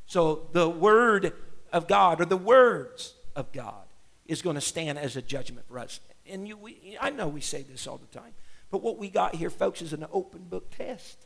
So 0.05 0.47
the 0.51 0.69
word 0.69 1.33
of 1.71 1.87
God, 1.87 2.21
or 2.21 2.25
the 2.25 2.37
words 2.37 3.13
of 3.35 3.51
God, 3.51 3.85
is 4.25 4.41
going 4.41 4.55
to 4.55 4.61
stand 4.61 4.97
as 4.97 5.15
a 5.15 5.21
judgment 5.21 5.67
for 5.67 5.79
us 5.79 5.99
and 6.31 6.47
you, 6.47 6.57
we, 6.57 6.97
I 6.99 7.09
know 7.09 7.27
we 7.27 7.41
say 7.41 7.63
this 7.63 7.87
all 7.87 7.97
the 7.97 8.17
time, 8.17 8.33
but 8.69 8.81
what 8.81 8.97
we 8.97 9.09
got 9.09 9.35
here, 9.35 9.49
folks, 9.49 9.81
is 9.81 9.93
an 9.93 10.05
open 10.11 10.43
book 10.43 10.71
test. 10.75 11.25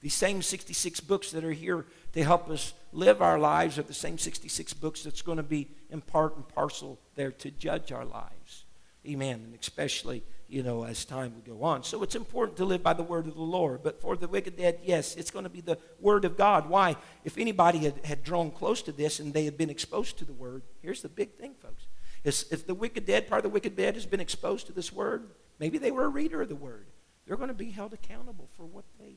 These 0.00 0.14
same 0.14 0.42
66 0.42 1.00
books 1.00 1.30
that 1.30 1.44
are 1.44 1.52
here 1.52 1.86
to 2.14 2.24
help 2.24 2.50
us 2.50 2.74
live 2.92 3.22
our 3.22 3.38
lives 3.38 3.78
are 3.78 3.82
the 3.82 3.94
same 3.94 4.18
66 4.18 4.72
books 4.74 5.04
that's 5.04 5.22
going 5.22 5.36
to 5.36 5.44
be 5.44 5.68
in 5.90 6.00
part 6.00 6.36
and 6.36 6.48
parcel 6.48 6.98
there 7.14 7.30
to 7.30 7.50
judge 7.50 7.92
our 7.92 8.04
lives. 8.04 8.64
Amen. 9.06 9.40
And 9.44 9.58
especially, 9.60 10.22
you 10.48 10.62
know, 10.62 10.84
as 10.84 11.04
time 11.04 11.34
would 11.34 11.44
go 11.44 11.64
on. 11.64 11.82
So 11.82 12.02
it's 12.02 12.14
important 12.14 12.56
to 12.58 12.64
live 12.64 12.82
by 12.82 12.92
the 12.92 13.02
word 13.02 13.26
of 13.26 13.34
the 13.34 13.40
Lord. 13.40 13.82
But 13.82 14.00
for 14.00 14.16
the 14.16 14.28
wicked 14.28 14.56
dead, 14.56 14.80
yes, 14.84 15.16
it's 15.16 15.30
going 15.30 15.44
to 15.44 15.50
be 15.50 15.60
the 15.60 15.78
word 16.00 16.24
of 16.24 16.36
God. 16.36 16.68
Why? 16.68 16.96
If 17.24 17.38
anybody 17.38 17.78
had, 17.78 18.04
had 18.04 18.22
drawn 18.22 18.50
close 18.50 18.82
to 18.82 18.92
this 18.92 19.18
and 19.18 19.32
they 19.32 19.44
had 19.44 19.56
been 19.56 19.70
exposed 19.70 20.18
to 20.18 20.24
the 20.24 20.32
word, 20.32 20.62
here's 20.80 21.02
the 21.02 21.08
big 21.08 21.34
thing, 21.34 21.54
folks. 21.60 21.86
If 22.24 22.66
the 22.66 22.74
wicked 22.74 23.06
dead, 23.06 23.28
part 23.28 23.40
of 23.40 23.42
the 23.42 23.48
wicked 23.48 23.76
dead, 23.76 23.94
has 23.94 24.06
been 24.06 24.20
exposed 24.20 24.66
to 24.68 24.72
this 24.72 24.92
word, 24.92 25.26
maybe 25.58 25.78
they 25.78 25.90
were 25.90 26.04
a 26.04 26.08
reader 26.08 26.42
of 26.42 26.48
the 26.48 26.54
word. 26.54 26.86
They're 27.26 27.36
going 27.36 27.48
to 27.48 27.54
be 27.54 27.70
held 27.70 27.92
accountable 27.92 28.48
for 28.56 28.64
what 28.64 28.84
they 29.00 29.16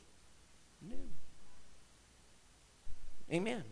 knew. 0.81 1.09
Amen. 3.31 3.63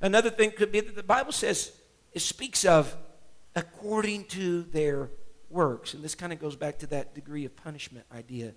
Another 0.00 0.30
thing 0.30 0.52
could 0.52 0.70
be 0.70 0.80
that 0.80 0.94
the 0.94 1.02
Bible 1.02 1.32
says 1.32 1.72
it 2.12 2.20
speaks 2.20 2.64
of 2.64 2.96
according 3.56 4.26
to 4.26 4.62
their 4.64 5.10
works. 5.50 5.94
And 5.94 6.02
this 6.02 6.14
kind 6.14 6.32
of 6.32 6.40
goes 6.40 6.56
back 6.56 6.78
to 6.78 6.86
that 6.88 7.14
degree 7.14 7.44
of 7.44 7.56
punishment 7.56 8.06
idea 8.14 8.52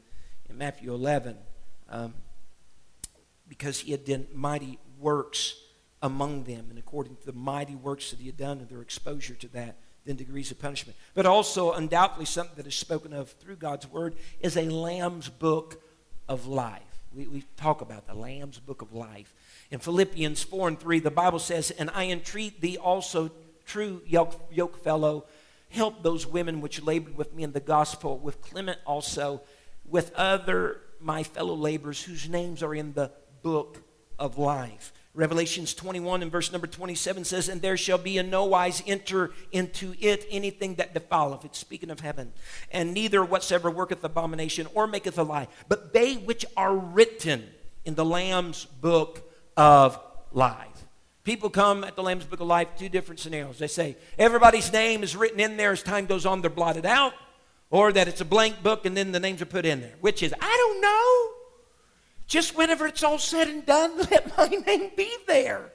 in 0.50 0.58
Matthew 0.58 0.94
11. 0.94 1.38
Um, 1.90 2.14
because 3.50 3.80
he 3.80 3.92
had 3.92 4.06
done 4.06 4.28
mighty 4.34 4.78
works 5.00 5.56
among 6.02 6.44
them, 6.44 6.68
and 6.70 6.80
according 6.80 7.18
to 7.18 7.26
the 7.26 7.34
mighty 7.34 7.76
works 7.76 8.12
that 8.12 8.20
he 8.20 8.28
had 8.28 8.38
done 8.38 8.60
and 8.60 8.70
their 8.70 8.82
exposure 8.82 9.34
to 9.34 9.48
that, 9.50 9.78
then 10.06 10.16
degrees 10.16 10.52
of 10.52 10.60
punishment. 10.60 10.98
But 11.14 11.26
also, 11.26 11.74
undoubtedly, 11.74 12.26
something 12.26 12.56
that 12.56 12.68
is 12.68 12.76
spoken 12.76 13.12
of 13.12 13.30
through 13.32 13.58
God's 13.58 13.88
word 13.88 14.16
is 14.40 14.56
a 14.56 14.70
Lamb's 14.70 15.28
book 15.28 15.82
of 16.30 16.46
life. 16.46 16.84
We, 17.14 17.28
we 17.28 17.44
talk 17.58 17.82
about 17.82 18.08
the 18.08 18.14
Lamb's 18.14 18.60
book 18.60 18.82
of 18.82 18.94
life. 18.94 19.34
In 19.72 19.80
Philippians 19.80 20.44
4 20.44 20.70
and 20.70 20.80
3, 20.80 21.00
the 21.00 21.12
Bible 21.12 21.40
says, 21.40 21.72
And 21.72 21.90
I 21.94 22.06
entreat 22.06 22.62
thee 22.62 22.78
also, 22.78 23.32
true 23.66 24.02
yoke, 24.06 24.40
yoke 24.52 24.82
fellow, 24.82 25.26
help 25.70 26.04
those 26.04 26.26
women 26.26 26.62
which 26.62 26.82
labored 26.82 27.18
with 27.18 27.34
me 27.34 27.44
in 27.44 27.52
the 27.52 27.60
gospel, 27.60 28.18
with 28.18 28.42
Clement 28.42 28.80
also, 28.86 29.42
with 29.86 30.14
other 30.16 30.82
my 31.00 31.24
fellow 31.24 31.56
laborers 31.56 32.04
whose 32.04 32.28
names 32.28 32.62
are 32.62 32.76
in 32.76 32.94
the 32.94 33.12
book 33.42 33.82
of 34.18 34.38
life. 34.38 34.92
Revelations 35.16 35.74
21 35.74 36.22
and 36.22 36.32
verse 36.32 36.52
number 36.52 36.68
27 36.68 37.26
says, 37.26 37.50
And 37.50 37.62
there 37.62 37.78
shall 37.78 37.98
be 37.98 38.18
in 38.18 38.30
no 38.30 38.46
wise 38.46 38.84
enter 38.86 39.32
into 39.52 39.96
it 40.00 40.26
anything 40.30 40.76
that 40.76 40.94
defileth. 40.94 41.46
It's 41.46 41.58
speaking 41.58 41.90
of 41.90 42.00
heaven. 42.00 42.32
And 42.72 42.94
neither 42.94 43.24
whatsoever 43.24 43.72
worketh 43.72 44.04
abomination 44.04 44.68
or 44.74 44.88
maketh 44.88 45.18
a 45.18 45.24
lie, 45.24 45.48
but 45.68 45.94
they 45.94 46.16
which 46.16 46.46
are 46.56 46.76
written 46.76 47.44
in 47.86 47.96
the 47.96 48.06
Lamb's 48.06 48.66
book 48.66 49.30
of 49.58 50.00
life. 50.32 50.79
People 51.30 51.52
come 51.52 51.84
at 51.84 51.96
the 51.96 52.02
Lamb's 52.02 52.26
book 52.26 52.40
of 52.40 52.48
life, 52.48 52.70
two 52.76 52.90
different 52.90 53.20
scenarios. 53.20 53.60
They 53.60 53.68
say, 53.68 53.98
everybody's 54.18 54.74
name 54.74 55.04
is 55.04 55.16
written 55.16 55.40
in 55.40 55.58
there 55.58 55.72
as 55.72 55.84
time 55.84 56.08
goes 56.08 56.26
on, 56.26 56.42
they're 56.42 56.50
blotted 56.50 56.88
out, 56.88 57.14
or 57.70 57.92
that 57.92 58.08
it's 58.08 58.20
a 58.20 58.26
blank 58.26 58.64
book 58.64 58.88
and 58.88 58.98
then 58.98 59.12
the 59.12 59.20
names 59.20 59.40
are 59.40 59.46
put 59.46 59.64
in 59.64 59.80
there. 59.80 59.94
Which 60.02 60.24
is, 60.24 60.34
I 60.42 60.58
don't 60.58 60.82
know. 60.82 61.38
Just 62.26 62.58
whenever 62.58 62.88
it's 62.88 63.04
all 63.04 63.20
said 63.20 63.48
and 63.48 63.64
done, 63.64 63.96
let 64.12 64.36
my 64.36 64.48
name 64.48 64.90
be 64.98 65.16
there. 65.28 65.72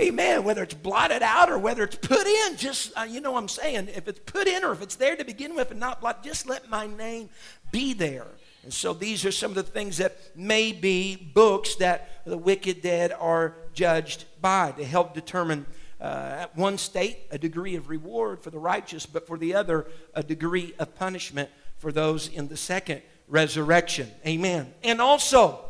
Amen. 0.00 0.42
Whether 0.42 0.64
it's 0.64 0.74
blotted 0.74 1.22
out 1.22 1.48
or 1.48 1.60
whether 1.60 1.84
it's 1.84 1.94
put 1.94 2.26
in, 2.26 2.56
just, 2.56 2.92
uh, 2.98 3.02
you 3.02 3.20
know 3.20 3.30
what 3.30 3.38
I'm 3.38 3.48
saying. 3.48 3.86
If 3.94 4.08
it's 4.08 4.18
put 4.26 4.48
in 4.48 4.64
or 4.64 4.72
if 4.72 4.82
it's 4.82 4.96
there 4.96 5.14
to 5.14 5.24
begin 5.24 5.54
with 5.54 5.70
and 5.70 5.78
not 5.78 6.00
blotted, 6.00 6.24
just 6.24 6.48
let 6.48 6.68
my 6.68 6.88
name 6.88 7.28
be 7.70 7.92
there. 7.92 8.26
And 8.64 8.72
so 8.72 8.94
these 8.94 9.24
are 9.24 9.30
some 9.30 9.52
of 9.52 9.54
the 9.54 9.62
things 9.62 9.98
that 9.98 10.16
may 10.36 10.72
be 10.72 11.14
books 11.14 11.76
that 11.76 12.24
the 12.24 12.36
wicked 12.36 12.82
dead 12.82 13.12
are 13.12 13.54
judged 13.74 14.24
by 14.40 14.72
to 14.72 14.84
help 14.84 15.14
determine 15.14 15.66
uh, 16.00 16.36
at 16.40 16.56
one 16.56 16.78
state 16.78 17.18
a 17.30 17.38
degree 17.38 17.76
of 17.76 17.88
reward 17.88 18.42
for 18.42 18.50
the 18.50 18.58
righteous, 18.58 19.06
but 19.06 19.26
for 19.26 19.38
the 19.38 19.54
other 19.54 19.86
a 20.14 20.22
degree 20.22 20.74
of 20.78 20.94
punishment 20.94 21.48
for 21.78 21.92
those 21.92 22.28
in 22.28 22.48
the 22.48 22.56
second 22.56 23.02
resurrection. 23.28 24.10
Amen. 24.26 24.72
And 24.82 25.00
also, 25.00 25.60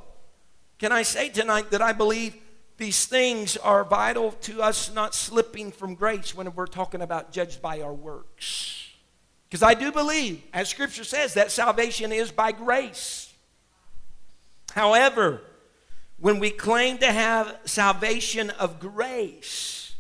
Can 0.83 0.91
I 0.91 1.03
say 1.03 1.29
tonight 1.29 1.71
that 1.71 1.81
I 1.81 1.93
believe 1.93 2.35
these 2.77 3.07
things 3.07 3.57
are 3.57 3.85
vital 3.85 4.33
to 4.33 4.61
us 4.61 4.93
not 4.93 5.15
slipping 5.15 5.71
from 5.71 5.95
grace 5.95 6.35
when 6.35 6.53
we're 6.57 6.67
talking 6.67 7.03
about 7.03 7.31
judged 7.31 7.63
by 7.63 7.83
our 7.83 7.95
works? 7.95 8.89
Because 9.49 9.63
I 9.63 9.75
do 9.75 9.93
believe, 9.93 10.43
as 10.53 10.69
Scripture 10.69 11.05
says, 11.05 11.35
that 11.35 11.53
salvation 11.53 12.11
is 12.11 12.33
by 12.33 12.51
grace. 12.51 13.33
However, 14.73 15.43
when 16.23 16.39
we 16.39 16.51
claim 16.51 16.99
to 16.99 17.11
have 17.11 17.59
salvation 17.65 18.49
of 18.51 18.79
grace 18.79 19.97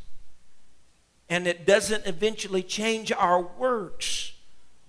and 1.28 1.48
it 1.48 1.66
doesn't 1.66 2.06
eventually 2.06 2.62
change 2.62 3.10
our 3.10 3.42
works, 3.42 4.32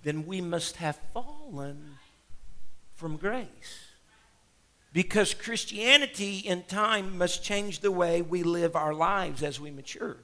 then 0.04 0.26
we 0.26 0.40
must 0.40 0.76
have 0.76 0.94
fallen 1.12 1.96
from 2.94 3.16
grace. 3.16 3.88
Because 4.92 5.34
Christianity 5.34 6.38
in 6.38 6.62
time 6.62 7.18
must 7.18 7.42
change 7.42 7.80
the 7.80 7.90
way 7.90 8.22
we 8.22 8.44
live 8.44 8.76
our 8.76 8.94
lives 8.94 9.42
as 9.42 9.58
we 9.58 9.72
mature. 9.72 10.16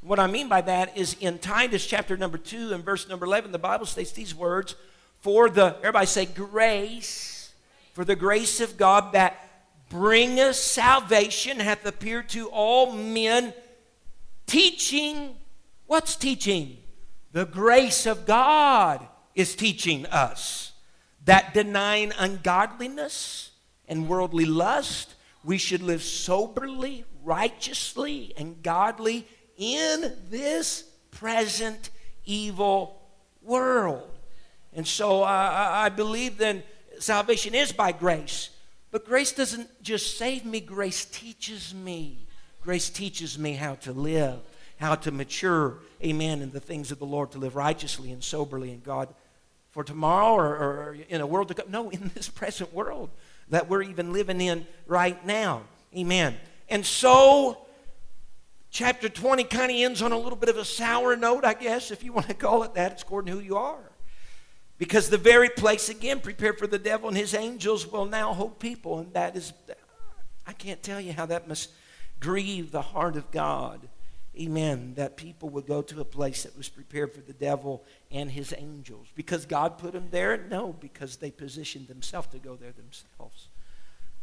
What 0.00 0.18
I 0.18 0.28
mean 0.28 0.48
by 0.48 0.62
that 0.62 0.96
is 0.96 1.14
in 1.20 1.40
Titus 1.40 1.86
chapter 1.86 2.16
number 2.16 2.38
2 2.38 2.72
and 2.72 2.82
verse 2.82 3.06
number 3.06 3.26
11, 3.26 3.52
the 3.52 3.58
Bible 3.58 3.84
states 3.84 4.12
these 4.12 4.34
words 4.34 4.76
For 5.20 5.50
the, 5.50 5.76
everybody 5.80 6.06
say, 6.06 6.24
grace, 6.24 7.52
for 7.92 8.06
the 8.06 8.16
grace 8.16 8.62
of 8.62 8.78
God 8.78 9.12
that 9.12 9.51
bringeth 9.92 10.56
salvation 10.56 11.60
hath 11.60 11.84
appeared 11.84 12.26
to 12.30 12.48
all 12.48 12.92
men, 12.92 13.52
teaching, 14.46 15.36
what's 15.86 16.16
teaching? 16.16 16.78
The 17.32 17.44
grace 17.44 18.06
of 18.06 18.24
God 18.24 19.06
is 19.34 19.54
teaching 19.54 20.06
us 20.06 20.72
that 21.26 21.52
denying 21.52 22.12
ungodliness, 22.18 23.50
and 23.86 24.08
worldly 24.08 24.46
lust, 24.46 25.14
we 25.44 25.58
should 25.58 25.82
live 25.82 26.02
soberly, 26.02 27.04
righteously, 27.22 28.32
and 28.38 28.62
godly 28.62 29.26
in 29.58 30.16
this 30.30 30.84
present 31.10 31.90
evil 32.24 33.02
world. 33.42 34.08
And 34.72 34.86
so 34.88 35.22
uh, 35.22 35.26
I 35.26 35.90
believe 35.90 36.38
then 36.38 36.62
salvation 36.98 37.54
is 37.54 37.72
by 37.72 37.92
grace. 37.92 38.48
But 38.92 39.06
grace 39.06 39.32
doesn't 39.32 39.82
just 39.82 40.18
save 40.18 40.44
me, 40.44 40.60
grace 40.60 41.06
teaches 41.06 41.74
me. 41.74 42.18
Grace 42.62 42.90
teaches 42.90 43.38
me 43.38 43.54
how 43.54 43.74
to 43.76 43.92
live, 43.92 44.38
how 44.76 44.94
to 44.94 45.10
mature, 45.10 45.78
amen, 46.04 46.42
in 46.42 46.52
the 46.52 46.60
things 46.60 46.92
of 46.92 47.00
the 47.00 47.06
Lord, 47.06 47.32
to 47.32 47.38
live 47.38 47.56
righteously 47.56 48.12
and 48.12 48.22
soberly 48.22 48.70
in 48.70 48.80
God 48.80 49.08
for 49.72 49.82
tomorrow 49.82 50.34
or, 50.36 50.46
or 50.46 50.96
in 51.08 51.20
a 51.20 51.26
world 51.26 51.48
to 51.48 51.54
come. 51.54 51.70
No, 51.70 51.90
in 51.90 52.12
this 52.14 52.28
present 52.28 52.72
world 52.72 53.10
that 53.48 53.68
we're 53.68 53.82
even 53.82 54.12
living 54.12 54.40
in 54.40 54.66
right 54.86 55.24
now. 55.26 55.62
Amen. 55.96 56.36
And 56.68 56.86
so, 56.86 57.58
chapter 58.70 59.08
20 59.08 59.44
kind 59.44 59.72
of 59.72 59.76
ends 59.76 60.02
on 60.02 60.12
a 60.12 60.18
little 60.18 60.38
bit 60.38 60.50
of 60.50 60.58
a 60.58 60.64
sour 60.64 61.16
note, 61.16 61.44
I 61.44 61.54
guess, 61.54 61.90
if 61.90 62.04
you 62.04 62.12
want 62.12 62.28
to 62.28 62.34
call 62.34 62.62
it 62.62 62.74
that. 62.74 62.92
It's 62.92 63.02
according 63.02 63.32
to 63.32 63.40
who 63.40 63.44
you 63.44 63.56
are. 63.56 63.91
Because 64.82 65.08
the 65.08 65.16
very 65.16 65.48
place, 65.48 65.88
again, 65.88 66.18
prepared 66.18 66.58
for 66.58 66.66
the 66.66 66.76
devil 66.76 67.06
and 67.06 67.16
his 67.16 67.34
angels 67.34 67.86
will 67.86 68.04
now 68.04 68.32
hold 68.32 68.58
people. 68.58 68.98
And 68.98 69.14
that 69.14 69.36
is, 69.36 69.52
I 70.44 70.52
can't 70.52 70.82
tell 70.82 71.00
you 71.00 71.12
how 71.12 71.24
that 71.26 71.46
must 71.46 71.70
grieve 72.18 72.72
the 72.72 72.82
heart 72.82 73.14
of 73.14 73.30
God. 73.30 73.88
Amen. 74.36 74.94
That 74.96 75.16
people 75.16 75.50
would 75.50 75.68
go 75.68 75.82
to 75.82 76.00
a 76.00 76.04
place 76.04 76.42
that 76.42 76.56
was 76.56 76.68
prepared 76.68 77.14
for 77.14 77.20
the 77.20 77.32
devil 77.32 77.84
and 78.10 78.28
his 78.28 78.52
angels. 78.58 79.06
Because 79.14 79.46
God 79.46 79.78
put 79.78 79.92
them 79.92 80.08
there? 80.10 80.36
No, 80.50 80.72
because 80.72 81.14
they 81.14 81.30
positioned 81.30 81.86
themselves 81.86 82.26
to 82.32 82.40
go 82.40 82.56
there 82.56 82.72
themselves. 82.72 83.50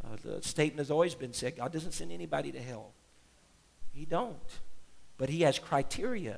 Uh, 0.03 0.17
the 0.21 0.43
statement 0.43 0.79
has 0.79 0.91
always 0.91 1.15
been 1.15 1.31
said 1.31 1.55
God 1.55 1.71
doesn't 1.71 1.93
send 1.93 2.11
anybody 2.11 2.51
to 2.51 2.59
hell. 2.59 2.91
He 3.93 4.03
don't. 4.03 4.35
But 5.17 5.29
he 5.29 5.43
has 5.43 5.57
criteria. 5.57 6.37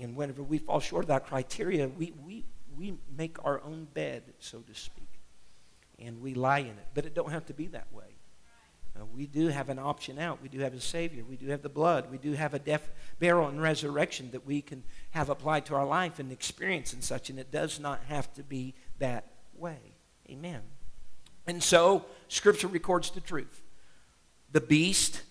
And 0.00 0.16
whenever 0.16 0.42
we 0.42 0.56
fall 0.56 0.80
short 0.80 1.04
of 1.04 1.08
that 1.08 1.26
criteria, 1.26 1.86
we, 1.88 2.14
we, 2.24 2.46
we 2.80 2.94
make 3.16 3.36
our 3.44 3.60
own 3.62 3.86
bed, 3.92 4.22
so 4.38 4.60
to 4.60 4.74
speak. 4.74 5.20
And 5.98 6.22
we 6.22 6.32
lie 6.32 6.60
in 6.60 6.68
it. 6.68 6.86
But 6.94 7.04
it 7.04 7.14
don't 7.14 7.30
have 7.30 7.44
to 7.46 7.52
be 7.52 7.66
that 7.68 7.92
way. 7.92 8.16
Uh, 8.98 9.04
we 9.14 9.26
do 9.26 9.48
have 9.48 9.68
an 9.68 9.78
option 9.78 10.18
out. 10.18 10.42
We 10.42 10.48
do 10.48 10.60
have 10.60 10.72
a 10.72 10.80
Savior. 10.80 11.22
We 11.28 11.36
do 11.36 11.48
have 11.48 11.62
the 11.62 11.68
blood. 11.68 12.10
We 12.10 12.16
do 12.16 12.32
have 12.32 12.54
a 12.54 12.58
death, 12.58 12.90
burial, 13.18 13.48
and 13.48 13.60
resurrection 13.60 14.30
that 14.32 14.46
we 14.46 14.62
can 14.62 14.82
have 15.10 15.28
applied 15.28 15.66
to 15.66 15.74
our 15.74 15.84
life 15.84 16.18
and 16.18 16.32
experience 16.32 16.94
and 16.94 17.04
such. 17.04 17.28
And 17.28 17.38
it 17.38 17.52
does 17.52 17.78
not 17.78 18.00
have 18.08 18.32
to 18.34 18.42
be 18.42 18.74
that 18.98 19.26
way. 19.54 19.78
Amen. 20.28 20.62
And 21.46 21.62
so, 21.62 22.06
Scripture 22.28 22.68
records 22.68 23.10
the 23.10 23.20
truth. 23.20 23.62
The 24.52 24.60
beast 24.60 25.22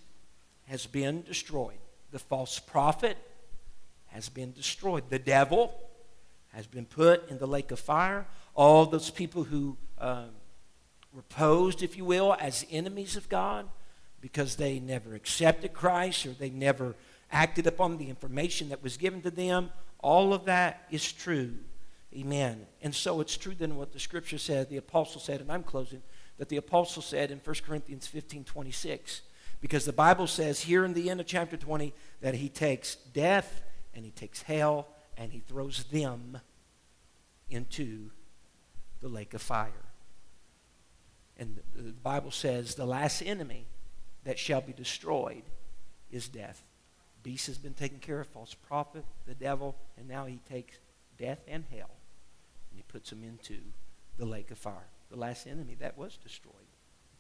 has 0.68 0.86
been 0.86 1.24
destroyed. 1.24 1.80
The 2.12 2.20
false 2.20 2.60
prophet 2.60 3.18
has 4.08 4.30
been 4.30 4.52
destroyed. 4.52 5.10
The 5.10 5.20
devil 5.20 5.74
has 6.50 6.68
been 6.68 6.86
put 6.86 7.30
in 7.30 7.38
the 7.38 7.48
lake 7.48 7.72
of 7.72 7.80
fire. 7.80 8.26
All 8.56 8.86
those 8.86 9.10
people 9.10 9.44
who 9.44 9.78
um, 10.00 10.30
were 11.14 11.22
posed, 11.24 11.84
if 11.84 11.98
you 11.98 12.06
will, 12.06 12.36
as 12.40 12.66
enemies 12.72 13.16
of 13.16 13.30
God 13.30 13.68
because 14.22 14.56
they 14.56 14.80
never 14.80 15.16
accepted 15.16 15.74
Christ 15.74 16.26
or 16.26 16.32
they 16.32 16.50
never 16.50 16.96
acted 17.32 17.68
upon 17.68 17.98
the 17.98 18.10
information 18.10 18.70
that 18.70 18.84
was 18.84 18.98
given 18.98 19.22
to 19.22 19.32
them. 19.32 19.72
All 20.00 20.34
of 20.34 20.46
that 20.46 20.86
is 20.92 21.12
true. 21.12 21.56
Amen. 22.14 22.66
And 22.82 22.94
so 22.94 23.22
it's 23.22 23.38
true 23.38 23.54
then 23.58 23.76
what 23.76 23.94
the 23.94 24.00
scripture 24.00 24.38
said, 24.38 24.70
the 24.70 24.78
apostle 24.78 25.22
said, 25.22 25.42
and 25.42 25.52
I'm 25.52 25.64
closing, 25.64 26.02
that 26.38 26.50
the 26.50 26.58
apostle 26.58 27.02
said 27.02 27.32
in 27.32 27.40
1 27.40 27.56
Corinthians 27.66 28.08
15 28.08 28.44
26. 28.46 29.22
Because 29.62 29.86
the 29.86 29.94
Bible 29.94 30.26
says 30.26 30.62
here 30.62 30.86
in 30.86 30.94
the 30.94 31.10
end 31.10 31.20
of 31.20 31.26
chapter 31.26 31.58
20 31.58 31.94
that 32.22 32.36
he 32.36 32.48
takes 32.48 32.96
death 32.96 33.62
and 33.94 34.06
he 34.06 34.12
takes 34.12 34.42
hell 34.42 34.88
and 35.20 35.34
he 35.34 35.40
throws 35.40 35.84
them 35.92 36.40
into 37.50 38.10
the 39.02 39.10
lake 39.10 39.34
of 39.34 39.42
fire. 39.42 39.86
And 41.38 41.60
the 41.76 41.92
Bible 41.92 42.32
says 42.32 42.76
the 42.76 42.86
last 42.86 43.22
enemy 43.22 43.68
that 44.24 44.40
shall 44.40 44.62
be 44.62 44.72
destroyed 44.72 45.44
is 46.10 46.30
death. 46.30 46.64
Beast 47.22 47.48
has 47.48 47.58
been 47.58 47.74
taken 47.74 48.00
care 48.00 48.22
of, 48.22 48.28
false 48.28 48.54
prophet, 48.54 49.04
the 49.28 49.36
devil, 49.36 49.76
and 49.98 50.08
now 50.08 50.26
he 50.26 50.40
takes 50.50 50.78
death 51.18 51.40
and 51.48 51.66
hell 51.70 51.92
and 52.70 52.78
he 52.78 52.84
puts 52.88 53.10
them 53.10 53.24
into 53.24 53.58
the 54.18 54.26
lake 54.26 54.52
of 54.52 54.58
fire. 54.58 54.88
The 55.12 55.18
last 55.18 55.48
enemy 55.48 55.76
that 55.82 55.98
was 55.98 56.18
destroyed, 56.18 56.54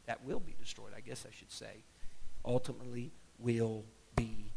that 0.05 0.23
will 0.23 0.39
be 0.39 0.55
destroyed, 0.57 0.93
I 0.95 1.01
guess 1.01 1.25
I 1.27 1.33
should 1.35 1.51
say, 1.51 1.83
ultimately 2.45 3.11
will 3.39 3.83
be 4.15 4.53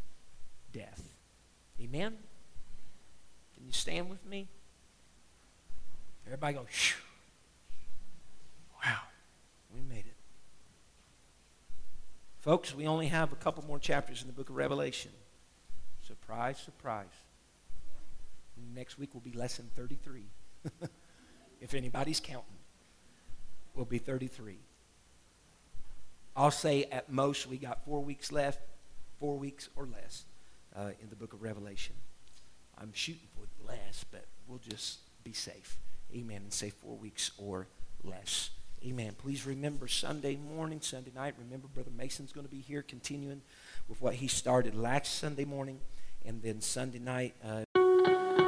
death. 0.73 1.03
Amen? 1.81 2.19
Can 3.63 3.69
you 3.69 3.75
stand 3.75 4.11
with 4.11 4.27
me? 4.27 4.49
Everybody 6.27 6.55
go, 6.55 6.67
Shoo. 6.69 6.99
wow. 8.85 8.99
We 9.73 9.83
made 9.83 10.05
it. 10.05 10.17
Folks, 12.41 12.75
we 12.75 12.89
only 12.89 13.07
have 13.07 13.33
a 13.33 13.37
couple 13.37 13.65
more 13.65 13.79
chapters 13.79 14.21
in 14.21 14.27
the 14.27 14.33
book 14.33 14.51
of 14.51 14.57
Revelation. 14.57 15.13
Surprise, 16.05 16.59
surprise. 16.59 17.07
Next 18.75 18.99
week 18.99 19.15
will 19.15 19.21
be 19.21 19.31
lesson 19.31 19.71
33. 19.77 20.25
if 21.61 21.73
anybody's 21.73 22.19
counting, 22.19 22.59
will 23.77 23.85
be 23.85 23.99
33. 23.99 24.59
I'll 26.35 26.51
say 26.51 26.87
at 26.91 27.13
most 27.13 27.47
we 27.47 27.59
got 27.59 27.85
four 27.85 28.01
weeks 28.01 28.33
left, 28.33 28.61
four 29.21 29.39
weeks 29.39 29.69
or 29.77 29.87
less 29.87 30.25
uh, 30.75 30.91
in 31.01 31.11
the 31.11 31.17
book 31.17 31.33
of 31.33 31.43
Revelation. 31.43 31.95
I'm 32.81 32.93
shooting 32.93 33.29
for 33.35 33.47
less, 33.67 34.05
but 34.11 34.27
we'll 34.47 34.61
just 34.69 35.01
be 35.25 35.33
safe. 35.33 35.79
Amen. 36.15 36.43
And 36.43 36.53
say 36.53 36.71
four 36.71 36.97
weeks 36.97 37.31
or 37.39 37.67
less. 38.05 38.51
Amen. 38.85 39.15
Please 39.17 39.47
remember 39.47 39.87
Sunday 39.87 40.37
morning, 40.37 40.81
Sunday 40.81 41.13
night. 41.15 41.35
Remember, 41.39 41.69
Brother 41.69 41.93
Mason's 41.97 42.33
going 42.33 42.47
to 42.47 42.51
be 42.51 42.61
here 42.61 42.83
continuing 42.83 43.43
with 43.89 44.03
what 44.03 44.15
he 44.15 44.27
started 44.27 44.75
last 44.75 45.19
Sunday 45.19 45.45
morning 45.45 45.81
and 46.25 46.43
then 46.43 46.61
Sunday 46.61 46.99
night. 46.99 47.35
Uh... 47.45 47.63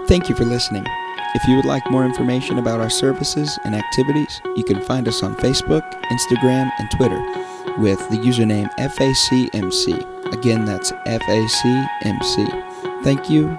Thank 0.06 0.28
you 0.28 0.34
for 0.34 0.44
listening. 0.44 0.84
If 1.34 1.46
you 1.48 1.56
would 1.56 1.64
like 1.64 1.90
more 1.90 2.04
information 2.04 2.58
about 2.58 2.80
our 2.80 2.90
services 2.90 3.58
and 3.64 3.74
activities, 3.74 4.40
you 4.56 4.64
can 4.64 4.80
find 4.80 5.08
us 5.08 5.22
on 5.22 5.34
Facebook, 5.36 5.82
Instagram, 6.04 6.70
and 6.78 6.90
Twitter 6.92 7.20
with 7.78 7.98
the 8.10 8.16
username 8.16 8.72
FACMC. 8.76 10.32
Again, 10.32 10.64
that's 10.64 10.92
FACMC. 10.92 13.02
Thank 13.02 13.28
you 13.28 13.58